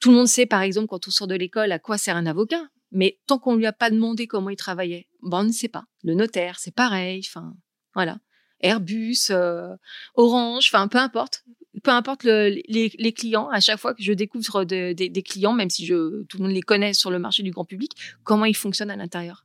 Tout 0.00 0.10
le 0.10 0.16
monde 0.16 0.28
sait, 0.28 0.46
par 0.46 0.62
exemple, 0.62 0.88
quand 0.88 1.08
on 1.08 1.10
sort 1.10 1.26
de 1.26 1.34
l'école, 1.34 1.72
à 1.72 1.78
quoi 1.78 1.98
sert 1.98 2.16
un 2.16 2.26
avocat. 2.26 2.62
Mais 2.92 3.18
tant 3.26 3.38
qu'on 3.38 3.56
lui 3.56 3.66
a 3.66 3.72
pas 3.72 3.90
demandé 3.90 4.26
comment 4.26 4.50
il 4.50 4.56
travaillait, 4.56 5.08
bon, 5.22 5.38
on 5.38 5.44
ne 5.44 5.52
sait 5.52 5.68
pas. 5.68 5.84
Le 6.02 6.14
notaire, 6.14 6.58
c'est 6.58 6.74
pareil. 6.74 7.22
Enfin, 7.26 7.54
voilà. 7.94 8.18
Airbus, 8.60 9.30
euh, 9.30 9.74
Orange, 10.14 10.70
enfin, 10.72 10.88
peu 10.88 10.98
importe. 10.98 11.44
Peu 11.82 11.90
importe 11.90 12.24
les, 12.24 13.12
clients, 13.12 13.48
à 13.50 13.60
chaque 13.60 13.80
fois 13.80 13.94
que 13.94 14.02
je 14.02 14.12
découvre 14.12 14.64
des 14.64 15.22
clients, 15.22 15.52
même 15.52 15.70
si 15.70 15.84
je, 15.84 16.22
tout 16.24 16.38
le 16.38 16.44
monde 16.44 16.52
les 16.52 16.62
connaît 16.62 16.94
sur 16.94 17.10
le 17.10 17.18
marché 17.18 17.42
du 17.42 17.50
grand 17.50 17.64
public, 17.64 17.92
comment 18.22 18.44
ils 18.44 18.56
fonctionnent 18.56 18.92
à 18.92 18.96
l'intérieur. 18.96 19.44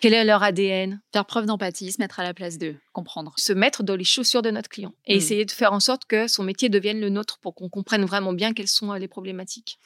Quel 0.00 0.14
est 0.14 0.24
leur 0.24 0.42
ADN 0.42 1.00
Faire 1.12 1.24
preuve 1.24 1.46
d'empathie, 1.46 1.92
se 1.92 2.00
mettre 2.00 2.20
à 2.20 2.22
la 2.22 2.34
place 2.34 2.58
d'eux, 2.58 2.76
comprendre. 2.92 3.32
Se 3.36 3.52
mettre 3.52 3.82
dans 3.82 3.96
les 3.96 4.04
chaussures 4.04 4.42
de 4.42 4.50
notre 4.50 4.68
client 4.68 4.92
et 5.06 5.14
hmm. 5.14 5.18
essayer 5.18 5.44
de 5.44 5.50
faire 5.50 5.72
en 5.72 5.80
sorte 5.80 6.04
que 6.04 6.28
son 6.28 6.42
métier 6.42 6.68
devienne 6.68 7.00
le 7.00 7.08
nôtre 7.08 7.38
pour 7.40 7.54
qu'on 7.54 7.68
comprenne 7.68 8.04
vraiment 8.04 8.32
bien 8.32 8.52
quelles 8.52 8.68
sont 8.68 8.92
euh, 8.92 8.98
les 8.98 9.08
problématiques. 9.08 9.78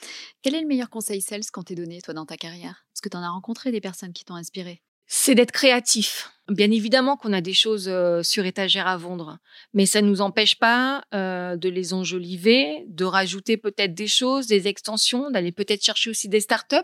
Quel 0.43 0.55
est 0.55 0.61
le 0.61 0.67
meilleur 0.67 0.91
conseil 0.91 1.21
sales 1.21 1.45
qu'on 1.53 1.63
t'ait 1.63 1.75
donné, 1.75 2.01
toi, 2.03 2.15
dans 2.15 2.27
ta 2.27 2.37
carrière? 2.37 2.87
Est-ce 2.95 3.03
que 3.03 3.09
tu 3.09 3.17
en 3.17 3.23
as 3.23 3.31
rencontré 3.31 3.71
des 3.71 3.81
personnes 3.81 4.13
qui 4.13 4.25
t'ont 4.25 4.35
inspiré 4.35 4.83
c'est 5.11 5.35
d'être 5.35 5.53
créatif. 5.53 6.31
Bien 6.49 6.71
évidemment 6.71 7.17
qu'on 7.17 7.33
a 7.33 7.41
des 7.41 7.55
choses 7.55 7.89
euh, 7.89 8.23
sur 8.23 8.45
étagère 8.45 8.87
à 8.87 8.97
vendre, 8.99 9.39
mais 9.73 9.87
ça 9.87 10.03
ne 10.03 10.09
nous 10.09 10.21
empêche 10.21 10.59
pas 10.59 11.03
euh, 11.15 11.57
de 11.57 11.69
les 11.71 11.95
enjoliver, 11.95 12.85
de 12.89 13.05
rajouter 13.05 13.57
peut-être 13.57 13.95
des 13.95 14.07
choses, 14.07 14.47
des 14.47 14.69
extensions, 14.69 15.31
d'aller 15.31 15.53
peut-être 15.53 15.83
chercher 15.83 16.11
aussi 16.11 16.29
des 16.29 16.41
startups 16.41 16.77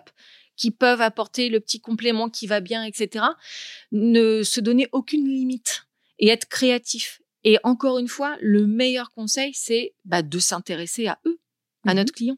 qui 0.56 0.70
peuvent 0.70 1.00
apporter 1.00 1.48
le 1.48 1.60
petit 1.60 1.80
complément 1.80 2.28
qui 2.28 2.46
va 2.46 2.60
bien, 2.60 2.84
etc. 2.84 3.24
Ne 3.92 4.42
se 4.42 4.60
donner 4.60 4.88
aucune 4.92 5.26
limite 5.28 5.86
et 6.18 6.28
être 6.28 6.48
créatif. 6.48 7.20
Et 7.44 7.58
encore 7.62 7.98
une 7.98 8.08
fois, 8.08 8.36
le 8.40 8.66
meilleur 8.66 9.10
conseil, 9.10 9.52
c'est 9.54 9.94
bah, 10.04 10.22
de 10.22 10.38
s'intéresser 10.38 11.06
à 11.06 11.18
eux, 11.26 11.38
à 11.86 11.92
mmh 11.92 11.96
notre 11.96 12.12
client. 12.12 12.36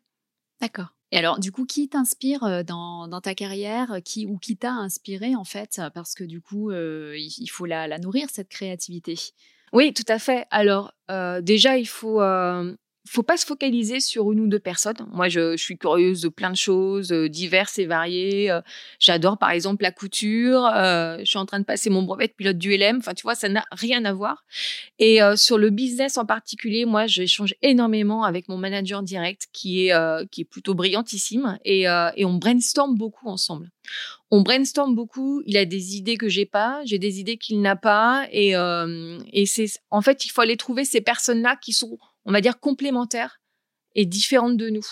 D'accord. 0.60 0.88
Et 1.12 1.18
alors, 1.18 1.38
du 1.38 1.52
coup, 1.52 1.64
qui 1.64 1.88
t'inspire 1.88 2.42
euh, 2.42 2.62
dans, 2.64 3.20
ta 3.20 3.34
carrière 3.34 3.98
qui, 4.04 4.26
ou 4.26 4.38
qui 4.38 4.56
t'a 4.56 4.72
inspiré, 4.72 5.36
en 5.36 5.44
fait 5.44 5.80
Parce 5.94 6.14
que 6.14 6.24
du 6.24 6.40
coup, 6.40 6.70
euh, 6.70 7.14
il 7.16 7.46
faut 7.48 7.66
la, 7.66 7.98
nourrir, 7.98 8.28
cette 8.30 8.48
créativité? 8.48 9.14
Oui, 9.72 9.92
tout 9.92 10.04
à 10.08 10.18
fait. 10.18 10.46
Alors, 10.50 10.92
euh, 11.10 11.40
déjà, 11.40 11.78
il 11.78 11.86
faut, 11.86 12.20
faut 13.08 13.22
pas 13.22 13.36
se 13.36 13.46
focaliser 13.46 14.00
sur 14.00 14.32
une 14.32 14.40
ou 14.40 14.46
deux 14.46 14.58
personnes. 14.58 14.96
Moi, 15.12 15.28
je, 15.28 15.56
suis 15.56 15.78
curieuse 15.78 16.20
de 16.20 16.28
plein 16.28 16.50
de 16.50 16.56
choses 16.56 17.12
euh, 17.12 17.28
diverses 17.28 17.78
et 17.78 17.86
variées. 17.86 18.50
Euh, 18.50 18.60
j'adore, 18.98 19.38
par 19.38 19.50
exemple, 19.50 19.82
la 19.82 19.92
couture. 19.92 20.66
Euh, 20.66 21.18
je 21.20 21.24
suis 21.24 21.38
en 21.38 21.46
train 21.46 21.60
de 21.60 21.64
passer 21.64 21.88
mon 21.88 22.02
brevet 22.02 22.28
de 22.28 22.32
pilote 22.32 22.58
du 22.58 22.76
LM. 22.76 22.98
Enfin, 22.98 23.14
tu 23.14 23.22
vois, 23.22 23.34
ça 23.34 23.48
n'a 23.48 23.64
rien 23.70 24.04
à 24.04 24.12
voir. 24.12 24.44
Et 24.98 25.20
sur 25.36 25.58
le 25.58 25.70
business 25.70 26.18
en 26.18 26.26
particulier, 26.26 26.84
moi, 26.84 27.06
j'échange 27.06 27.54
énormément 27.62 28.24
avec 28.24 28.48
mon 28.48 28.56
manager 28.56 29.02
direct, 29.02 29.48
qui 29.52 29.88
est 29.88 30.28
qui 30.30 30.42
est 30.42 30.44
plutôt 30.44 30.74
brillantissime, 30.74 31.58
et, 31.64 31.88
on 31.88 32.34
brainstorm 32.34 32.96
beaucoup 32.96 33.28
ensemble. 33.28 33.70
On 34.30 34.40
brainstorm 34.40 34.94
beaucoup. 34.94 35.42
Il 35.46 35.56
a 35.56 35.64
des 35.64 35.96
idées 35.96 36.16
que 36.16 36.28
j'ai 36.28 36.46
pas, 36.46 36.80
j'ai 36.84 36.98
des 36.98 37.20
idées 37.20 37.36
qu'il 37.36 37.60
n'a 37.60 37.76
pas, 37.76 38.26
et 38.32 38.54
et 39.32 39.46
c'est 39.46 39.66
en 39.90 40.02
fait, 40.02 40.24
il 40.24 40.30
faut 40.30 40.40
aller 40.40 40.56
trouver 40.56 40.84
ces 40.84 41.00
personnes-là 41.00 41.56
qui 41.60 41.72
sont 41.72 41.98
on 42.26 42.32
va 42.32 42.40
dire, 42.40 42.60
complémentaires 42.60 43.40
et 43.94 44.04
différentes 44.04 44.56
de 44.56 44.68
nous. 44.68 44.86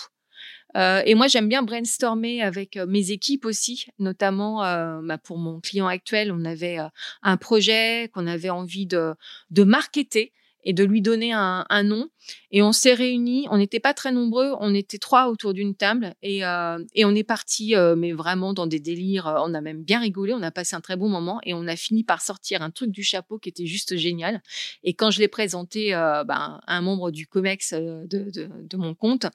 Euh, 0.75 1.01
et 1.05 1.15
moi, 1.15 1.27
j'aime 1.27 1.47
bien 1.47 1.63
brainstormer 1.63 2.41
avec 2.41 2.75
euh, 2.75 2.85
mes 2.85 3.11
équipes 3.11 3.45
aussi, 3.45 3.85
notamment 3.99 4.65
euh, 4.65 4.99
bah, 5.03 5.17
pour 5.17 5.37
mon 5.37 5.61
client 5.61 5.87
actuel, 5.87 6.33
on 6.33 6.43
avait 6.43 6.77
un 7.21 7.37
projet 7.37 8.09
qu'on 8.13 8.27
avait 8.27 8.49
envie 8.49 8.85
de, 8.85 9.13
de 9.51 9.63
marketer 9.63 10.33
et 10.65 10.73
de 10.73 10.83
lui 10.83 11.01
donner 11.01 11.31
un, 11.31 11.83
nom. 11.83 12.09
Et 12.51 12.61
on 12.63 12.71
s'est 12.71 12.95
réunis, 12.95 13.47
on 13.51 13.57
n'était 13.57 13.79
pas 13.79 13.93
très 13.93 14.11
nombreux, 14.11 14.53
on 14.59 14.73
était 14.73 14.97
trois 14.97 15.29
autour 15.29 15.53
d'une 15.53 15.75
table 15.75 16.15
et, 16.23 16.43
euh, 16.43 16.83
et, 16.95 17.05
on 17.05 17.13
est 17.13 17.23
parti, 17.23 17.75
euh, 17.75 17.95
mais 17.95 18.11
vraiment 18.11 18.53
dans 18.53 18.65
des 18.65 18.79
délires. 18.79 19.31
On 19.45 19.53
a 19.53 19.61
même 19.61 19.83
bien 19.83 19.99
rigolé, 19.99 20.33
on 20.33 20.41
a 20.41 20.51
passé 20.51 20.75
un 20.75 20.81
très 20.81 20.97
bon 20.97 21.07
moment 21.07 21.39
et 21.43 21.53
on 21.53 21.67
a 21.67 21.75
fini 21.75 22.03
par 22.03 22.21
sortir 22.21 22.63
un 22.63 22.71
truc 22.71 22.89
du 22.89 23.03
chapeau 23.03 23.37
qui 23.37 23.49
était 23.49 23.67
juste 23.67 23.95
génial. 23.95 24.41
Et 24.83 24.95
quand 24.95 25.11
je 25.11 25.19
l'ai 25.19 25.27
présenté 25.27 25.93
euh, 25.93 26.23
ben, 26.23 26.59
à 26.65 26.77
un 26.77 26.81
membre 26.81 27.11
du 27.11 27.27
COMEX 27.27 27.73
de, 27.73 28.07
de, 28.07 28.49
de, 28.63 28.77
mon 28.77 28.95
compte, 28.95 29.27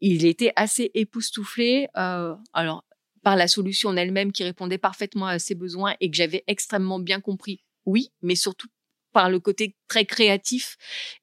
il 0.00 0.24
était 0.24 0.52
assez 0.54 0.92
époustouflé. 0.94 1.88
alors, 1.94 2.84
par 3.24 3.36
la 3.36 3.48
solution 3.48 3.88
en 3.88 3.96
elle-même 3.96 4.30
qui 4.30 4.44
répondait 4.44 4.78
parfaitement 4.78 5.26
à 5.26 5.38
ses 5.40 5.54
besoins 5.54 5.94
et 6.00 6.10
que 6.10 6.16
j'avais 6.16 6.44
extrêmement 6.46 7.00
bien 7.00 7.20
compris, 7.20 7.64
oui, 7.86 8.12
mais 8.22 8.36
surtout 8.36 8.68
par 9.14 9.30
le 9.30 9.40
côté 9.40 9.76
très 9.88 10.04
créatif 10.04 10.76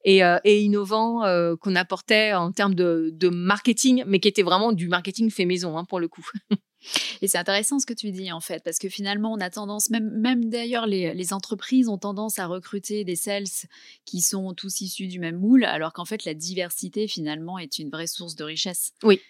et, 0.04 0.24
euh, 0.24 0.38
innovant 0.44 1.24
euh, 1.24 1.54
qu'on 1.54 1.76
apportait 1.76 2.32
en 2.32 2.50
termes 2.50 2.74
de, 2.74 3.28
marketing, 3.28 4.02
mais 4.06 4.18
qui 4.18 4.28
était 4.28 4.42
vraiment 4.42 4.72
du 4.72 4.88
marketing 4.88 5.30
fait 5.30 5.44
maison 5.44 5.78
hein, 5.78 5.84
pour 5.84 6.00
le 6.00 6.08
coup. 6.08 6.26
Et 7.20 7.28
c'est 7.28 7.38
intéressant 7.38 7.78
ce 7.78 7.86
que 7.86 7.92
tu 7.92 8.10
dis 8.10 8.32
en 8.32 8.40
fait, 8.40 8.64
parce 8.64 8.80
que 8.80 8.88
finalement, 8.88 9.32
on 9.32 9.38
a 9.38 9.50
tendance, 9.50 9.88
même, 9.90 10.10
même 10.18 10.50
d'ailleurs, 10.50 10.88
les, 10.88 11.14
les, 11.14 11.32
entreprises 11.32 11.88
ont 11.88 11.98
tendance 11.98 12.40
à 12.40 12.46
recruter 12.46 13.04
des 13.04 13.14
sales 13.14 13.44
qui 14.04 14.20
sont 14.20 14.52
tous 14.52 14.80
issus 14.80 15.06
du 15.06 15.20
même 15.20 15.36
moule, 15.36 15.62
alors 15.62 15.92
qu'en 15.92 16.04
fait, 16.04 16.24
la 16.24 16.34
diversité 16.34 17.06
finalement 17.06 17.56
est 17.60 17.78
une 17.78 17.88
vraie 17.88 18.08
source 18.08 18.34
de 18.34 18.42
richesse. 18.42 18.94
Oui, 19.04 19.20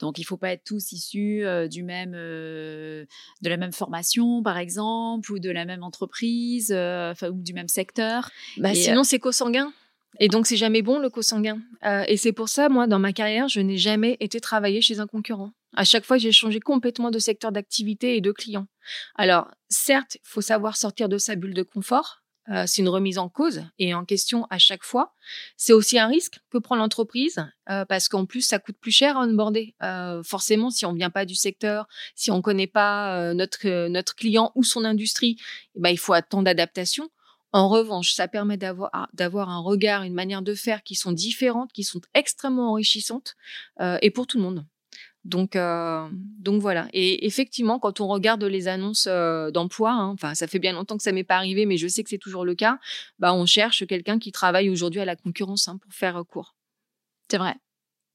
donc, 0.00 0.18
il 0.18 0.22
ne 0.22 0.26
faut 0.26 0.36
pas 0.36 0.52
être 0.52 0.64
tous 0.64 0.92
issus 0.92 1.44
du 1.70 1.82
même, 1.82 2.12
de 2.12 3.06
la 3.42 3.56
même 3.56 3.72
formation, 3.72 4.42
par 4.42 4.58
exemple, 4.58 5.32
ou 5.32 5.38
de 5.38 5.50
la 5.50 5.64
même 5.64 5.82
entreprise, 5.82 6.70
ou 6.72 7.42
du 7.42 7.52
même 7.52 7.68
secteur. 7.68 8.30
Bah, 8.56 8.74
sinon, 8.74 9.04
c'est 9.04 9.18
co-sanguin. 9.18 9.72
Et 10.18 10.28
donc, 10.28 10.46
c'est 10.46 10.56
jamais 10.56 10.82
bon 10.82 10.98
le 10.98 11.08
co-sanguin. 11.08 11.60
et 12.08 12.16
c'est 12.16 12.32
pour 12.32 12.48
ça, 12.48 12.68
moi, 12.68 12.86
dans 12.86 12.98
ma 12.98 13.12
carrière, 13.12 13.48
je 13.48 13.60
n'ai 13.60 13.76
jamais 13.76 14.16
été 14.20 14.40
travailler 14.40 14.80
chez 14.80 15.00
un 15.00 15.06
concurrent. 15.06 15.52
À 15.76 15.84
chaque 15.84 16.04
fois, 16.04 16.18
j'ai 16.18 16.32
changé 16.32 16.60
complètement 16.60 17.10
de 17.10 17.18
secteur 17.18 17.52
d'activité 17.52 18.16
et 18.16 18.20
de 18.20 18.32
client. 18.32 18.66
Alors, 19.14 19.48
certes, 19.68 20.16
il 20.16 20.28
faut 20.28 20.40
savoir 20.40 20.76
sortir 20.76 21.08
de 21.08 21.18
sa 21.18 21.36
bulle 21.36 21.54
de 21.54 21.62
confort. 21.62 22.19
Euh, 22.50 22.64
c'est 22.66 22.82
une 22.82 22.88
remise 22.88 23.18
en 23.18 23.28
cause 23.28 23.62
et 23.78 23.94
en 23.94 24.04
question 24.04 24.46
à 24.50 24.58
chaque 24.58 24.82
fois. 24.82 25.14
C'est 25.56 25.72
aussi 25.72 25.98
un 25.98 26.06
risque 26.06 26.40
que 26.50 26.58
prend 26.58 26.76
l'entreprise 26.76 27.44
euh, 27.68 27.84
parce 27.84 28.08
qu'en 28.08 28.26
plus, 28.26 28.42
ça 28.42 28.58
coûte 28.58 28.76
plus 28.80 28.90
cher 28.90 29.16
à 29.16 29.20
onboarder. 29.20 29.74
Euh, 29.82 30.22
forcément, 30.22 30.70
si 30.70 30.84
on 30.84 30.92
ne 30.92 30.98
vient 30.98 31.10
pas 31.10 31.24
du 31.24 31.34
secteur, 31.34 31.86
si 32.14 32.30
on 32.30 32.38
ne 32.38 32.42
connaît 32.42 32.66
pas 32.66 33.32
notre, 33.34 33.88
notre 33.88 34.16
client 34.16 34.52
ou 34.54 34.64
son 34.64 34.84
industrie, 34.84 35.36
eh 35.76 35.80
ben, 35.80 35.90
il 35.90 35.98
faut 35.98 36.12
attendre 36.12 36.44
d'adaptation. 36.44 37.08
En 37.52 37.68
revanche, 37.68 38.12
ça 38.12 38.28
permet 38.28 38.56
d'avoir, 38.56 38.90
ah, 38.92 39.08
d'avoir 39.12 39.48
un 39.50 39.60
regard, 39.60 40.02
une 40.02 40.14
manière 40.14 40.42
de 40.42 40.54
faire 40.54 40.82
qui 40.82 40.94
sont 40.94 41.12
différentes, 41.12 41.72
qui 41.72 41.82
sont 41.82 42.00
extrêmement 42.14 42.70
enrichissantes 42.70 43.36
et 43.80 44.10
pour 44.10 44.26
tout 44.26 44.38
le 44.38 44.44
monde. 44.44 44.64
Donc, 45.24 45.54
euh, 45.54 46.08
donc 46.12 46.62
voilà. 46.62 46.88
Et 46.92 47.26
effectivement, 47.26 47.78
quand 47.78 48.00
on 48.00 48.08
regarde 48.08 48.42
les 48.42 48.68
annonces 48.68 49.06
euh, 49.06 49.50
d'emploi, 49.50 49.92
hein, 49.92 50.08
enfin, 50.08 50.34
ça 50.34 50.46
fait 50.46 50.58
bien 50.58 50.72
longtemps 50.72 50.96
que 50.96 51.02
ça 51.02 51.12
m'est 51.12 51.24
pas 51.24 51.36
arrivé, 51.36 51.66
mais 51.66 51.76
je 51.76 51.88
sais 51.88 52.02
que 52.02 52.08
c'est 52.08 52.18
toujours 52.18 52.44
le 52.44 52.54
cas. 52.54 52.78
Bah, 53.18 53.34
on 53.34 53.44
cherche 53.44 53.86
quelqu'un 53.86 54.18
qui 54.18 54.32
travaille 54.32 54.70
aujourd'hui 54.70 55.00
à 55.00 55.04
la 55.04 55.16
concurrence 55.16 55.68
hein, 55.68 55.78
pour 55.78 55.92
faire 55.92 56.22
court. 56.26 56.54
C'est 57.30 57.38
vrai. 57.38 57.54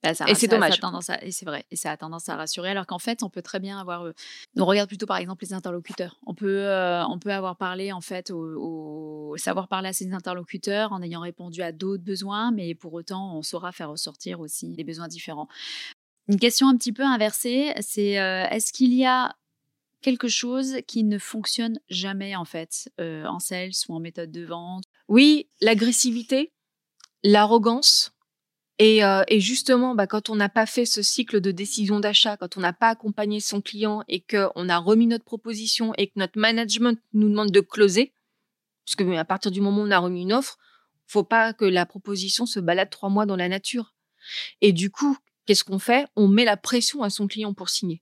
Bah, 0.03 0.11
et 0.27 0.35
c'est 0.35 0.47
dommage. 0.47 0.79
et 1.21 1.31
c'est 1.31 1.45
vrai. 1.45 1.65
Et 1.71 1.75
ça 1.75 1.91
a 1.91 1.97
tendance 1.97 2.29
à 2.29 2.35
rassurer, 2.35 2.69
alors 2.69 2.85
qu'en 2.85 2.99
fait, 2.99 3.23
on 3.23 3.29
peut 3.29 3.41
très 3.41 3.59
bien 3.59 3.79
avoir. 3.79 4.05
Euh, 4.05 4.13
on 4.55 4.65
regarde 4.65 4.87
plutôt 4.87 5.07
par 5.07 5.17
exemple 5.17 5.43
les 5.43 5.53
interlocuteurs. 5.53 6.19
On 6.25 6.33
peut, 6.33 6.67
on 7.07 7.19
peut 7.19 7.31
avoir 7.31 7.55
parlé 7.55 7.91
en 7.91 8.01
fait, 8.01 8.31
au, 8.31 9.35
savoir 9.37 9.67
parler 9.67 9.89
à 9.89 9.93
ses 9.93 10.11
interlocuteurs 10.11 10.91
en 10.91 11.01
ayant 11.01 11.21
répondu 11.21 11.61
à 11.61 11.71
d'autres 11.71 12.03
besoins, 12.03 12.51
mais 12.51 12.75
pour 12.75 12.93
autant, 12.93 13.35
on 13.35 13.41
saura 13.41 13.71
faire 13.71 13.89
ressortir 13.89 14.39
aussi 14.39 14.73
des 14.73 14.83
besoins 14.83 15.07
différents. 15.07 15.47
Une 16.27 16.39
question 16.39 16.67
un 16.67 16.77
petit 16.77 16.91
peu 16.91 17.03
inversée, 17.03 17.73
c'est 17.81 18.19
euh, 18.19 18.47
est-ce 18.49 18.73
qu'il 18.73 18.93
y 18.93 19.05
a 19.05 19.35
quelque 20.01 20.27
chose 20.27 20.77
qui 20.87 21.03
ne 21.03 21.17
fonctionne 21.17 21.79
jamais 21.89 22.35
en 22.35 22.45
fait 22.45 22.91
euh, 22.99 23.25
en 23.25 23.39
sales 23.39 23.71
ou 23.89 23.95
en 23.95 23.99
méthode 23.99 24.31
de 24.31 24.43
vente? 24.43 24.83
Oui, 25.07 25.47
l'agressivité, 25.61 26.51
l'arrogance. 27.23 28.11
Et, 28.77 29.05
euh, 29.05 29.23
justement, 29.31 29.95
bah, 29.95 30.05
quand 30.05 30.29
on 30.29 30.35
n'a 30.35 30.49
pas 30.49 30.65
fait 30.65 30.85
ce 30.85 31.01
cycle 31.01 31.39
de 31.39 31.51
décision 31.51 31.99
d'achat, 31.99 32.37
quand 32.37 32.57
on 32.57 32.59
n'a 32.59 32.73
pas 32.73 32.89
accompagné 32.89 33.39
son 33.39 33.61
client 33.61 34.03
et 34.07 34.19
qu'on 34.19 34.67
a 34.67 34.77
remis 34.77 35.07
notre 35.07 35.23
proposition 35.23 35.93
et 35.97 36.07
que 36.07 36.13
notre 36.17 36.37
management 36.37 36.99
nous 37.13 37.29
demande 37.29 37.51
de 37.51 37.61
closer, 37.61 38.13
puisque 38.83 39.01
à 39.01 39.25
partir 39.25 39.51
du 39.51 39.61
moment 39.61 39.81
où 39.81 39.87
on 39.87 39.91
a 39.91 39.99
remis 39.99 40.23
une 40.23 40.33
offre, 40.33 40.57
faut 41.07 41.23
pas 41.23 41.53
que 41.53 41.65
la 41.65 41.85
proposition 41.85 42.45
se 42.45 42.59
balade 42.59 42.89
trois 42.89 43.09
mois 43.09 43.25
dans 43.25 43.35
la 43.35 43.47
nature. 43.47 43.93
Et 44.61 44.73
du 44.73 44.89
coup, 44.89 45.17
Qu'est-ce 45.45 45.63
qu'on 45.63 45.79
fait? 45.79 46.07
On 46.15 46.27
met 46.27 46.45
la 46.45 46.57
pression 46.57 47.03
à 47.03 47.09
son 47.09 47.27
client 47.27 47.53
pour 47.53 47.69
signer. 47.69 48.01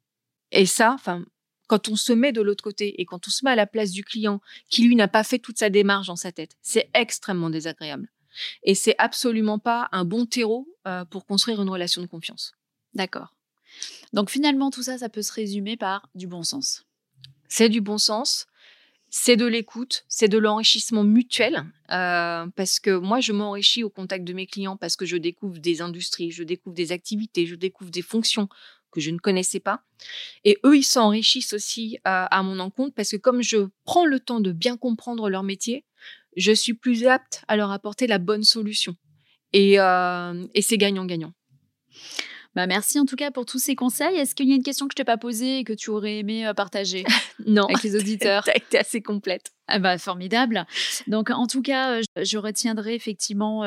Et 0.52 0.66
ça, 0.66 0.94
enfin, 0.94 1.26
quand 1.68 1.90
on 1.90 1.96
se 1.96 2.14
met 2.14 2.32
de 2.32 2.42
l'autre 2.42 2.64
côté 2.64 3.02
et 3.02 3.06
quand 3.06 3.28
on 3.28 3.32
se 3.32 3.44
met 3.44 3.52
à 3.52 3.56
la 3.56 3.66
place 3.66 3.92
du 3.92 4.04
client 4.04 4.42
qui 4.70 4.84
lui 4.84 4.96
n'a 4.96 5.08
pas 5.08 5.24
fait 5.24 5.40
toute 5.40 5.58
sa 5.58 5.70
démarche 5.70 6.08
dans 6.08 6.16
sa 6.16 6.32
tête, 6.32 6.56
c'est 6.62 6.90
extrêmement 6.94 7.50
désagréable. 7.50 8.12
Et 8.64 8.76
c'est 8.76 8.96
absolument 8.98 9.60
pas 9.60 9.90
un 9.92 10.06
bon 10.06 10.26
terreau 10.26 10.68
euh, 10.88 11.06
pour 11.06 11.26
construire 11.26 11.62
une 11.62 11.70
relation 11.70 12.02
de 12.02 12.08
confiance. 12.08 12.54
D'accord. 12.94 13.36
Donc 14.12 14.30
finalement, 14.30 14.70
tout 14.70 14.84
ça, 14.84 14.98
ça 14.98 15.10
peut 15.10 15.22
se 15.22 15.34
résumer 15.34 15.78
par 15.78 16.10
du 16.16 16.28
bon 16.28 16.44
sens. 16.44 16.86
C'est 17.48 17.70
du 17.70 17.82
bon 17.82 17.98
sens 17.98 18.48
c'est 19.16 19.38
de 19.38 19.46
l'écoute, 19.46 20.06
c'est 20.08 20.28
de 20.28 20.40
l'enrichissement 20.40 21.04
mutuel, 21.04 21.66
euh, 21.92 22.48
parce 22.56 22.80
que 22.80 22.98
moi, 22.98 23.20
je 23.20 23.32
m'enrichis 23.32 23.84
au 23.84 23.92
contact 23.92 24.26
de 24.26 24.34
mes 24.34 24.48
clients 24.48 24.76
parce 24.76 24.96
que 24.96 25.06
je 25.06 25.18
découvre 25.18 25.60
des 25.60 25.82
industries, 25.82 26.32
je 26.32 26.42
découvre 26.42 26.74
des 26.74 26.92
activités, 26.92 27.46
je 27.46 27.54
découvre 27.54 27.92
des 27.92 28.02
fonctions 28.02 28.50
que 28.92 29.00
je 29.00 29.12
ne 29.12 29.20
connaissais 29.20 29.60
pas. 29.60 29.84
Et 30.46 30.58
eux, 30.66 30.78
ils 30.78 30.84
s'enrichissent 30.84 31.54
aussi 31.54 31.98
euh, 32.08 32.26
à 32.32 32.42
mon 32.42 32.58
encontre 32.58 32.96
parce 32.96 33.12
que 33.12 33.18
comme 33.18 33.44
je 33.44 33.68
prends 33.86 34.08
le 34.08 34.20
temps 34.20 34.40
de 34.40 34.52
bien 34.52 34.78
comprendre 34.78 35.30
leur 35.30 35.44
métier, 35.44 35.86
je 36.36 36.52
suis 36.52 36.74
plus 36.74 37.06
apte 37.06 37.44
à 37.48 37.56
leur 37.56 37.70
apporter 37.70 38.08
la 38.08 38.18
bonne 38.18 38.44
solution. 38.44 38.96
Et, 39.54 39.80
euh, 39.80 40.44
et 40.56 40.64
c'est 40.64 40.80
gagnant-gagnant. 40.80 41.34
Bah, 42.56 42.68
merci 42.68 43.00
en 43.00 43.06
tout 43.06 43.16
cas 43.16 43.32
pour 43.32 43.46
tous 43.46 43.60
ces 43.60 43.76
conseils. 43.76 44.18
Est-ce 44.18 44.36
qu'il 44.36 44.48
y 44.48 44.54
a 44.54 44.56
une 44.56 44.64
question 44.64 44.88
que 44.88 44.94
je 44.94 44.98
t'ai 44.98 45.04
pas 45.04 45.18
posée 45.18 45.60
et 45.60 45.64
que 45.64 45.74
tu 45.74 45.90
aurais 45.90 46.20
aimé 46.20 46.50
partager 46.56 47.04
non. 47.46 47.66
avec 47.66 47.84
les 47.84 47.96
auditeurs? 48.00 48.44
Tu 48.44 48.52
as 48.52 48.58
été 48.58 48.78
assez 48.78 49.02
complète. 49.02 49.52
Ah 49.68 49.80
bah, 49.80 49.98
formidable. 49.98 50.66
Donc, 51.08 51.30
en 51.30 51.48
tout 51.48 51.62
cas, 51.62 52.02
je, 52.02 52.38
retiendrai 52.38 52.96
effectivement, 52.96 53.60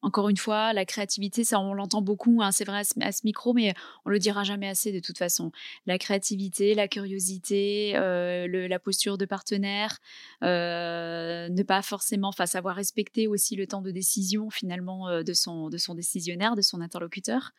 encore 0.00 0.28
une 0.28 0.36
fois, 0.36 0.72
la 0.72 0.84
créativité, 0.84 1.42
ça 1.42 1.58
on 1.58 1.74
l'entend 1.74 2.02
beaucoup, 2.02 2.40
hein, 2.40 2.52
c'est 2.52 2.64
vrai 2.64 2.82
à 3.00 3.12
ce, 3.12 3.20
micro, 3.24 3.52
mais 3.52 3.74
on 4.04 4.10
le 4.10 4.20
dira 4.20 4.44
jamais 4.44 4.68
assez 4.68 4.92
de 4.92 5.00
toute 5.00 5.18
façon. 5.18 5.50
La 5.86 5.98
créativité, 5.98 6.76
la 6.76 6.86
curiosité, 6.86 7.94
la 7.94 8.78
posture 8.78 9.18
de 9.18 9.24
partenaire, 9.24 9.98
ne 10.42 11.62
pas 11.64 11.82
forcément, 11.82 12.28
enfin, 12.28 12.46
savoir 12.46 12.76
respecter 12.76 13.26
aussi 13.26 13.56
le 13.56 13.66
temps 13.66 13.82
de 13.82 13.90
décision 13.90 14.50
finalement 14.50 15.22
de, 15.22 15.32
son, 15.32 15.68
décisionnaire, 15.96 16.54
de 16.54 16.62
son 16.62 16.80
interlocuteur. 16.80 17.50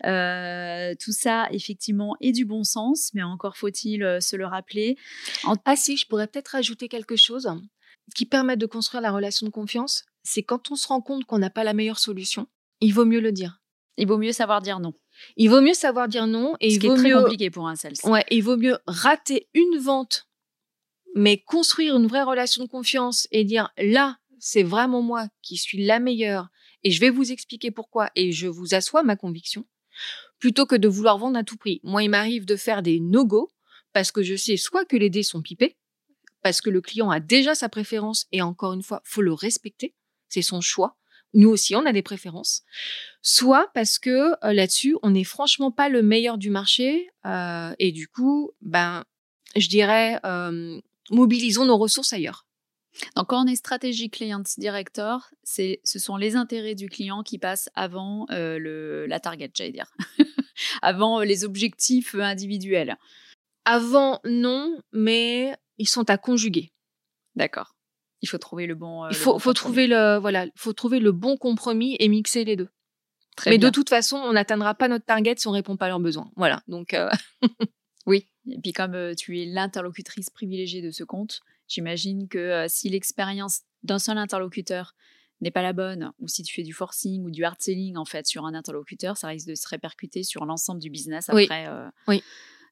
tout 0.00 1.12
ça, 1.12 1.48
effectivement, 1.50 2.16
est 2.22 2.32
du 2.32 2.46
bon 2.46 2.64
sens, 2.64 3.10
mais 3.12 3.22
encore 3.22 3.58
faut-il 3.58 4.18
se 4.22 4.34
le 4.34 4.46
rappeler. 4.46 4.96
Ah 5.66 5.76
si, 5.76 5.98
je 5.98 6.06
pourrais 6.06 6.26
peut-être 6.26 6.54
ajouter 6.54 6.85
quelque 6.88 7.16
chose 7.16 7.48
qui 8.14 8.26
permet 8.26 8.56
de 8.56 8.66
construire 8.66 9.00
la 9.00 9.10
relation 9.10 9.46
de 9.46 9.52
confiance, 9.52 10.04
c'est 10.22 10.42
quand 10.42 10.70
on 10.70 10.76
se 10.76 10.88
rend 10.88 11.00
compte 11.00 11.24
qu'on 11.24 11.38
n'a 11.38 11.50
pas 11.50 11.64
la 11.64 11.74
meilleure 11.74 11.98
solution, 11.98 12.46
il 12.80 12.92
vaut 12.92 13.04
mieux 13.04 13.20
le 13.20 13.32
dire. 13.32 13.60
Il 13.96 14.06
vaut 14.06 14.18
mieux 14.18 14.32
savoir 14.32 14.60
dire 14.60 14.78
non. 14.78 14.94
Il 15.36 15.48
vaut 15.48 15.62
mieux 15.62 15.74
savoir 15.74 16.08
dire 16.08 16.26
non 16.26 16.54
et 16.60 16.70
Ce 16.70 16.76
il 16.76 16.86
vaut 16.86 16.94
est 16.94 16.98
très 16.98 17.08
mieux 17.08 17.22
compliqué 17.22 17.50
pour 17.50 17.66
un 17.66 17.76
sales. 17.76 17.94
Ouais, 18.04 18.24
il 18.30 18.42
vaut 18.42 18.58
mieux 18.58 18.78
rater 18.86 19.48
une 19.54 19.78
vente 19.78 20.26
mais 21.16 21.38
construire 21.38 21.96
une 21.96 22.06
vraie 22.06 22.22
relation 22.22 22.62
de 22.62 22.68
confiance 22.68 23.26
et 23.32 23.42
dire 23.42 23.72
là, 23.78 24.18
c'est 24.38 24.62
vraiment 24.62 25.00
moi 25.00 25.28
qui 25.40 25.56
suis 25.56 25.84
la 25.84 25.98
meilleure 25.98 26.48
et 26.84 26.90
je 26.90 27.00
vais 27.00 27.08
vous 27.08 27.32
expliquer 27.32 27.70
pourquoi 27.70 28.10
et 28.14 28.32
je 28.32 28.46
vous 28.46 28.74
assois 28.74 29.02
ma 29.02 29.16
conviction 29.16 29.66
plutôt 30.38 30.66
que 30.66 30.76
de 30.76 30.88
vouloir 30.88 31.16
vendre 31.16 31.38
à 31.38 31.42
tout 31.42 31.56
prix. 31.56 31.80
Moi, 31.82 32.02
il 32.02 32.10
m'arrive 32.10 32.44
de 32.44 32.54
faire 32.54 32.82
des 32.82 33.00
no-go 33.00 33.50
parce 33.94 34.12
que 34.12 34.22
je 34.22 34.36
sais 34.36 34.58
soit 34.58 34.84
que 34.84 34.96
les 34.96 35.08
dés 35.08 35.22
sont 35.22 35.40
pipés, 35.40 35.78
parce 36.46 36.60
que 36.60 36.70
le 36.70 36.80
client 36.80 37.10
a 37.10 37.18
déjà 37.18 37.56
sa 37.56 37.68
préférence 37.68 38.26
et 38.30 38.40
encore 38.40 38.72
une 38.72 38.84
fois, 38.84 39.02
faut 39.02 39.20
le 39.20 39.32
respecter, 39.32 39.96
c'est 40.28 40.42
son 40.42 40.60
choix. 40.60 40.96
Nous 41.34 41.48
aussi, 41.48 41.74
on 41.74 41.84
a 41.84 41.92
des 41.92 42.04
préférences. 42.04 42.62
Soit 43.20 43.68
parce 43.74 43.98
que 43.98 44.30
euh, 44.46 44.52
là-dessus, 44.52 44.96
on 45.02 45.10
n'est 45.10 45.24
franchement 45.24 45.72
pas 45.72 45.88
le 45.88 46.04
meilleur 46.04 46.38
du 46.38 46.50
marché 46.50 47.08
euh, 47.26 47.74
et 47.80 47.90
du 47.90 48.06
coup, 48.06 48.52
ben, 48.60 49.02
je 49.56 49.66
dirais, 49.66 50.20
euh, 50.24 50.80
mobilisons 51.10 51.64
nos 51.64 51.78
ressources 51.78 52.12
ailleurs. 52.12 52.46
Donc, 53.16 53.30
quand 53.30 53.42
on 53.44 53.48
est 53.48 53.56
stratégie 53.56 54.08
client 54.08 54.44
director, 54.56 55.28
c'est, 55.42 55.80
ce 55.82 55.98
sont 55.98 56.16
les 56.16 56.36
intérêts 56.36 56.76
du 56.76 56.88
client 56.88 57.24
qui 57.24 57.38
passent 57.38 57.70
avant 57.74 58.24
le, 58.28 59.06
la 59.06 59.18
target, 59.18 59.50
j'allais 59.52 59.72
dire, 59.72 59.90
avant 60.80 61.22
les 61.22 61.44
objectifs 61.44 62.14
individuels. 62.14 62.96
Avant, 63.64 64.20
non, 64.24 64.80
mais 64.92 65.56
ils 65.78 65.88
sont 65.88 66.08
à 66.10 66.18
conjuguer. 66.18 66.72
D'accord. 67.34 67.74
Il 68.22 68.28
faut 68.28 68.38
trouver 68.38 68.66
le 68.66 68.74
bon. 68.74 69.08
il 69.08 69.14
faut, 69.14 69.38
faut 69.38 69.52
trouver 69.52 69.86
le 69.86 70.18
voilà, 70.18 70.46
faut 70.56 70.72
trouver 70.72 71.00
le 71.00 71.12
bon 71.12 71.36
compromis 71.36 71.96
et 72.00 72.08
mixer 72.08 72.44
les 72.44 72.56
deux. 72.56 72.68
Très 73.36 73.50
mais 73.50 73.58
de 73.58 73.68
toute 73.68 73.90
façon, 73.90 74.16
on 74.16 74.32
n'atteindra 74.32 74.74
pas 74.74 74.88
notre 74.88 75.04
target 75.04 75.34
si 75.36 75.46
on 75.46 75.50
répond 75.50 75.76
pas 75.76 75.86
à 75.86 75.88
leurs 75.88 76.00
besoins. 76.00 76.30
Voilà. 76.36 76.62
Donc. 76.68 76.96
oui. 78.06 78.26
Et 78.50 78.58
puis 78.62 78.72
comme 78.72 79.14
tu 79.16 79.42
es 79.42 79.44
l'interlocutrice 79.44 80.30
privilégiée 80.30 80.80
de 80.80 80.90
ce 80.90 81.04
compte, 81.04 81.42
J'imagine 81.68 82.28
que 82.28 82.66
si 82.68 82.88
l'expérience 82.88 83.62
d'un 83.82 83.98
seul 83.98 84.18
interlocuteur 84.18 84.94
n'est 85.40 85.50
pas 85.50 85.62
la 85.62 85.72
bonne, 85.72 86.12
ou 86.18 86.28
si 86.28 86.42
tu 86.42 86.54
fais 86.54 86.62
du 86.62 86.72
forcing 86.72 87.24
ou 87.24 87.30
du 87.30 87.44
hard 87.44 87.60
selling 87.60 87.96
en 87.96 88.04
fait 88.04 88.26
sur 88.26 88.46
un 88.46 88.54
interlocuteur, 88.54 89.16
ça 89.16 89.28
risque 89.28 89.48
de 89.48 89.54
se 89.54 89.68
répercuter 89.68 90.22
sur 90.22 90.46
l'ensemble 90.46 90.80
du 90.80 90.90
business 90.90 91.28
après. 91.28 91.68
oui. 92.08 92.22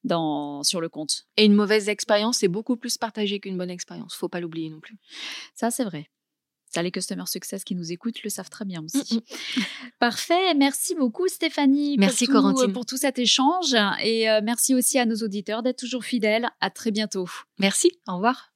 Dans, 0.05 0.63
sur 0.63 0.81
le 0.83 0.89
compte. 0.89 1.25
Et 1.37 1.47
une 1.47 1.55
mauvaise 1.55 1.89
expérience, 1.89 2.39
c'est 2.39 2.49
beaucoup 2.49 2.77
plus 2.77 2.99
partagé 2.99 3.41
qu'une 3.41 3.57
bonne 3.57 3.71
expérience. 3.71 4.15
Faut 4.15 4.29
pas 4.29 4.41
l'oublier 4.41 4.69
non 4.69 4.81
plus. 4.81 4.97
Ça, 5.55 5.71
c'est 5.71 5.85
vrai. 5.85 6.11
Ça, 6.67 6.83
les 6.83 6.91
Customer 6.91 7.25
Success 7.27 7.65
qui 7.65 7.75
nous 7.75 7.93
écoutent 7.93 8.23
le 8.23 8.31
savent 8.31 8.51
très 8.51 8.65
bien 8.65 8.83
aussi. 8.85 9.23
Parfait. 10.01 10.55
Merci 10.55 10.95
beaucoup, 10.95 11.29
Stéphanie. 11.29 11.97
Merci, 11.99 12.27
pour 12.27 12.35
Corentine. 12.35 12.73
pour 12.73 12.85
tout 12.85 12.97
cet 12.97 13.19
échange. 13.19 13.77
Et 14.03 14.27
merci 14.43 14.75
aussi 14.75 14.99
à 14.99 15.07
nos 15.07 15.17
auditeurs 15.17 15.63
d'être 15.63 15.79
toujours 15.79 16.05
fidèles. 16.05 16.51
À 16.61 16.71
très 16.71 16.91
bientôt. 16.91 17.29
Merci. 17.61 17.93
Au 18.09 18.17
revoir. 18.17 18.51